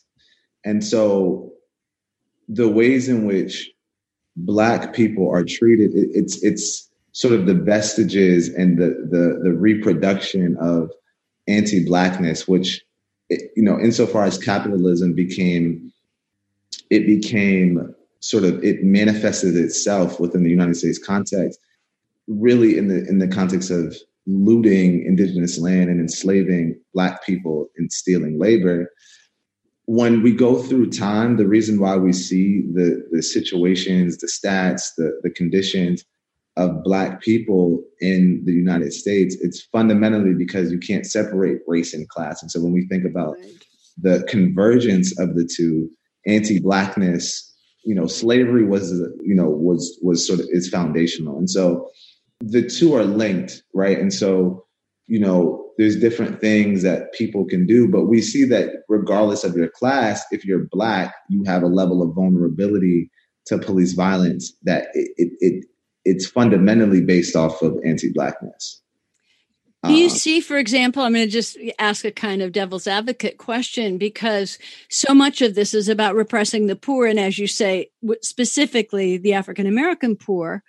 And 0.66 0.84
so 0.84 1.52
the 2.48 2.70
ways 2.70 3.10
in 3.10 3.26
which 3.26 3.70
black 4.36 4.94
people 4.94 5.30
are 5.30 5.44
treated 5.44 5.94
it, 5.94 6.10
it's 6.14 6.42
it's 6.44 6.90
sort 7.12 7.34
of 7.34 7.46
the 7.46 7.54
vestiges 7.54 8.50
and 8.50 8.78
the 8.78 9.08
the, 9.10 9.40
the 9.44 9.54
reproduction 9.54 10.58
of 10.60 10.92
anti-blackness 11.48 12.48
which 12.48 12.82
it, 13.30 13.52
you 13.56 13.64
know 13.64 13.80
insofar 13.80 14.24
as 14.24 14.38
capitalism 14.38 15.14
became 15.14 15.92
it 16.90 17.06
became 17.06 17.94
sort 18.22 18.44
of 18.44 18.64
it 18.64 18.84
manifested 18.84 19.56
itself 19.56 20.20
within 20.20 20.44
the 20.44 20.50
united 20.50 20.76
states 20.76 20.98
context 20.98 21.60
really 22.28 22.78
in 22.78 22.88
the 22.88 23.08
in 23.08 23.20
the 23.20 23.28
context 23.28 23.70
of 23.70 23.96
looting 24.26 25.06
indigenous 25.06 25.60
land 25.60 25.90
and 25.90 26.00
enslaving 26.00 26.80
black 26.94 27.24
people 27.26 27.68
and 27.78 27.92
stealing 27.92 28.40
labor 28.40 28.90
when 29.94 30.24
we 30.24 30.32
go 30.34 30.58
through 30.58 30.90
time, 30.90 31.38
the 31.38 31.48
reason 31.48 31.80
why 31.80 31.96
we 31.96 32.12
see 32.12 32.64
the 32.74 33.08
the 33.12 33.22
situations, 33.22 34.18
the 34.18 34.28
stats, 34.28 34.90
the 34.98 35.20
the 35.22 35.30
conditions 35.30 36.04
of 36.58 36.84
black 36.84 37.22
people 37.22 37.84
in 38.00 38.42
the 38.46 38.54
United 38.54 38.92
States, 38.92 39.38
it's 39.42 39.62
fundamentally 39.72 40.34
because 40.34 40.72
you 40.72 40.80
can't 40.80 41.06
separate 41.06 41.60
race 41.68 41.94
and 41.94 42.10
class. 42.10 42.42
And 42.42 42.50
so 42.50 42.60
when 42.60 42.74
we 42.74 42.88
think 42.88 43.06
about 43.06 43.36
the 44.02 44.24
convergence 44.28 45.18
of 45.20 45.36
the 45.36 45.48
two, 45.48 45.90
anti-blackness, 46.28 47.52
you 47.84 47.94
know, 47.94 48.08
slavery 48.08 48.66
was 48.66 48.92
you 49.22 49.36
know 49.36 49.50
was 49.50 50.00
was 50.02 50.26
sort 50.26 50.40
of 50.40 50.48
is 50.50 50.70
foundational. 50.70 51.38
And 51.38 51.50
so 51.50 51.88
the 52.40 52.68
two 52.68 52.96
are 52.96 53.06
linked, 53.06 53.62
right? 53.76 54.00
And 54.00 54.12
so 54.12 54.66
you 55.06 55.20
know, 55.20 55.63
there's 55.78 56.00
different 56.00 56.40
things 56.40 56.84
that 56.84 57.14
people 57.14 57.46
can 57.46 57.66
do, 57.66 57.88
but 57.88 58.06
we 58.06 58.22
see 58.22 58.46
that 58.46 58.84
regardless 58.90 59.44
of 59.44 59.56
your 59.56 59.70
class, 59.70 60.24
if 60.32 60.46
you're 60.46 60.68
black, 60.72 61.16
you 61.30 61.44
have 61.46 61.64
a 61.64 61.68
level 61.68 62.02
of 62.02 62.14
vulnerability 62.14 63.10
to 63.48 63.58
police 63.58 63.94
violence 63.94 64.54
that 64.64 64.88
it, 64.94 65.12
it, 65.18 65.32
it 65.40 65.66
it's 66.06 66.28
fundamentally 66.28 67.02
based 67.02 67.36
off 67.36 67.62
of 67.62 67.78
anti-blackness. 67.86 68.82
Do 69.86 69.94
you 69.94 70.08
uh, 70.08 70.10
see, 70.10 70.40
for 70.40 70.58
example, 70.58 71.04
I'm 71.04 71.14
going 71.14 71.26
to 71.26 71.32
just 71.32 71.58
ask 71.78 72.06
a 72.06 72.12
kind 72.12 72.42
of 72.42 72.54
devil's 72.54 72.88
advocate 72.88 73.38
question 73.38 73.98
because 73.98 74.58
so 74.90 75.14
much 75.14 75.42
of 75.42 75.56
this 75.56 75.74
is 75.74 75.90
about 75.90 76.16
repressing 76.16 76.68
the 76.68 76.76
poor. 76.78 77.06
And 77.06 77.20
as 77.20 77.38
you 77.38 77.48
say, 77.48 77.90
specifically 78.22 79.18
the 79.18 79.34
African 79.34 79.68
American 79.68 80.16
poor. 80.16 80.64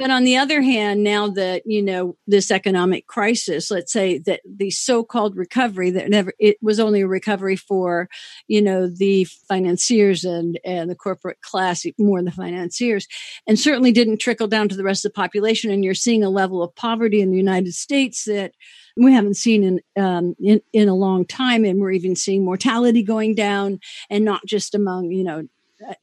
But 0.00 0.10
on 0.10 0.24
the 0.24 0.38
other 0.38 0.62
hand, 0.62 1.04
now 1.04 1.28
that, 1.28 1.62
you 1.66 1.82
know, 1.82 2.16
this 2.26 2.50
economic 2.50 3.06
crisis, 3.06 3.70
let's 3.70 3.92
say 3.92 4.16
that 4.20 4.40
the 4.44 4.70
so-called 4.70 5.36
recovery 5.36 5.90
that 5.90 6.08
never, 6.08 6.32
it 6.38 6.56
was 6.62 6.80
only 6.80 7.02
a 7.02 7.06
recovery 7.06 7.56
for, 7.56 8.08
you 8.48 8.62
know, 8.62 8.88
the 8.88 9.24
financiers 9.46 10.24
and, 10.24 10.58
and 10.64 10.90
the 10.90 10.94
corporate 10.94 11.42
class, 11.42 11.84
more 11.98 12.18
than 12.18 12.24
the 12.24 12.30
financiers, 12.30 13.06
and 13.46 13.58
certainly 13.58 13.92
didn't 13.92 14.16
trickle 14.16 14.48
down 14.48 14.70
to 14.70 14.76
the 14.76 14.84
rest 14.84 15.04
of 15.04 15.12
the 15.12 15.16
population. 15.16 15.70
And 15.70 15.84
you're 15.84 15.92
seeing 15.92 16.24
a 16.24 16.30
level 16.30 16.62
of 16.62 16.74
poverty 16.74 17.20
in 17.20 17.30
the 17.30 17.36
United 17.36 17.74
States 17.74 18.24
that 18.24 18.52
we 18.96 19.12
haven't 19.12 19.36
seen 19.36 19.62
in, 19.62 20.02
um, 20.02 20.34
in, 20.40 20.62
in 20.72 20.88
a 20.88 20.94
long 20.94 21.26
time. 21.26 21.66
And 21.66 21.78
we're 21.78 21.92
even 21.92 22.16
seeing 22.16 22.42
mortality 22.42 23.02
going 23.02 23.34
down 23.34 23.80
and 24.08 24.24
not 24.24 24.46
just 24.46 24.74
among, 24.74 25.10
you 25.10 25.24
know, 25.24 25.46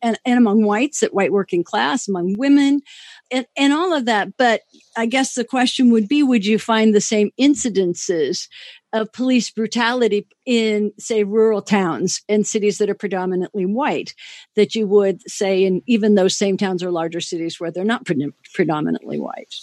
and, 0.01 0.17
and 0.25 0.37
among 0.37 0.63
whites, 0.63 1.03
at 1.03 1.13
white 1.13 1.31
working 1.31 1.63
class, 1.63 2.07
among 2.07 2.35
women, 2.37 2.81
and, 3.31 3.45
and 3.55 3.73
all 3.73 3.93
of 3.93 4.05
that. 4.05 4.35
But 4.37 4.61
I 4.95 5.05
guess 5.05 5.35
the 5.35 5.43
question 5.43 5.91
would 5.91 6.07
be 6.07 6.23
would 6.23 6.45
you 6.45 6.59
find 6.59 6.93
the 6.93 7.01
same 7.01 7.31
incidences 7.39 8.47
of 8.93 9.11
police 9.11 9.49
brutality 9.51 10.27
in, 10.45 10.91
say, 10.97 11.23
rural 11.23 11.61
towns 11.61 12.21
and 12.29 12.47
cities 12.47 12.77
that 12.77 12.89
are 12.89 12.95
predominantly 12.95 13.65
white 13.65 14.13
that 14.55 14.75
you 14.75 14.87
would 14.87 15.21
say 15.29 15.63
in 15.63 15.81
even 15.87 16.15
those 16.15 16.37
same 16.37 16.57
towns 16.57 16.81
or 16.81 16.91
larger 16.91 17.19
cities 17.19 17.59
where 17.59 17.71
they're 17.71 17.83
not 17.83 18.05
pre- 18.05 18.31
predominantly 18.53 19.19
white? 19.19 19.53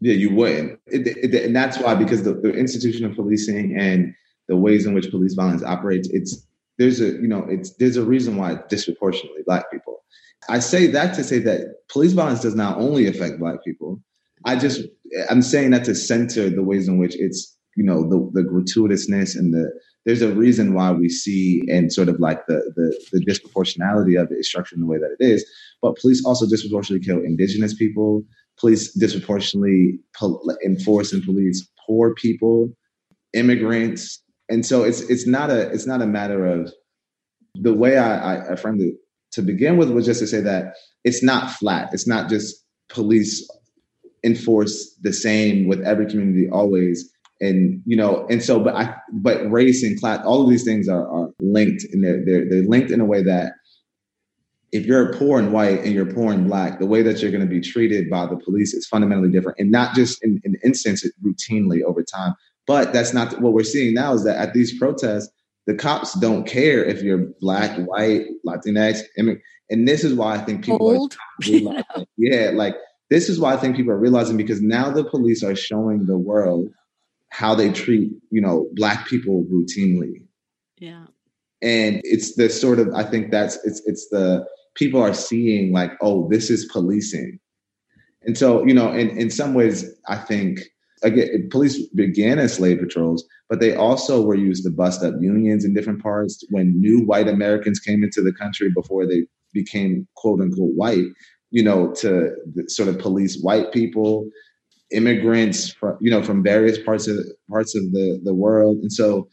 Yeah, 0.00 0.14
you 0.14 0.32
wouldn't. 0.34 0.78
It, 0.86 1.06
it, 1.06 1.44
and 1.44 1.56
that's 1.56 1.78
why, 1.78 1.94
because 1.94 2.22
the, 2.22 2.34
the 2.34 2.52
institution 2.52 3.04
of 3.04 3.16
policing 3.16 3.76
and 3.76 4.14
the 4.46 4.56
ways 4.56 4.86
in 4.86 4.94
which 4.94 5.10
police 5.10 5.34
violence 5.34 5.62
operates, 5.62 6.08
it's 6.10 6.46
there's 6.78 7.00
a 7.00 7.12
you 7.12 7.28
know 7.28 7.44
it's 7.48 7.74
there's 7.76 7.96
a 7.96 8.04
reason 8.04 8.36
why 8.36 8.58
disproportionately 8.68 9.42
black 9.44 9.70
people. 9.70 9.98
I 10.48 10.60
say 10.60 10.86
that 10.86 11.14
to 11.14 11.24
say 11.24 11.38
that 11.40 11.74
police 11.90 12.12
violence 12.12 12.40
does 12.40 12.54
not 12.54 12.78
only 12.78 13.06
affect 13.06 13.38
black 13.38 13.62
people. 13.64 14.00
I 14.44 14.56
just 14.56 14.82
i'm 15.30 15.42
saying 15.42 15.70
that 15.70 15.84
to 15.84 15.94
center 15.94 16.48
the 16.50 16.62
ways 16.62 16.86
in 16.86 16.98
which 16.98 17.16
it's 17.16 17.56
you 17.76 17.84
know 17.84 18.02
the, 18.08 18.30
the 18.34 18.48
gratuitousness 18.48 19.36
and 19.36 19.54
the 19.54 19.70
there's 20.04 20.22
a 20.22 20.32
reason 20.32 20.74
why 20.74 20.90
we 20.92 21.08
see 21.08 21.62
and 21.68 21.92
sort 21.92 22.08
of 22.08 22.18
like 22.20 22.46
the, 22.46 22.72
the 22.76 23.18
the 23.18 23.24
disproportionality 23.24 24.20
of 24.20 24.30
it 24.30 24.38
is 24.38 24.48
structured 24.48 24.76
in 24.76 24.82
the 24.82 24.86
way 24.86 24.98
that 24.98 25.14
it 25.18 25.24
is. 25.24 25.44
But 25.82 25.96
police 25.96 26.24
also 26.24 26.48
disproportionately 26.48 27.04
kill 27.04 27.18
indigenous 27.18 27.74
people. 27.74 28.22
Police 28.58 28.92
disproportionately 28.94 29.98
enforce 30.64 31.12
and 31.12 31.22
police 31.22 31.68
poor 31.86 32.14
people 32.14 32.70
immigrants 33.34 34.22
and 34.48 34.64
so 34.64 34.84
it's 34.84 35.00
it's 35.02 35.26
not 35.26 35.50
a 35.50 35.70
it's 35.70 35.86
not 35.86 36.02
a 36.02 36.06
matter 36.06 36.46
of 36.46 36.72
the 37.54 37.74
way 37.74 37.98
I, 37.98 38.52
I, 38.52 38.56
framed 38.56 38.80
it 38.80 38.94
to 39.32 39.42
begin 39.42 39.76
with 39.76 39.90
was 39.90 40.06
just 40.06 40.20
to 40.20 40.26
say 40.26 40.40
that 40.42 40.74
it's 41.02 41.22
not 41.22 41.50
flat. 41.50 41.90
It's 41.92 42.06
not 42.06 42.28
just 42.28 42.54
police 42.88 43.48
enforce 44.24 44.94
the 45.02 45.12
same 45.12 45.66
with 45.66 45.80
every 45.82 46.06
community 46.06 46.48
always. 46.50 47.10
And 47.40 47.82
you 47.84 47.96
know, 47.96 48.26
and 48.28 48.42
so 48.42 48.60
but 48.60 48.74
I 48.74 48.96
but 49.12 49.50
race 49.50 49.82
and 49.82 49.98
class, 49.98 50.24
all 50.24 50.42
of 50.42 50.50
these 50.50 50.64
things 50.64 50.88
are, 50.88 51.08
are 51.08 51.30
linked 51.40 51.84
and 51.92 52.02
they're, 52.02 52.24
they're 52.24 52.48
they're 52.48 52.68
linked 52.68 52.90
in 52.90 53.00
a 53.00 53.04
way 53.04 53.22
that 53.22 53.52
if 54.72 54.84
you're 54.84 55.14
poor 55.14 55.38
and 55.38 55.52
white 55.52 55.80
and 55.80 55.92
you're 55.92 56.12
poor 56.12 56.32
and 56.32 56.46
black, 56.46 56.78
the 56.78 56.86
way 56.86 57.02
that 57.02 57.22
you're 57.22 57.30
going 57.30 57.46
to 57.46 57.46
be 57.46 57.60
treated 57.60 58.10
by 58.10 58.26
the 58.26 58.36
police 58.36 58.74
is 58.74 58.86
fundamentally 58.86 59.30
different. 59.30 59.58
And 59.58 59.70
not 59.70 59.94
just 59.94 60.22
in, 60.22 60.40
in 60.44 60.56
instances 60.62 61.12
routinely 61.24 61.82
over 61.82 62.02
time, 62.02 62.34
but 62.68 62.92
that's 62.92 63.14
not 63.14 63.40
what 63.40 63.54
we're 63.54 63.64
seeing 63.64 63.94
now 63.94 64.12
is 64.12 64.24
that 64.24 64.36
at 64.36 64.52
these 64.52 64.78
protests, 64.78 65.30
the 65.66 65.74
cops 65.74 66.12
don't 66.20 66.46
care 66.46 66.84
if 66.84 67.02
you're 67.02 67.26
black, 67.40 67.70
mm-hmm. 67.72 67.84
white, 67.84 68.26
Latinx, 68.46 69.00
I 69.18 69.22
mean, 69.22 69.40
and 69.70 69.88
this 69.88 70.04
is 70.04 70.14
why 70.14 70.34
I 70.34 70.38
think 70.38 70.64
people 70.64 70.86
Old. 70.86 71.16
are 71.16 71.84
yeah, 72.16 72.50
like 72.54 72.76
this 73.10 73.28
is 73.28 73.40
why 73.40 73.54
I 73.54 73.56
think 73.56 73.74
people 73.74 73.92
are 73.92 73.98
realizing 73.98 74.36
because 74.36 74.60
now 74.60 74.90
the 74.90 75.04
police 75.04 75.42
are 75.42 75.56
showing 75.56 76.06
the 76.06 76.16
world 76.16 76.68
how 77.30 77.54
they 77.54 77.72
treat, 77.72 78.12
you 78.30 78.40
know, 78.40 78.68
black 78.74 79.06
people 79.06 79.44
routinely. 79.50 80.26
Yeah. 80.78 81.06
And 81.60 82.00
it's 82.04 82.36
the 82.36 82.48
sort 82.50 82.78
of 82.78 82.92
I 82.94 83.02
think 83.02 83.30
that's 83.30 83.58
it's 83.64 83.82
it's 83.86 84.08
the 84.10 84.46
people 84.74 85.02
are 85.02 85.14
seeing 85.14 85.72
like, 85.72 85.92
oh, 86.00 86.28
this 86.30 86.50
is 86.50 86.66
policing. 86.66 87.40
And 88.22 88.36
so, 88.36 88.64
you 88.66 88.74
know, 88.74 88.92
in, 88.92 89.10
in 89.18 89.30
some 89.30 89.54
ways, 89.54 89.90
I 90.06 90.16
think 90.16 90.60
again, 91.02 91.48
police 91.50 91.86
began 91.88 92.38
as 92.38 92.54
slave 92.54 92.78
patrols, 92.78 93.24
but 93.48 93.60
they 93.60 93.74
also 93.74 94.22
were 94.22 94.34
used 94.34 94.64
to 94.64 94.70
bust 94.70 95.02
up 95.02 95.14
unions 95.20 95.64
in 95.64 95.74
different 95.74 96.02
parts 96.02 96.44
when 96.50 96.80
new 96.80 97.00
white 97.00 97.28
Americans 97.28 97.80
came 97.80 98.02
into 98.02 98.22
the 98.22 98.32
country 98.32 98.70
before 98.74 99.06
they 99.06 99.26
became 99.52 100.06
quote 100.16 100.40
unquote 100.40 100.74
white, 100.74 101.06
you 101.50 101.62
know, 101.62 101.92
to 101.94 102.30
sort 102.68 102.88
of 102.88 102.98
police 102.98 103.40
white 103.40 103.72
people, 103.72 104.28
immigrants 104.90 105.70
from, 105.72 105.96
you 106.00 106.10
know, 106.10 106.22
from 106.22 106.42
various 106.42 106.78
parts 106.78 107.06
of 107.08 107.18
parts 107.50 107.74
of 107.74 107.92
the, 107.92 108.20
the 108.24 108.34
world. 108.34 108.78
And 108.78 108.92
so, 108.92 109.28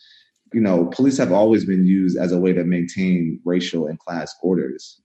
you 0.53 0.61
know, 0.61 0.85
police 0.87 1.17
have 1.17 1.31
always 1.31 1.65
been 1.65 1.85
used 1.85 2.17
as 2.17 2.31
a 2.31 2.39
way 2.39 2.53
to 2.53 2.63
maintain 2.63 3.39
racial 3.45 3.87
and 3.87 3.99
class 3.99 4.33
orders. 4.41 5.01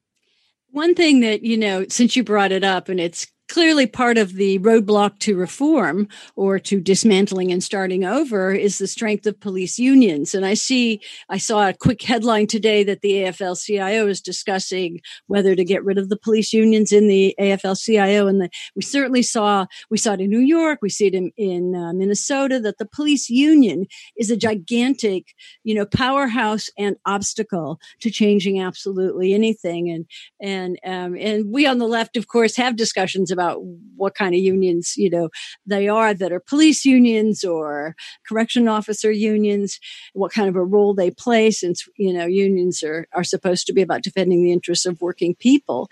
One 0.73 0.95
thing 0.95 1.21
that, 1.21 1.43
you 1.43 1.57
know, 1.57 1.85
since 1.89 2.15
you 2.15 2.23
brought 2.23 2.53
it 2.53 2.63
up 2.63 2.89
and 2.89 3.01
it's 3.01 3.27
clearly 3.51 3.85
part 3.85 4.17
of 4.17 4.35
the 4.35 4.61
roadblock 4.61 5.19
to 5.19 5.37
reform 5.37 6.07
or 6.37 6.59
to 6.61 6.81
dismantling 6.81 7.51
and 7.51 7.65
starting 7.65 8.05
over 8.05 8.53
is 8.53 8.79
the 8.79 8.87
strength 8.87 9.27
of 9.27 9.41
police 9.41 9.77
unions. 9.77 10.35
And 10.35 10.47
I 10.47 10.55
see, 10.55 11.01
I 11.29 11.39
saw 11.39 11.69
a 11.69 11.75
quick 11.75 12.01
headline 12.01 12.47
today 12.47 12.85
that 12.85 13.01
the 13.01 13.15
AFL 13.15 13.61
CIO 13.61 14.07
is 14.07 14.21
discussing 14.21 15.01
whether 15.27 15.57
to 15.57 15.65
get 15.65 15.85
rid 15.85 15.99
of 15.99 16.11
the 16.11 16.17
police 16.17 16.53
unions 16.53 16.93
in 16.93 17.09
the 17.09 17.35
AFL 17.41 17.77
CIO. 17.85 18.29
And 18.29 18.41
the, 18.41 18.51
we 18.77 18.83
certainly 18.83 19.23
saw, 19.23 19.67
we 19.91 19.99
saw 19.99 20.13
it 20.13 20.21
in 20.21 20.31
New 20.31 20.39
York, 20.39 20.79
we 20.81 20.89
see 20.89 21.09
it 21.09 21.15
in, 21.15 21.33
in 21.37 21.75
uh, 21.75 21.93
Minnesota, 21.93 22.61
that 22.61 22.79
the 22.79 22.87
police 22.87 23.29
union 23.29 23.87
is 24.17 24.31
a 24.31 24.37
gigantic, 24.37 25.35
you 25.65 25.75
know, 25.75 25.87
powerhouse 25.87 26.71
and 26.79 26.97
obstacle 27.05 27.81
to 27.99 28.13
changing 28.13 28.61
absolutely 28.61 29.35
anything. 29.35 29.91
And, 29.91 30.07
and, 30.41 30.79
um, 30.87 31.17
and 31.19 31.51
we 31.51 31.67
on 31.67 31.79
the 31.79 31.89
left, 31.89 32.17
of 32.17 32.29
course, 32.29 32.57
have 32.57 32.77
discussions 32.77 33.33
about 33.33 33.40
about 33.41 33.61
what 33.97 34.15
kind 34.15 34.35
of 34.35 34.41
unions, 34.41 34.95
you 34.97 35.09
know, 35.09 35.31
they 35.67 35.89
are 35.89 36.13
that 36.13 36.33
are 36.33 36.41
police 36.41 36.85
unions 36.85 37.43
or 37.45 37.95
correction 38.29 38.69
officer 38.69 39.11
unions, 39.11 39.79
what 40.13 40.33
kind 40.33 40.49
of 40.49 40.57
a 40.57 40.65
role 40.65 40.95
they 40.95 41.11
play 41.11 41.51
since, 41.51 41.89
you 41.97 42.13
know, 42.13 42.27
unions 42.27 42.83
are, 42.83 43.07
are 43.15 43.25
supposed 43.25 43.67
to 43.67 43.73
be 43.73 43.83
about 43.83 44.03
defending 44.03 44.43
the 44.43 44.53
interests 44.53 44.87
of 44.87 45.01
working 45.01 45.35
people. 45.35 45.89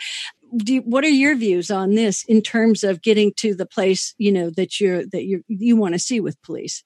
You, 0.65 0.83
what 0.83 1.05
are 1.05 1.09
your 1.09 1.37
views 1.37 1.71
on 1.71 1.95
this 1.95 2.25
in 2.25 2.43
terms 2.43 2.85
of 2.85 3.03
getting 3.03 3.33
to 3.37 3.55
the 3.55 3.67
place, 3.67 4.15
you 4.19 4.33
know, 4.33 4.51
that 4.51 4.81
you're, 4.81 5.05
that 5.07 5.25
you 5.25 5.45
you 5.49 5.77
want 5.77 5.95
to 5.95 5.99
see 5.99 6.21
with 6.21 6.41
police? 6.43 6.83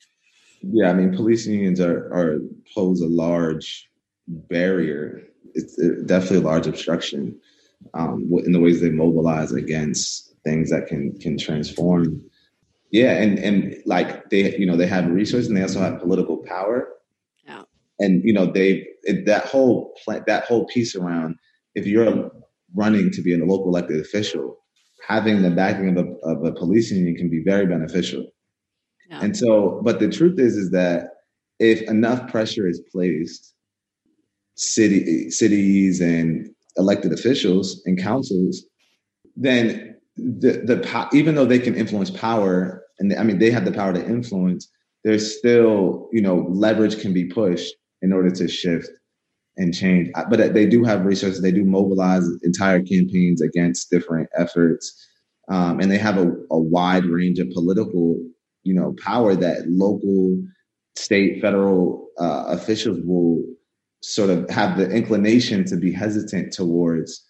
Yeah, 0.62 0.90
I 0.90 0.94
mean, 0.94 1.14
police 1.14 1.46
unions 1.46 1.80
are, 1.80 2.12
are 2.12 2.38
pose 2.74 3.00
a 3.00 3.08
large 3.08 3.88
barrier. 4.26 5.22
It's 5.54 5.76
definitely 6.06 6.38
a 6.38 6.50
large 6.52 6.66
obstruction 6.66 7.38
um, 7.94 8.30
in 8.44 8.52
the 8.52 8.60
ways 8.60 8.80
they 8.80 8.90
mobilize 8.90 9.52
against 9.52 10.31
things 10.44 10.70
that 10.70 10.86
can 10.86 11.18
can 11.18 11.38
transform. 11.38 12.22
Yeah, 12.90 13.12
and 13.12 13.38
and 13.38 13.76
like 13.86 14.30
they, 14.30 14.56
you 14.56 14.66
know, 14.66 14.76
they 14.76 14.86
have 14.86 15.06
resources 15.06 15.48
and 15.48 15.56
they 15.56 15.62
also 15.62 15.80
have 15.80 16.00
political 16.00 16.38
power. 16.38 16.88
Yeah. 17.46 17.62
And 17.98 18.22
you 18.24 18.32
know, 18.32 18.46
they 18.46 18.86
that 19.24 19.46
whole 19.46 19.94
that 20.06 20.44
whole 20.44 20.66
piece 20.66 20.94
around 20.94 21.36
if 21.74 21.86
you're 21.86 22.30
running 22.74 23.10
to 23.12 23.22
be 23.22 23.34
a 23.34 23.44
local 23.44 23.68
elected 23.68 24.00
official, 24.00 24.58
having 25.06 25.42
the 25.42 25.50
backing 25.50 25.96
of 25.96 26.06
a, 26.06 26.10
of 26.22 26.44
a 26.44 26.52
police 26.52 26.90
union 26.90 27.14
can 27.14 27.30
be 27.30 27.42
very 27.42 27.66
beneficial. 27.66 28.26
Yeah. 29.08 29.20
And 29.22 29.36
so, 29.36 29.80
but 29.84 30.00
the 30.00 30.08
truth 30.08 30.38
is, 30.38 30.56
is 30.56 30.70
that 30.70 31.10
if 31.58 31.82
enough 31.82 32.30
pressure 32.30 32.66
is 32.66 32.80
placed, 32.90 33.54
city 34.54 35.30
cities 35.30 36.00
and 36.00 36.48
elected 36.76 37.12
officials 37.12 37.82
and 37.86 38.00
councils, 38.00 38.64
then 39.36 39.96
the 40.16 40.62
the 40.64 41.08
even 41.12 41.34
though 41.34 41.46
they 41.46 41.58
can 41.58 41.74
influence 41.74 42.10
power, 42.10 42.84
and 42.98 43.14
I 43.18 43.22
mean 43.22 43.38
they 43.38 43.50
have 43.50 43.64
the 43.64 43.72
power 43.72 43.92
to 43.92 44.04
influence, 44.04 44.68
there's 45.04 45.38
still 45.38 46.08
you 46.12 46.20
know 46.20 46.46
leverage 46.50 47.00
can 47.00 47.12
be 47.12 47.24
pushed 47.24 47.74
in 48.02 48.12
order 48.12 48.30
to 48.30 48.48
shift 48.48 48.88
and 49.56 49.74
change. 49.74 50.10
But 50.28 50.54
they 50.54 50.66
do 50.66 50.84
have 50.84 51.04
resources. 51.04 51.42
They 51.42 51.52
do 51.52 51.64
mobilize 51.64 52.24
entire 52.42 52.80
campaigns 52.82 53.40
against 53.40 53.90
different 53.90 54.28
efforts, 54.36 54.94
um, 55.48 55.80
and 55.80 55.90
they 55.90 55.98
have 55.98 56.18
a, 56.18 56.32
a 56.50 56.58
wide 56.58 57.06
range 57.06 57.38
of 57.38 57.50
political 57.50 58.16
you 58.64 58.74
know 58.74 58.94
power 59.02 59.34
that 59.34 59.68
local, 59.68 60.36
state, 60.96 61.40
federal 61.40 62.08
uh, 62.18 62.44
officials 62.48 62.98
will 63.04 63.42
sort 64.02 64.30
of 64.30 64.48
have 64.50 64.76
the 64.76 64.90
inclination 64.90 65.64
to 65.64 65.76
be 65.76 65.92
hesitant 65.92 66.52
towards 66.52 67.24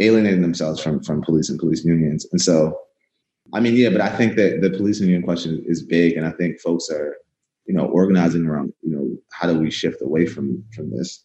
alienating 0.00 0.42
themselves 0.42 0.80
from 0.80 1.02
from 1.02 1.22
police 1.22 1.48
and 1.48 1.58
police 1.58 1.84
unions. 1.84 2.26
And 2.32 2.40
so, 2.40 2.78
I 3.52 3.60
mean, 3.60 3.74
yeah, 3.74 3.90
but 3.90 4.00
I 4.00 4.14
think 4.16 4.36
that 4.36 4.60
the 4.60 4.70
police 4.70 5.00
union 5.00 5.22
question 5.22 5.62
is 5.66 5.82
big, 5.82 6.16
and 6.16 6.26
I 6.26 6.30
think 6.32 6.60
folks 6.60 6.88
are, 6.90 7.16
you 7.66 7.74
know, 7.74 7.86
organizing 7.86 8.46
around, 8.46 8.72
you 8.82 8.90
know, 8.90 9.16
how 9.32 9.52
do 9.52 9.58
we 9.58 9.70
shift 9.70 10.02
away 10.02 10.26
from 10.26 10.64
from 10.74 10.90
this? 10.90 11.24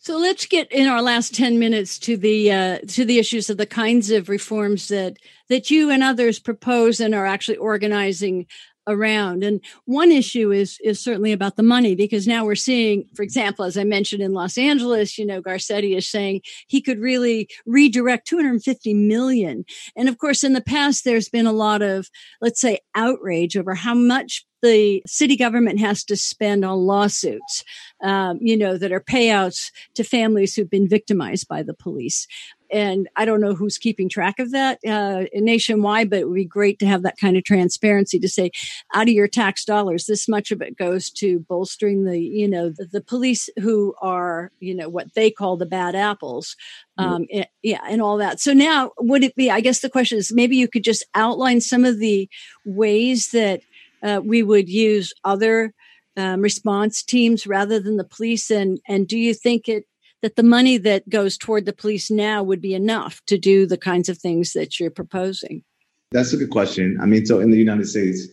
So 0.00 0.16
let's 0.16 0.46
get 0.46 0.70
in 0.70 0.86
our 0.86 1.02
last 1.02 1.34
10 1.34 1.58
minutes 1.58 1.98
to 2.00 2.16
the 2.16 2.52
uh, 2.52 2.78
to 2.88 3.04
the 3.04 3.18
issues 3.18 3.50
of 3.50 3.56
the 3.56 3.66
kinds 3.66 4.10
of 4.10 4.28
reforms 4.28 4.88
that 4.88 5.18
that 5.48 5.70
you 5.70 5.90
and 5.90 6.02
others 6.02 6.38
propose 6.38 7.00
and 7.00 7.14
are 7.14 7.26
actually 7.26 7.56
organizing 7.56 8.46
around. 8.88 9.44
And 9.44 9.60
one 9.84 10.10
issue 10.10 10.50
is 10.50 10.78
is 10.82 10.98
certainly 10.98 11.32
about 11.32 11.56
the 11.56 11.62
money 11.62 11.94
because 11.94 12.26
now 12.26 12.44
we're 12.44 12.54
seeing, 12.54 13.06
for 13.14 13.22
example, 13.22 13.64
as 13.64 13.76
I 13.76 13.84
mentioned 13.84 14.22
in 14.22 14.32
Los 14.32 14.58
Angeles, 14.58 15.18
you 15.18 15.26
know, 15.26 15.40
Garcetti 15.40 15.96
is 15.96 16.08
saying 16.08 16.40
he 16.66 16.80
could 16.80 16.98
really 16.98 17.48
redirect 17.66 18.26
250 18.26 18.94
million. 18.94 19.64
And 19.94 20.08
of 20.08 20.18
course, 20.18 20.42
in 20.42 20.54
the 20.54 20.60
past, 20.60 21.04
there's 21.04 21.28
been 21.28 21.46
a 21.46 21.52
lot 21.52 21.82
of, 21.82 22.08
let's 22.40 22.60
say, 22.60 22.78
outrage 22.94 23.56
over 23.56 23.74
how 23.74 23.94
much 23.94 24.44
the 24.62 25.02
city 25.06 25.36
government 25.36 25.78
has 25.78 26.02
to 26.04 26.16
spend 26.16 26.64
on 26.64 26.78
lawsuits, 26.78 27.64
um, 28.02 28.38
you 28.40 28.56
know, 28.56 28.76
that 28.76 28.92
are 28.92 29.00
payouts 29.00 29.70
to 29.94 30.02
families 30.02 30.54
who've 30.54 30.70
been 30.70 30.88
victimized 30.88 31.46
by 31.46 31.62
the 31.62 31.74
police 31.74 32.26
and 32.70 33.08
I 33.16 33.24
don't 33.24 33.40
know 33.40 33.54
who's 33.54 33.78
keeping 33.78 34.08
track 34.08 34.38
of 34.38 34.50
that 34.52 34.78
uh, 34.86 35.24
nationwide, 35.34 36.10
but 36.10 36.20
it 36.20 36.28
would 36.28 36.34
be 36.34 36.44
great 36.44 36.78
to 36.80 36.86
have 36.86 37.02
that 37.02 37.18
kind 37.18 37.36
of 37.36 37.44
transparency 37.44 38.18
to 38.18 38.28
say, 38.28 38.50
out 38.94 39.08
of 39.08 39.14
your 39.14 39.28
tax 39.28 39.64
dollars, 39.64 40.06
this 40.06 40.28
much 40.28 40.50
of 40.50 40.60
it 40.60 40.76
goes 40.76 41.10
to 41.10 41.40
bolstering 41.40 42.04
the, 42.04 42.18
you 42.20 42.48
know, 42.48 42.70
the, 42.70 42.86
the 42.86 43.00
police 43.00 43.48
who 43.60 43.94
are, 44.00 44.50
you 44.60 44.74
know, 44.74 44.88
what 44.88 45.14
they 45.14 45.30
call 45.30 45.56
the 45.56 45.66
bad 45.66 45.94
apples, 45.94 46.56
um, 46.98 47.26
yeah. 47.30 47.44
yeah, 47.62 47.80
and 47.88 48.02
all 48.02 48.16
that. 48.18 48.40
So 48.40 48.52
now, 48.52 48.92
would 48.98 49.24
it 49.24 49.34
be? 49.34 49.50
I 49.50 49.60
guess 49.60 49.80
the 49.80 49.90
question 49.90 50.18
is, 50.18 50.32
maybe 50.32 50.56
you 50.56 50.68
could 50.68 50.84
just 50.84 51.04
outline 51.14 51.60
some 51.60 51.84
of 51.84 51.98
the 51.98 52.28
ways 52.64 53.30
that 53.30 53.60
uh, 54.02 54.20
we 54.24 54.42
would 54.42 54.68
use 54.68 55.12
other 55.24 55.72
um, 56.16 56.40
response 56.40 57.02
teams 57.02 57.46
rather 57.46 57.80
than 57.80 57.96
the 57.96 58.04
police, 58.04 58.50
and 58.50 58.80
and 58.88 59.06
do 59.06 59.16
you 59.16 59.32
think 59.32 59.68
it 59.68 59.84
that 60.22 60.36
the 60.36 60.42
money 60.42 60.78
that 60.78 61.08
goes 61.08 61.36
toward 61.36 61.64
the 61.64 61.72
police 61.72 62.10
now 62.10 62.42
would 62.42 62.60
be 62.60 62.74
enough 62.74 63.20
to 63.26 63.38
do 63.38 63.66
the 63.66 63.78
kinds 63.78 64.08
of 64.08 64.18
things 64.18 64.52
that 64.52 64.78
you're 64.80 64.90
proposing? 64.90 65.62
That's 66.10 66.32
a 66.32 66.36
good 66.36 66.50
question. 66.50 66.98
I 67.00 67.06
mean, 67.06 67.26
so 67.26 67.40
in 67.40 67.50
the 67.50 67.58
United 67.58 67.86
States, 67.86 68.28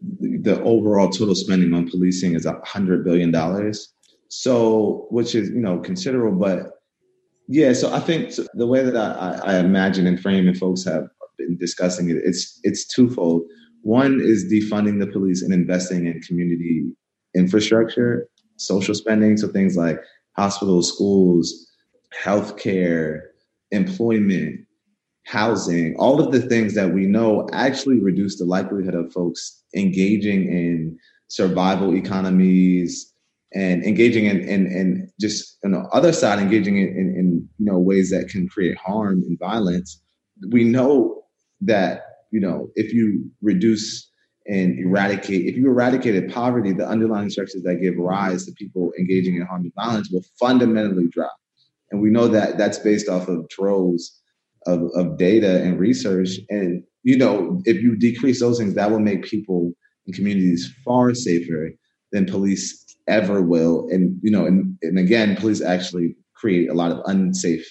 the 0.00 0.60
overall 0.62 1.10
total 1.10 1.34
spending 1.34 1.72
on 1.74 1.88
policing 1.88 2.34
is 2.34 2.46
a 2.46 2.60
hundred 2.64 3.04
billion 3.04 3.30
dollars. 3.30 3.92
So, 4.28 5.06
which 5.10 5.34
is 5.34 5.50
you 5.50 5.60
know 5.60 5.78
considerable, 5.78 6.38
but 6.38 6.78
yeah. 7.48 7.72
So 7.72 7.92
I 7.92 8.00
think 8.00 8.32
the 8.54 8.66
way 8.66 8.82
that 8.82 8.96
I, 8.96 9.40
I 9.44 9.58
imagine 9.58 10.06
and 10.06 10.20
frame 10.20 10.48
and 10.48 10.56
folks 10.56 10.84
have 10.84 11.08
been 11.38 11.56
discussing 11.58 12.10
it, 12.10 12.16
it's 12.24 12.58
it's 12.62 12.86
twofold. 12.86 13.42
One 13.82 14.20
is 14.20 14.50
defunding 14.50 15.00
the 15.00 15.06
police 15.06 15.42
and 15.42 15.52
investing 15.52 16.06
in 16.06 16.20
community 16.20 16.84
infrastructure, 17.34 18.28
social 18.56 18.94
spending, 18.94 19.36
so 19.36 19.48
things 19.48 19.76
like 19.76 20.00
hospitals, 20.36 20.92
schools, 20.92 21.66
healthcare, 22.22 23.20
employment, 23.70 24.60
housing, 25.26 25.94
all 25.98 26.20
of 26.20 26.32
the 26.32 26.40
things 26.40 26.74
that 26.74 26.92
we 26.92 27.06
know 27.06 27.48
actually 27.52 28.00
reduce 28.00 28.38
the 28.38 28.44
likelihood 28.44 28.94
of 28.94 29.12
folks 29.12 29.62
engaging 29.74 30.44
in 30.48 30.98
survival 31.28 31.94
economies 31.94 33.12
and 33.54 33.82
engaging 33.84 34.26
in, 34.26 34.40
in, 34.40 34.66
in 34.66 35.10
just 35.20 35.58
you 35.62 35.70
know 35.70 35.88
other 35.92 36.12
side 36.12 36.38
engaging 36.38 36.78
in, 36.78 36.88
in, 36.88 37.14
in 37.16 37.48
you 37.58 37.66
know 37.66 37.78
ways 37.78 38.10
that 38.10 38.28
can 38.28 38.48
create 38.48 38.76
harm 38.76 39.22
and 39.26 39.38
violence. 39.38 40.00
We 40.50 40.64
know 40.64 41.22
that 41.60 42.02
you 42.30 42.40
know 42.40 42.68
if 42.74 42.92
you 42.92 43.30
reduce 43.40 44.10
and 44.46 44.78
eradicate, 44.78 45.46
if 45.46 45.56
you 45.56 45.68
eradicated 45.68 46.32
poverty, 46.32 46.72
the 46.72 46.86
underlying 46.86 47.30
structures 47.30 47.62
that 47.62 47.76
give 47.76 47.96
rise 47.96 48.44
to 48.46 48.52
people 48.52 48.92
engaging 48.98 49.36
in 49.36 49.42
harm 49.42 49.62
and 49.62 49.72
violence 49.74 50.10
will 50.10 50.24
fundamentally 50.38 51.08
drop. 51.08 51.36
And 51.90 52.00
we 52.00 52.10
know 52.10 52.26
that 52.28 52.58
that's 52.58 52.78
based 52.78 53.08
off 53.08 53.28
of 53.28 53.48
troves 53.50 54.20
of, 54.66 54.90
of 54.94 55.18
data 55.18 55.62
and 55.62 55.78
research. 55.78 56.30
And, 56.48 56.82
you 57.02 57.16
know, 57.16 57.60
if 57.64 57.82
you 57.82 57.96
decrease 57.96 58.40
those 58.40 58.58
things, 58.58 58.74
that 58.74 58.90
will 58.90 59.00
make 59.00 59.24
people 59.24 59.72
in 60.06 60.12
communities 60.12 60.72
far 60.84 61.14
safer 61.14 61.70
than 62.10 62.26
police 62.26 62.96
ever 63.08 63.42
will. 63.42 63.88
And, 63.90 64.18
you 64.22 64.30
know, 64.30 64.46
and, 64.46 64.76
and 64.82 64.98
again, 64.98 65.36
police 65.36 65.60
actually 65.60 66.16
create 66.34 66.68
a 66.68 66.74
lot 66.74 66.92
of 66.92 67.00
unsafe 67.06 67.66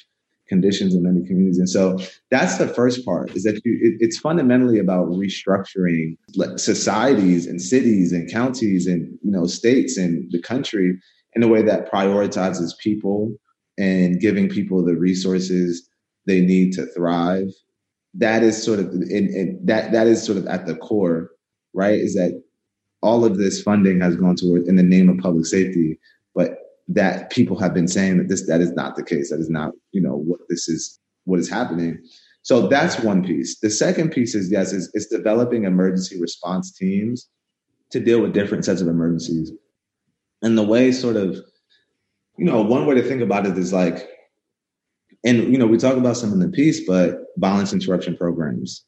conditions 0.52 0.94
in 0.94 1.02
many 1.02 1.26
communities. 1.26 1.60
And 1.60 1.70
so 1.78 1.98
that's 2.30 2.58
the 2.58 2.68
first 2.68 3.06
part 3.06 3.34
is 3.38 3.44
that 3.44 3.56
you, 3.64 3.74
it, 3.88 3.94
it's 4.06 4.20
fundamentally 4.20 4.80
about 4.80 5.08
restructuring 5.08 6.18
societies 6.58 7.48
and 7.48 7.62
cities 7.62 8.12
and 8.12 8.30
counties 8.30 8.86
and, 8.86 9.02
you 9.24 9.32
know, 9.32 9.46
states 9.46 9.94
and 9.98 10.30
the 10.32 10.42
country 10.42 10.88
in 11.36 11.42
a 11.42 11.48
way 11.48 11.62
that 11.62 11.90
prioritizes 11.90 12.78
people 12.86 13.34
and 13.78 14.20
giving 14.20 14.50
people 14.50 14.84
the 14.84 14.98
resources 15.10 15.88
they 16.28 16.42
need 16.42 16.74
to 16.74 16.86
thrive. 16.88 17.50
That 18.14 18.44
is 18.44 18.62
sort 18.62 18.80
of, 18.80 18.88
and, 18.88 19.66
that, 19.66 19.94
that 19.94 20.08
is 20.08 20.22
sort 20.22 20.38
of 20.38 20.46
at 20.48 20.66
the 20.66 20.76
core, 20.76 21.32
right? 21.74 21.98
Is 22.08 22.14
that 22.16 22.34
all 23.02 23.24
of 23.24 23.38
this 23.38 23.64
funding 23.64 24.02
has 24.02 24.18
gone 24.18 24.36
toward 24.36 24.64
in 24.64 24.76
the 24.76 24.84
name 24.84 25.08
of 25.08 25.18
public 25.20 25.46
safety, 25.46 25.98
but 26.36 26.58
that 26.94 27.30
people 27.32 27.60
have 27.60 27.74
been 27.74 27.88
saying 27.88 28.18
that 28.18 28.30
this 28.30 28.48
that 28.48 28.62
is 28.62 28.72
not 28.72 28.96
the 28.96 29.04
case. 29.04 29.30
That 29.30 29.40
is 29.40 29.50
not 29.50 29.74
you 29.92 30.02
know 30.02 30.16
what 30.16 30.40
this 30.50 30.68
is 30.68 31.00
what 31.26 31.40
is 31.40 31.50
happening. 31.50 32.00
So 32.44 32.68
that's 32.68 33.00
one 33.00 33.24
piece. 33.24 33.60
The 33.60 33.70
second 33.70 34.12
piece 34.12 34.34
is 34.34 34.52
yes, 34.52 34.74
is, 34.74 34.90
is 34.94 35.08
developing 35.08 35.66
emergency 35.66 36.20
response 36.20 36.72
teams 36.72 37.30
to 37.92 38.00
deal 38.00 38.22
with 38.22 38.34
different 38.34 38.66
sets 38.66 38.82
of 38.82 38.88
emergencies. 38.88 39.52
And 40.42 40.58
the 40.58 40.64
way 40.64 40.92
sort 40.92 41.18
of, 41.18 41.38
you 42.38 42.46
know, 42.46 42.62
one 42.62 42.88
way 42.88 42.96
to 42.96 43.04
think 43.04 43.22
about 43.22 43.46
it 43.46 43.58
is 43.58 43.72
like, 43.72 44.08
and 45.24 45.52
you 45.52 45.58
know, 45.58 45.68
we 45.68 45.78
talk 45.78 45.98
about 45.98 46.18
some 46.18 46.34
in 46.34 46.40
the 46.40 46.50
piece, 46.50 46.86
but 46.88 47.20
violence 47.38 47.74
interruption 47.74 48.18
programs, 48.18 48.86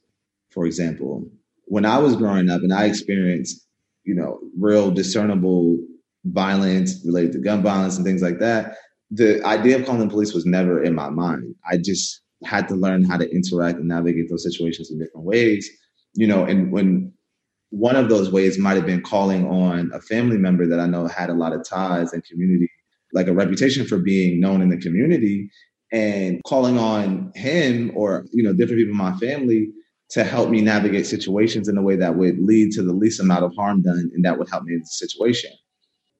for 0.49 0.65
example. 0.65 1.29
When 1.65 1.85
I 1.85 1.99
was 1.99 2.15
growing 2.15 2.49
up 2.49 2.61
and 2.61 2.73
I 2.73 2.85
experienced, 2.85 3.67
you 4.03 4.15
know, 4.15 4.39
real 4.57 4.89
discernible 4.89 5.77
violence 6.25 7.01
related 7.05 7.33
to 7.33 7.39
gun 7.39 7.61
violence 7.61 7.97
and 7.97 8.05
things 8.05 8.21
like 8.21 8.39
that, 8.39 8.75
the 9.11 9.43
idea 9.45 9.77
of 9.77 9.85
calling 9.85 10.01
the 10.01 10.07
police 10.07 10.33
was 10.33 10.45
never 10.45 10.81
in 10.81 10.95
my 10.95 11.09
mind. 11.09 11.55
I 11.69 11.77
just 11.77 12.21
had 12.43 12.67
to 12.69 12.75
learn 12.75 13.03
how 13.03 13.17
to 13.17 13.29
interact 13.29 13.77
and 13.77 13.87
navigate 13.87 14.29
those 14.29 14.43
situations 14.43 14.91
in 14.91 14.99
different 14.99 15.25
ways. 15.25 15.69
You 16.13 16.27
know, 16.27 16.45
and 16.45 16.71
when 16.71 17.11
one 17.69 17.95
of 17.95 18.09
those 18.09 18.31
ways 18.31 18.59
might 18.59 18.75
have 18.75 18.85
been 18.85 19.01
calling 19.01 19.47
on 19.47 19.91
a 19.93 20.01
family 20.01 20.37
member 20.37 20.67
that 20.67 20.79
I 20.79 20.85
know 20.85 21.07
had 21.07 21.29
a 21.29 21.33
lot 21.33 21.53
of 21.53 21.67
ties 21.67 22.13
and 22.13 22.23
community, 22.23 22.69
like 23.13 23.27
a 23.27 23.33
reputation 23.33 23.85
for 23.85 23.97
being 23.97 24.39
known 24.39 24.61
in 24.61 24.69
the 24.69 24.77
community, 24.77 25.49
and 25.91 26.41
calling 26.45 26.77
on 26.77 27.31
him 27.35 27.91
or 27.95 28.25
you 28.31 28.43
know 28.43 28.51
different 28.51 28.79
people 28.79 28.91
in 28.91 28.97
my 28.97 29.15
family 29.17 29.69
to 30.09 30.23
help 30.23 30.49
me 30.49 30.61
navigate 30.61 31.07
situations 31.07 31.67
in 31.67 31.77
a 31.77 31.81
way 31.81 31.95
that 31.95 32.15
would 32.15 32.39
lead 32.39 32.71
to 32.71 32.83
the 32.83 32.93
least 32.93 33.19
amount 33.19 33.43
of 33.43 33.55
harm 33.55 33.81
done 33.81 34.11
and 34.13 34.25
that 34.25 34.37
would 34.37 34.49
help 34.49 34.63
me 34.63 34.73
in 34.73 34.79
the 34.79 34.85
situation 34.85 35.51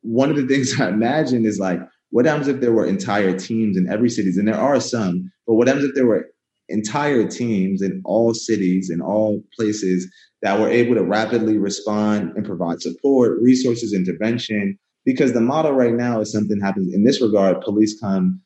one 0.04 0.30
of 0.30 0.36
the 0.36 0.46
things 0.48 0.80
I 0.80 0.90
imagine 0.90 1.46
is 1.46 1.60
like, 1.60 1.80
what 2.12 2.26
happens 2.26 2.48
if 2.48 2.62
there 2.62 2.72
were 2.72 2.86
entire 2.86 3.38
teams 3.38 3.76
in 3.76 3.90
every 3.90 4.10
cities? 4.10 4.38
And 4.38 4.48
there 4.48 4.60
are 4.60 4.80
some, 4.80 5.32
but 5.48 5.56
what 5.56 5.68
happens 5.68 5.86
if 5.86 5.96
there 5.96 6.06
were 6.06 6.30
entire 6.70 7.28
teams 7.28 7.82
in 7.82 8.02
all 8.06 8.34
cities 8.34 8.90
in 8.90 9.02
all 9.02 9.42
places 9.56 10.12
that 10.42 10.60
were 10.60 10.70
able 10.70 10.96
to 10.96 11.04
rapidly 11.04 11.58
respond 11.58 12.34
and 12.36 12.46
provide 12.46 12.82
support, 12.82 13.42
resources, 13.42 13.94
intervention? 13.94 14.78
Because 15.06 15.34
the 15.34 15.42
model 15.42 15.72
right 15.72 15.94
now 15.94 16.22
is 16.22 16.32
something 16.32 16.62
happens 16.62 16.94
in 16.94 17.04
this 17.04 17.22
regard. 17.22 17.62
Police 17.62 18.00
come, 18.00 18.40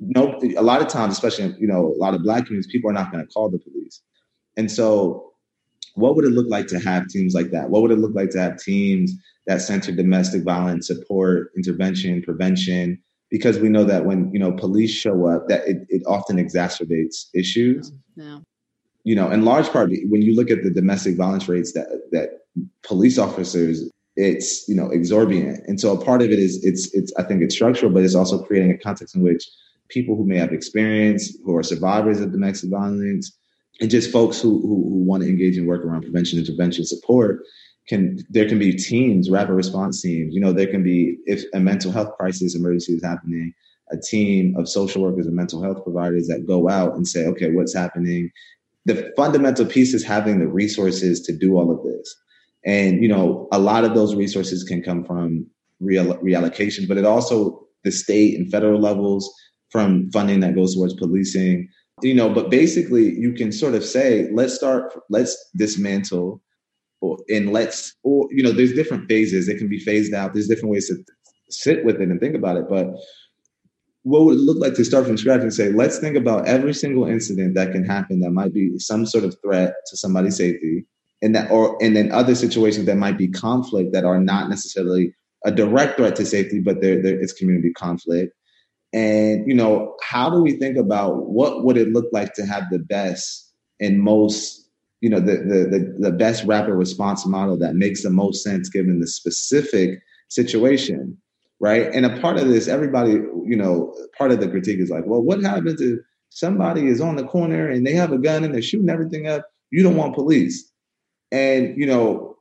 no, 0.00 0.40
a 0.56 0.62
lot 0.62 0.80
of 0.80 0.88
times, 0.88 1.12
especially 1.12 1.54
you 1.60 1.66
know 1.66 1.94
a 1.94 1.98
lot 1.98 2.14
of 2.14 2.22
black 2.22 2.46
communities, 2.46 2.72
people 2.72 2.90
are 2.90 2.94
not 2.94 3.12
going 3.12 3.24
to 3.24 3.32
call 3.32 3.50
the 3.50 3.58
police, 3.58 4.00
and 4.56 4.70
so 4.70 5.32
what 5.94 6.16
would 6.16 6.24
it 6.24 6.30
look 6.30 6.46
like 6.48 6.66
to 6.68 6.80
have 6.80 7.06
teams 7.08 7.34
like 7.34 7.50
that? 7.50 7.70
What 7.70 7.82
would 7.82 7.90
it 7.90 7.98
look 7.98 8.14
like 8.14 8.30
to 8.30 8.40
have 8.40 8.58
teams 8.58 9.12
that 9.46 9.60
center 9.60 9.92
domestic 9.92 10.42
violence 10.42 10.86
support, 10.86 11.50
intervention, 11.56 12.22
prevention? 12.22 13.02
Because 13.30 13.58
we 13.58 13.68
know 13.68 13.84
that 13.84 14.04
when 14.04 14.30
you 14.32 14.38
know 14.38 14.52
police 14.52 14.90
show 14.90 15.26
up, 15.26 15.48
that 15.48 15.66
it, 15.66 15.86
it 15.88 16.02
often 16.06 16.36
exacerbates 16.36 17.26
issues. 17.34 17.92
Yeah. 18.16 18.40
You 19.04 19.16
know, 19.16 19.30
in 19.30 19.44
large 19.44 19.68
part, 19.70 19.90
when 19.90 20.22
you 20.22 20.34
look 20.36 20.50
at 20.50 20.62
the 20.62 20.70
domestic 20.70 21.16
violence 21.16 21.48
rates 21.48 21.72
that 21.72 21.88
that 22.12 22.42
police 22.82 23.18
officers, 23.18 23.90
it's 24.16 24.68
you 24.68 24.74
know 24.74 24.90
exorbitant, 24.90 25.66
and 25.66 25.80
so 25.80 25.92
a 25.92 26.04
part 26.04 26.22
of 26.22 26.30
it 26.30 26.38
is 26.38 26.62
it's 26.64 26.92
it's 26.94 27.12
I 27.18 27.22
think 27.22 27.42
it's 27.42 27.54
structural, 27.54 27.90
but 27.90 28.04
it's 28.04 28.14
also 28.14 28.42
creating 28.42 28.70
a 28.70 28.78
context 28.78 29.16
in 29.16 29.22
which 29.22 29.48
people 29.88 30.16
who 30.16 30.26
may 30.26 30.38
have 30.38 30.52
experience, 30.52 31.36
who 31.44 31.56
are 31.56 31.62
survivors 31.62 32.20
of 32.20 32.32
domestic 32.32 32.70
violence, 32.70 33.32
and 33.80 33.90
just 33.90 34.10
folks 34.10 34.40
who, 34.40 34.60
who, 34.60 34.88
who 34.88 35.04
want 35.04 35.22
to 35.22 35.28
engage 35.28 35.56
in 35.56 35.66
work 35.66 35.84
around 35.84 36.02
prevention, 36.02 36.38
intervention, 36.38 36.84
support 36.84 37.42
can 37.88 38.18
there 38.30 38.48
can 38.48 38.58
be 38.58 38.72
teams, 38.72 39.30
rapid 39.30 39.54
response 39.54 40.02
teams. 40.02 40.34
You 40.34 40.40
know, 40.40 40.52
there 40.52 40.66
can 40.66 40.82
be 40.82 41.16
if 41.26 41.44
a 41.52 41.60
mental 41.60 41.92
health 41.92 42.16
crisis 42.16 42.54
emergency 42.54 42.94
is 42.94 43.02
happening, 43.02 43.52
a 43.90 43.96
team 43.96 44.54
of 44.56 44.68
social 44.68 45.02
workers 45.02 45.26
and 45.26 45.36
mental 45.36 45.62
health 45.62 45.82
providers 45.82 46.28
that 46.28 46.46
go 46.46 46.68
out 46.68 46.94
and 46.94 47.06
say, 47.06 47.26
okay, 47.26 47.50
what's 47.50 47.74
happening? 47.74 48.30
The 48.84 49.12
fundamental 49.16 49.66
piece 49.66 49.94
is 49.94 50.04
having 50.04 50.40
the 50.40 50.48
resources 50.48 51.20
to 51.22 51.32
do 51.32 51.56
all 51.56 51.70
of 51.70 51.84
this. 51.84 52.14
And, 52.64 53.02
you 53.02 53.08
know, 53.08 53.48
a 53.52 53.58
lot 53.58 53.84
of 53.84 53.94
those 53.94 54.14
resources 54.14 54.64
can 54.64 54.82
come 54.82 55.04
from 55.04 55.46
real 55.80 56.14
reallocation, 56.18 56.86
but 56.88 56.96
it 56.96 57.04
also 57.04 57.66
the 57.84 57.90
state 57.90 58.38
and 58.38 58.50
federal 58.50 58.80
levels 58.80 59.32
from 59.70 60.10
funding 60.10 60.40
that 60.40 60.54
goes 60.54 60.74
towards 60.74 60.94
policing. 60.94 61.68
You 62.02 62.14
know, 62.14 62.32
but 62.32 62.50
basically, 62.50 63.14
you 63.16 63.32
can 63.32 63.52
sort 63.52 63.74
of 63.74 63.84
say, 63.84 64.28
let's 64.32 64.54
start, 64.54 64.92
let's 65.10 65.36
dismantle, 65.56 66.40
or, 67.02 67.18
and 67.28 67.52
let's, 67.52 67.94
or 68.02 68.28
you 68.30 68.42
know, 68.42 68.52
there's 68.52 68.72
different 68.72 69.08
phases. 69.08 69.48
It 69.48 69.58
can 69.58 69.68
be 69.68 69.78
phased 69.78 70.14
out. 70.14 70.32
There's 70.32 70.48
different 70.48 70.72
ways 70.72 70.88
to 70.88 70.96
sit 71.50 71.84
with 71.84 72.00
it 72.00 72.08
and 72.08 72.20
think 72.20 72.34
about 72.34 72.56
it. 72.56 72.68
But 72.68 72.86
what 74.04 74.24
would 74.24 74.36
it 74.36 74.42
look 74.42 74.58
like 74.58 74.74
to 74.74 74.84
start 74.84 75.06
from 75.06 75.16
scratch 75.16 75.42
and 75.42 75.52
say, 75.52 75.70
let's 75.70 75.98
think 75.98 76.16
about 76.16 76.46
every 76.46 76.74
single 76.74 77.06
incident 77.06 77.54
that 77.54 77.72
can 77.72 77.84
happen 77.84 78.20
that 78.20 78.30
might 78.30 78.54
be 78.54 78.78
some 78.78 79.04
sort 79.06 79.24
of 79.24 79.36
threat 79.42 79.74
to 79.88 79.96
somebody's 79.96 80.36
safety, 80.36 80.86
and 81.20 81.34
that, 81.36 81.50
or 81.50 81.76
and 81.80 81.94
then 81.94 82.10
other 82.10 82.34
situations 82.34 82.86
that 82.86 82.96
might 82.96 83.18
be 83.18 83.28
conflict 83.28 83.92
that 83.92 84.04
are 84.04 84.18
not 84.18 84.48
necessarily 84.48 85.14
a 85.44 85.52
direct 85.52 85.96
threat 85.96 86.16
to 86.16 86.26
safety, 86.26 86.60
but 86.60 86.80
there 86.80 86.98
it's 87.04 87.32
community 87.32 87.72
conflict. 87.72 88.32
And 88.92 89.46
you 89.46 89.54
know, 89.54 89.96
how 90.02 90.30
do 90.30 90.42
we 90.42 90.52
think 90.52 90.76
about 90.76 91.28
what 91.28 91.64
would 91.64 91.76
it 91.76 91.92
look 91.92 92.06
like 92.12 92.34
to 92.34 92.46
have 92.46 92.64
the 92.70 92.80
best 92.80 93.52
and 93.80 94.00
most, 94.00 94.61
you 95.02 95.10
know, 95.10 95.20
the 95.20 95.36
the 95.36 95.60
the, 95.70 95.96
the 95.98 96.12
best 96.12 96.44
rapid 96.44 96.72
response 96.72 97.26
model 97.26 97.58
that 97.58 97.74
makes 97.74 98.02
the 98.02 98.10
most 98.10 98.42
sense 98.42 98.70
given 98.70 99.00
the 99.00 99.06
specific 99.06 100.00
situation? 100.28 101.18
right? 101.62 101.94
And 101.94 102.04
a 102.04 102.20
part 102.20 102.38
of 102.38 102.48
this, 102.48 102.66
everybody, 102.66 103.12
you 103.12 103.56
know, 103.56 103.94
part 104.18 104.32
of 104.32 104.40
the 104.40 104.48
critique 104.48 104.80
is 104.80 104.90
like, 104.90 105.06
well, 105.06 105.22
what 105.22 105.40
happens 105.40 105.80
if 105.80 106.00
somebody 106.28 106.88
is 106.88 107.00
on 107.00 107.14
the 107.14 107.24
corner 107.24 107.70
and 107.70 107.86
they 107.86 107.94
have 107.94 108.12
a 108.12 108.18
gun 108.18 108.42
and 108.42 108.52
they're 108.52 108.60
shooting 108.60 108.90
everything 108.90 109.28
up? 109.28 109.46
You 109.70 109.84
don't 109.84 109.96
want 109.96 110.16
police. 110.16 110.70
And, 111.30 111.78
you 111.78 111.86
know, 111.86 112.36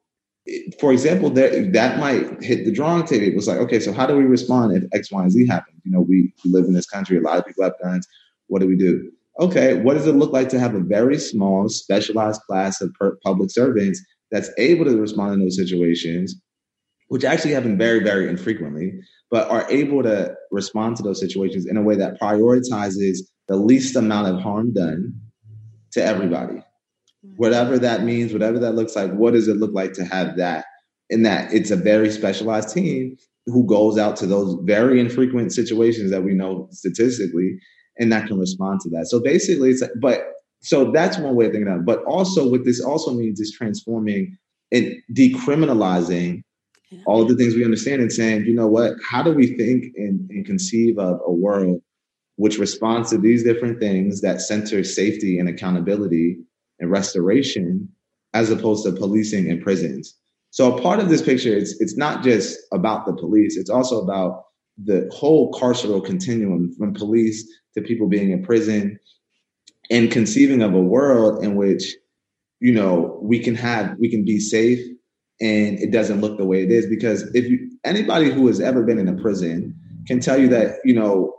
for 0.80 0.92
example, 0.92 1.30
that 1.30 1.72
that 1.72 2.00
might 2.00 2.42
hit 2.44 2.66
the 2.66 2.72
drawing 2.72 3.06
table. 3.06 3.28
It 3.28 3.36
was 3.36 3.48
like, 3.48 3.60
okay, 3.60 3.80
so 3.80 3.94
how 3.94 4.08
do 4.08 4.18
we 4.18 4.24
respond 4.24 4.76
if 4.76 4.84
X, 4.92 5.12
Y, 5.12 5.22
and 5.22 5.32
Z 5.32 5.46
happens? 5.46 5.80
You 5.86 5.92
know, 5.92 6.02
we, 6.02 6.34
we 6.44 6.52
live 6.52 6.66
in 6.66 6.74
this 6.74 6.90
country, 6.90 7.18
a 7.18 7.22
lot 7.22 7.38
of 7.38 7.46
people 7.46 7.64
have 7.64 7.74
guns. 7.82 8.08
What 8.48 8.62
do 8.62 8.68
we 8.68 8.76
do? 8.76 9.12
Okay, 9.40 9.76
what 9.76 9.94
does 9.94 10.08
it 10.08 10.16
look 10.16 10.34
like 10.34 10.50
to 10.50 10.60
have 10.60 10.76
a 10.76 10.80
very 10.80 11.18
small, 11.18 11.70
specialized 11.70 12.42
class 12.42 12.82
of 12.82 12.94
per- 12.94 13.18
public 13.24 13.50
servants 13.50 14.04
that's 14.30 14.52
able 14.58 14.86
to 14.86 15.00
respond 15.00 15.34
in 15.34 15.40
those 15.40 15.58
situations 15.58 16.42
which 17.12 17.26
actually 17.26 17.52
happen 17.52 17.78
very, 17.78 18.00
very 18.00 18.30
infrequently, 18.30 18.94
but 19.30 19.50
are 19.50 19.70
able 19.70 20.02
to 20.02 20.34
respond 20.50 20.96
to 20.96 21.04
those 21.04 21.20
situations 21.20 21.66
in 21.66 21.76
a 21.76 21.82
way 21.82 21.94
that 21.94 22.18
prioritizes 22.18 23.18
the 23.50 23.58
least 23.58 23.98
amount 23.98 24.34
of 24.34 24.42
harm 24.42 24.72
done 24.72 25.14
to 25.92 26.02
everybody. 26.02 26.54
Mm-hmm. 26.54 27.36
Whatever 27.36 27.78
that 27.80 28.04
means, 28.04 28.32
whatever 28.32 28.60
that 28.60 28.76
looks 28.76 28.96
like, 28.96 29.12
what 29.12 29.34
does 29.34 29.50
it 29.50 29.58
look 29.58 29.74
like 29.74 29.92
to 29.96 30.06
have 30.06 30.38
that? 30.38 30.64
In 31.10 31.24
that 31.24 31.54
it's 31.54 31.70
a 31.70 31.76
very 31.76 32.10
specialized 32.12 32.74
team 32.74 33.18
who 33.46 33.66
goes 33.66 33.98
out 33.98 34.16
to 34.16 34.26
those 34.26 34.56
very 34.64 34.98
infrequent 34.98 35.52
situations 35.52 36.12
that 36.12 36.24
we 36.24 36.34
know 36.34 36.70
statistically 36.72 37.60
and 38.00 38.12
that 38.12 38.28
can 38.28 38.40
respond 38.40 38.80
to 38.82 38.90
that. 38.90 39.08
So 39.08 39.20
basically, 39.20 39.72
it's 39.72 39.82
like, 39.82 39.92
but 40.00 40.34
so 40.62 40.92
that's 40.92 41.18
one 41.18 41.36
way 41.36 41.46
of 41.46 41.52
thinking 41.52 41.68
about 41.68 41.80
it. 41.80 41.86
But 41.86 42.04
also, 42.04 42.50
what 42.50 42.66
this 42.66 42.82
also 42.82 43.14
means 43.14 43.40
is 43.40 43.52
transforming 43.52 44.38
and 44.72 44.96
decriminalizing 45.14 46.44
all 47.06 47.22
of 47.22 47.30
the 47.30 47.36
things 47.36 47.56
we 47.56 47.66
understand 47.66 48.02
and 48.02 48.12
saying, 48.12 48.46
you 48.46 48.54
know 48.54 48.68
what, 48.68 48.94
how 49.10 49.24
do 49.24 49.32
we 49.32 49.56
think 49.56 49.94
and, 49.96 50.30
and 50.30 50.46
conceive 50.46 50.98
of 51.00 51.20
a 51.26 51.32
world 51.32 51.82
which 52.36 52.58
responds 52.58 53.10
to 53.10 53.18
these 53.18 53.44
different 53.44 53.80
things 53.80 54.22
that 54.22 54.42
center 54.42 54.84
safety 54.84 55.38
and 55.38 55.48
accountability 55.48 56.38
and 56.80 56.90
restoration 56.90 57.88
as 58.34 58.50
opposed 58.50 58.84
to 58.86 58.92
policing 58.92 59.50
and 59.50 59.62
prisons. 59.62 60.16
So 60.50 60.76
a 60.76 60.82
part 60.82 61.00
of 61.00 61.10
this 61.10 61.22
picture, 61.22 61.56
it's 61.56 61.80
it's 61.80 61.96
not 61.96 62.24
just 62.24 62.58
about 62.74 63.06
the 63.06 63.14
police, 63.14 63.58
it's 63.58 63.70
also 63.70 64.02
about 64.02 64.46
the 64.84 65.10
whole 65.14 65.52
carceral 65.54 66.04
continuum 66.04 66.74
from 66.78 66.94
police 66.94 67.48
to 67.76 67.82
people 67.82 68.08
being 68.08 68.32
in 68.32 68.44
prison 68.44 69.00
and 69.90 70.12
conceiving 70.12 70.62
of 70.62 70.74
a 70.74 70.82
world 70.82 71.44
in 71.44 71.56
which 71.56 71.96
you 72.60 72.74
know 72.74 73.20
we 73.22 73.40
can 73.40 73.56
have 73.56 73.96
we 74.00 74.10
can 74.10 74.24
be 74.24 74.40
safe 74.40 74.80
and 75.42 75.80
it 75.80 75.92
doesn't 75.92 76.22
look 76.22 76.38
the 76.38 76.46
way 76.46 76.64
it 76.64 76.72
is. 76.72 76.86
Because 76.88 77.24
if 77.36 77.46
you 77.50 77.70
anybody 77.84 78.30
who 78.30 78.48
has 78.48 78.62
ever 78.62 78.84
been 78.84 79.00
in 79.00 79.08
a 79.08 79.22
prison 79.22 79.76
can 80.08 80.20
tell 80.20 80.40
you 80.40 80.48
that 80.50 80.76
you 80.86 80.94
know 80.94 81.34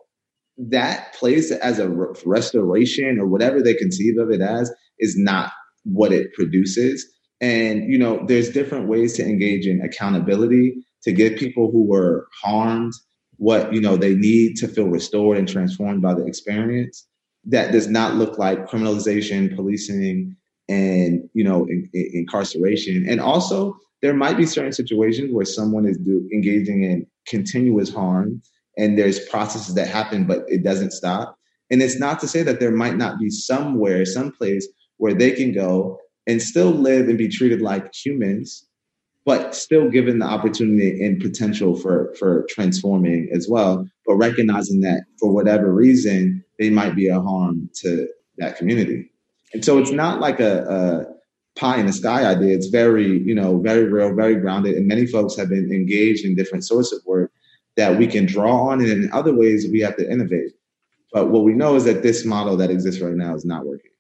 that 0.59 1.15
place 1.15 1.51
as 1.51 1.79
a 1.79 1.89
restoration 2.27 3.19
or 3.19 3.27
whatever 3.27 3.63
they 3.63 3.75
conceive 3.75 4.19
of 4.19 4.31
it 4.31 4.41
as 4.41 4.71
is 4.99 5.17
not 5.17 5.53
what 5.85 6.13
it 6.13 6.33
produces. 6.35 7.07
And 7.41 7.91
you 7.91 7.99
know 7.99 8.25
there's 8.27 8.51
different 8.51 8.89
ways 8.89 9.15
to 9.15 9.25
engage 9.25 9.67
in 9.67 9.81
accountability 9.81 10.75
to 11.05 11.13
give 11.13 11.39
people 11.39 11.71
who 11.71 11.85
were 11.85 12.27
harmed 12.43 12.93
what 13.47 13.73
you 13.73 13.81
know 13.81 13.97
they 13.97 14.15
need 14.15 14.57
to 14.57 14.69
feel 14.69 14.89
restored 14.89 15.37
and 15.39 15.49
transformed 15.49 16.01
by 16.01 16.15
the 16.15 16.25
experience 16.27 17.07
that 17.45 17.73
does 17.73 17.89
not 17.89 18.15
look 18.15 18.39
like 18.39 18.69
criminalization 18.69 19.55
policing 19.57 20.37
and 20.69 21.29
you 21.35 21.45
know 21.45 21.65
in, 21.65 21.89
in, 21.93 22.11
incarceration 22.13 23.09
and 23.09 23.21
also 23.21 23.77
there 24.03 24.15
might 24.15 24.37
be 24.37 24.47
certain 24.47 24.73
situations 24.73 25.33
where 25.33 25.45
someone 25.45 25.87
is 25.87 25.97
do, 25.99 26.29
engaging 26.33 26.83
in 26.83 27.07
continuous 27.27 27.93
harm 27.93 28.43
and 28.77 28.99
there's 28.99 29.21
processes 29.29 29.75
that 29.75 29.89
happen, 29.89 30.27
but 30.27 30.45
it 30.49 30.63
doesn't 30.63 30.93
stop. 30.93 31.39
And 31.71 31.83
it's 31.83 31.99
not 31.99 32.21
to 32.21 32.29
say 32.29 32.43
that 32.43 32.61
there 32.61 32.73
might 32.73 32.97
not 32.97 33.19
be 33.19 33.31
somewhere, 33.31 34.05
someplace 34.05 34.69
where 34.97 35.15
they 35.15 35.33
can 35.33 35.53
go 35.53 35.99
and 36.27 36.41
still 36.41 36.71
live 36.71 37.09
and 37.09 37.19
be 37.19 37.29
treated 37.29 37.61
like 37.61 37.95
humans, 37.95 38.67
but 39.25 39.55
still 39.55 39.89
given 39.89 40.19
the 40.19 40.27
opportunity 40.27 41.05
and 41.05 41.21
potential 41.21 41.77
for, 41.77 42.15
for 42.19 42.45
transforming 42.49 43.29
as 43.33 43.49
well, 43.49 43.87
but 44.07 44.17
recognizing 44.17 44.81
that 44.81 45.05
for 45.21 45.33
whatever 45.33 45.73
reason, 45.73 46.45
they 46.59 46.71
might 46.71 46.97
be 46.97 47.09
a 47.09 47.21
harm 47.21 47.71
to 47.75 48.09
that 48.39 48.57
community. 48.57 49.11
And 49.55 49.65
so 49.65 49.79
it's 49.79 49.93
not 49.93 50.21
like 50.21 50.41
a, 50.41 50.65
a 50.65 51.59
pie 51.59 51.79
in 51.79 51.87
the 51.87 51.93
sky 51.93 52.25
idea. 52.25 52.57
It's 52.57 52.69
very, 52.69 53.19
you 53.23 53.35
know, 53.35 53.61
very 53.61 53.85
real, 53.85 54.15
very 54.15 54.37
grounded. 54.37 54.75
And 54.75 54.89
many 54.89 55.07
folks 55.07 55.37
have 55.37 55.51
been 55.51 55.71
engaged 55.71 56.25
in 56.25 56.35
different 56.35 56.65
sorts 56.65 56.93
of 56.93 57.01
work 57.07 57.31
that 57.77 57.97
we 57.97 58.07
can 58.07 58.27
draw 58.27 58.69
on. 58.69 58.81
And 58.81 58.91
in 58.91 59.13
other 59.13 59.35
ways, 59.35 59.69
we 59.71 59.81
have 59.81 59.97
to 59.97 60.11
innovate. 60.11 60.53
But 61.13 61.31
what 61.31 61.45
we 61.45 61.53
know 61.53 61.77
is 61.77 61.85
that 61.85 62.03
this 62.03 62.25
model 62.25 62.57
that 62.57 62.71
exists 62.71 63.01
right 63.01 63.15
now 63.15 63.35
is 63.35 63.45
not 63.45 63.67
working. 63.67 63.92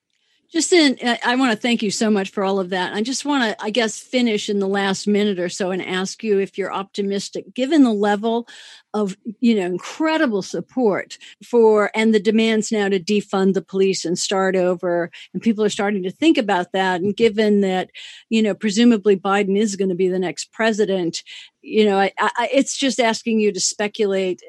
Justin, 0.52 0.98
uh, 1.02 1.16
I 1.24 1.36
want 1.36 1.50
to 1.52 1.56
thank 1.56 1.82
you 1.82 1.90
so 1.90 2.10
much 2.10 2.28
for 2.28 2.44
all 2.44 2.60
of 2.60 2.68
that. 2.70 2.92
I 2.92 3.00
just 3.00 3.24
want 3.24 3.42
to, 3.42 3.64
I 3.64 3.70
guess, 3.70 3.98
finish 3.98 4.50
in 4.50 4.58
the 4.58 4.68
last 4.68 5.08
minute 5.08 5.38
or 5.38 5.48
so 5.48 5.70
and 5.70 5.80
ask 5.80 6.22
you 6.22 6.38
if 6.38 6.58
you're 6.58 6.72
optimistic, 6.72 7.54
given 7.54 7.84
the 7.84 7.92
level 7.92 8.46
of, 8.92 9.16
you 9.40 9.54
know, 9.54 9.64
incredible 9.64 10.42
support 10.42 11.16
for 11.42 11.90
and 11.94 12.12
the 12.12 12.20
demands 12.20 12.70
now 12.70 12.86
to 12.90 13.00
defund 13.00 13.54
the 13.54 13.62
police 13.62 14.04
and 14.04 14.18
start 14.18 14.54
over. 14.54 15.10
And 15.32 15.42
people 15.42 15.64
are 15.64 15.70
starting 15.70 16.02
to 16.02 16.10
think 16.10 16.36
about 16.36 16.72
that. 16.72 17.00
And 17.00 17.16
given 17.16 17.62
that, 17.62 17.88
you 18.28 18.42
know, 18.42 18.52
presumably 18.52 19.16
Biden 19.16 19.56
is 19.56 19.74
going 19.74 19.88
to 19.88 19.94
be 19.94 20.08
the 20.08 20.18
next 20.18 20.52
president, 20.52 21.22
you 21.62 21.86
know, 21.86 21.98
I, 21.98 22.12
I, 22.18 22.50
it's 22.52 22.76
just 22.76 23.00
asking 23.00 23.40
you 23.40 23.52
to 23.54 23.60
speculate 23.60 24.42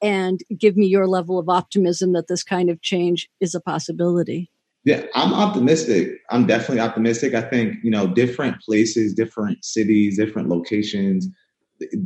and 0.00 0.40
give 0.56 0.78
me 0.78 0.86
your 0.86 1.06
level 1.06 1.38
of 1.38 1.50
optimism 1.50 2.14
that 2.14 2.28
this 2.28 2.42
kind 2.42 2.70
of 2.70 2.80
change 2.80 3.28
is 3.40 3.54
a 3.54 3.60
possibility. 3.60 4.50
Yeah, 4.84 5.04
I'm 5.14 5.34
optimistic. 5.34 6.12
I'm 6.30 6.46
definitely 6.46 6.80
optimistic. 6.80 7.34
I 7.34 7.42
think, 7.42 7.76
you 7.82 7.90
know, 7.90 8.06
different 8.06 8.60
places, 8.62 9.12
different 9.12 9.62
cities, 9.64 10.16
different 10.16 10.48
locations, 10.48 11.28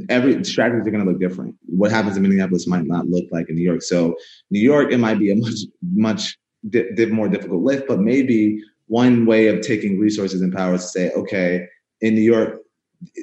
every 0.08 0.42
strategies 0.44 0.86
are 0.86 0.90
going 0.90 1.04
to 1.04 1.10
look 1.10 1.20
different. 1.20 1.54
What 1.66 1.90
happens 1.90 2.16
in 2.16 2.22
Minneapolis 2.22 2.66
might 2.66 2.86
not 2.86 3.06
look 3.08 3.24
like 3.30 3.48
in 3.48 3.56
New 3.56 3.62
York. 3.62 3.82
So, 3.82 4.16
New 4.50 4.60
York, 4.60 4.92
it 4.92 4.98
might 4.98 5.18
be 5.18 5.30
a 5.30 5.36
much, 5.36 5.54
much 5.92 6.38
di- 6.68 7.06
more 7.06 7.28
difficult 7.28 7.62
lift, 7.62 7.88
but 7.88 8.00
maybe 8.00 8.60
one 8.86 9.26
way 9.26 9.48
of 9.48 9.60
taking 9.60 9.98
resources 9.98 10.42
and 10.42 10.52
power 10.52 10.74
is 10.74 10.82
to 10.82 10.88
say, 10.88 11.10
okay, 11.12 11.66
in 12.00 12.14
New 12.14 12.22
York, 12.22 12.60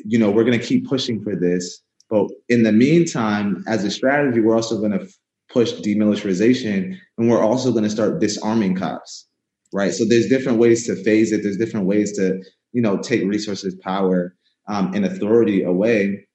you 0.06 0.18
know, 0.18 0.30
we're 0.32 0.43
going 0.43 0.60
to 0.60 0.66
keep 0.66 0.88
pushing 0.88 1.22
for 1.22 1.36
this. 1.36 1.82
But 2.10 2.28
in 2.49 2.64
the 2.64 2.72
meantime, 2.72 3.64
as 3.68 3.84
a 3.84 3.91
strategy, 3.91 4.41
we're 4.41 4.56
also 4.56 4.80
going 4.80 4.91
to 4.91 5.08
push 5.49 5.74
demilitarization 5.74 6.97
and 7.18 7.30
we're 7.30 7.43
also 7.43 7.72
going 7.72 7.84
to 7.84 7.89
start 7.89 8.20
disarming 8.20 8.76
cops 8.76 9.28
right? 9.74 9.93
So 9.93 10.05
there's 10.05 10.28
different 10.28 10.59
ways 10.59 10.86
to 10.88 10.95
phase 10.95 11.32
it. 11.32 11.43
There's 11.43 11.57
different 11.57 11.86
ways 11.86 12.15
to, 12.17 12.41
you 12.74 12.82
know, 12.82 12.97
take 12.97 13.24
resources, 13.24 13.76
power, 13.76 14.36
um, 14.67 14.93
and 14.93 15.05
authority 15.05 15.63
away. 15.63 16.26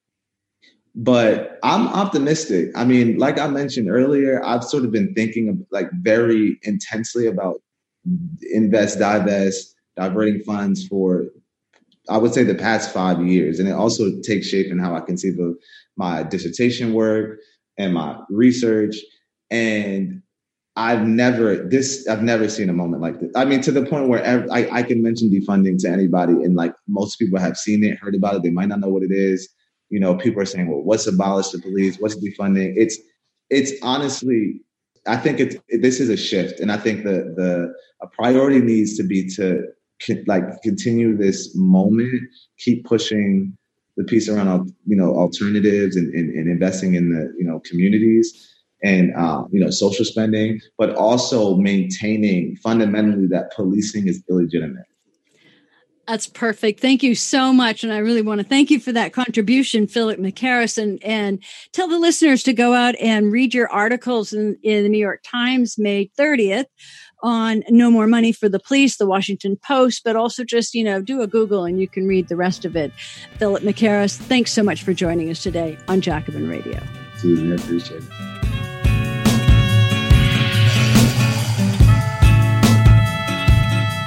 But 0.95 1.59
I'm 1.63 1.89
optimistic. 1.89 2.71
I 2.75 2.85
mean, 2.85 3.19
like 3.19 3.39
I 3.39 3.49
mentioned 3.49 3.91
earlier, 3.91 4.43
I've 4.45 4.65
sort 4.65 4.85
of 4.85 4.93
been 4.93 5.13
thinking 5.15 5.49
of 5.49 5.59
like 5.71 5.91
very 5.93 6.59
intensely 6.63 7.27
about 7.27 7.57
invest, 8.51 8.99
divest, 8.99 9.75
diverting 9.97 10.41
funds 10.41 10.87
for, 10.87 11.27
I 12.09 12.17
would 12.17 12.33
say, 12.33 12.45
the 12.45 12.55
past 12.55 12.93
five 12.93 13.27
years. 13.27 13.59
And 13.59 13.69
it 13.69 13.73
also 13.73 14.21
takes 14.23 14.47
shape 14.49 14.69
in 14.69 14.79
how 14.79 14.95
I 14.95 15.01
conceive 15.01 15.39
of 15.39 15.57
my 15.97 16.23
dissertation 16.23 16.95
work 16.95 17.41
and 17.77 17.93
my 17.93 18.19
research. 18.31 18.97
And 19.51 20.16
I've 20.77 21.07
never 21.07 21.57
this 21.57 22.07
I've 22.07 22.23
never 22.23 22.49
seen 22.49 22.69
a 22.69 22.75
moment 22.75 23.03
like 23.03 23.19
this. 23.19 23.31
I 23.35 23.47
mean, 23.47 23.63
to 23.63 23.73
the 23.73 23.87
point 23.87 24.09
where 24.09 24.23
every, 24.23 24.49
I, 24.51 24.79
I 24.79 24.83
can 24.83 25.03
mention 25.03 25.31
defunding 25.31 25.79
to 25.81 25.89
anybody, 25.89 26.35
and 26.35 26.55
like 26.55 26.75
most 26.87 27.19
people 27.19 27.39
have 27.39 27.57
seen 27.57 27.83
it, 27.83 27.99
heard 27.99 28.15
about 28.15 28.37
it. 28.37 28.43
They 28.43 28.51
might 28.51 28.69
not 28.69 28.81
know 28.81 28.89
what 28.89 29.03
it 29.03 29.11
is. 29.11 29.49
You 29.89 30.01
know, 30.01 30.15
people 30.17 30.43
are 30.43 30.47
saying, 30.47 30.69
"Well, 30.69 30.83
what's 30.83 31.07
abolish 31.07 31.49
the 31.49 31.61
police? 31.61 31.97
What's 31.99 32.17
defunding?" 32.17 32.75
It's 32.77 32.99
it's 33.49 33.73
honestly, 33.83 34.61
I 35.07 35.17
think 35.17 35.41
it's 35.41 35.57
this 35.81 35.99
is 35.99 36.11
a 36.11 36.17
shift, 36.17 36.61
and 36.61 36.71
I 36.71 36.77
think 36.77 37.05
the 37.05 37.33
the 37.35 37.73
a 38.03 38.07
priority 38.09 38.61
needs 38.61 38.99
to 38.99 39.03
be 39.03 39.27
to 39.37 39.65
like 40.27 40.45
continue 40.63 41.17
this 41.17 41.57
moment, 41.57 42.21
keep 42.59 42.85
pushing 42.85 43.57
the 43.97 44.05
piece 44.05 44.29
around 44.29 44.75
you 44.85 44.97
know 44.97 45.17
alternatives 45.17 45.97
and, 45.97 46.13
and, 46.13 46.35
and 46.35 46.51
investing 46.51 46.97
in 46.97 47.15
the 47.15 47.33
you 47.39 47.47
know 47.47 47.61
communities 47.61 48.53
and 48.87 49.13
uh, 49.17 49.45
you 49.51 49.61
know 49.61 49.71
social 49.71 50.05
spending, 50.05 50.61
but 50.79 50.95
also 50.95 51.57
maintaining 51.57 52.57
fundamentally 52.57 53.27
that 53.27 53.53
policing 53.55 54.07
is 54.07 54.23
illegitimate. 54.31 54.85
That's 56.07 56.29
perfect. 56.29 56.79
Thank 56.79 57.03
you 57.03 57.17
so 57.17 57.53
much. 57.53 57.83
And 57.83 57.93
I 57.93 57.99
really 57.99 58.23
want 58.23 58.41
to 58.41 58.47
thank 58.47 58.71
you 58.71 58.79
for 58.79 58.93
that 58.93 59.13
contribution, 59.13 59.89
Philip 59.89 60.21
McHarris, 60.21 60.81
and, 60.81 61.03
and 61.03 61.43
tell 61.73 61.89
the 61.89 61.99
listeners 61.99 62.45
to 62.45 62.53
go 62.53 62.75
out 62.75 62.95
and 63.01 63.33
read 63.33 63.53
your 63.53 63.69
articles 63.73 64.33
in, 64.33 64.57
in 64.63 64.85
the 64.85 64.89
New 64.89 65.01
York 65.01 65.25
Times, 65.25 65.77
May 65.79 66.09
30th 66.17 66.67
on 67.25 67.65
no 67.71 67.91
more 67.91 68.07
money 68.07 68.31
for 68.31 68.49
the 68.49 68.61
police, 68.61 68.99
the 68.99 69.07
Washington 69.07 69.57
Post, 69.57 70.03
but 70.05 70.15
also 70.15 70.45
just, 70.45 70.75
you 70.75 70.85
know, 70.85 71.03
do 71.03 71.23
a 71.23 71.27
Google 71.27 71.65
and 71.65 71.81
you 71.81 71.89
can 71.89 72.07
read 72.07 72.29
the 72.29 72.37
rest 72.37 72.65
of 72.65 72.77
it. 72.77 72.93
Philip 73.39 73.65
McHarris, 73.65 74.17
thanks 74.17 74.53
so 74.53 74.63
much 74.63 74.85
for 74.85 74.95
joining 74.95 75.29
us 75.29 75.43
today 75.43 75.77
on 75.89 76.01
Jacobin 76.01 76.49
Radio. 76.49 76.81
Susan, 77.17 77.51
I 77.51 77.57
appreciate 77.57 78.05
it. 78.05 78.36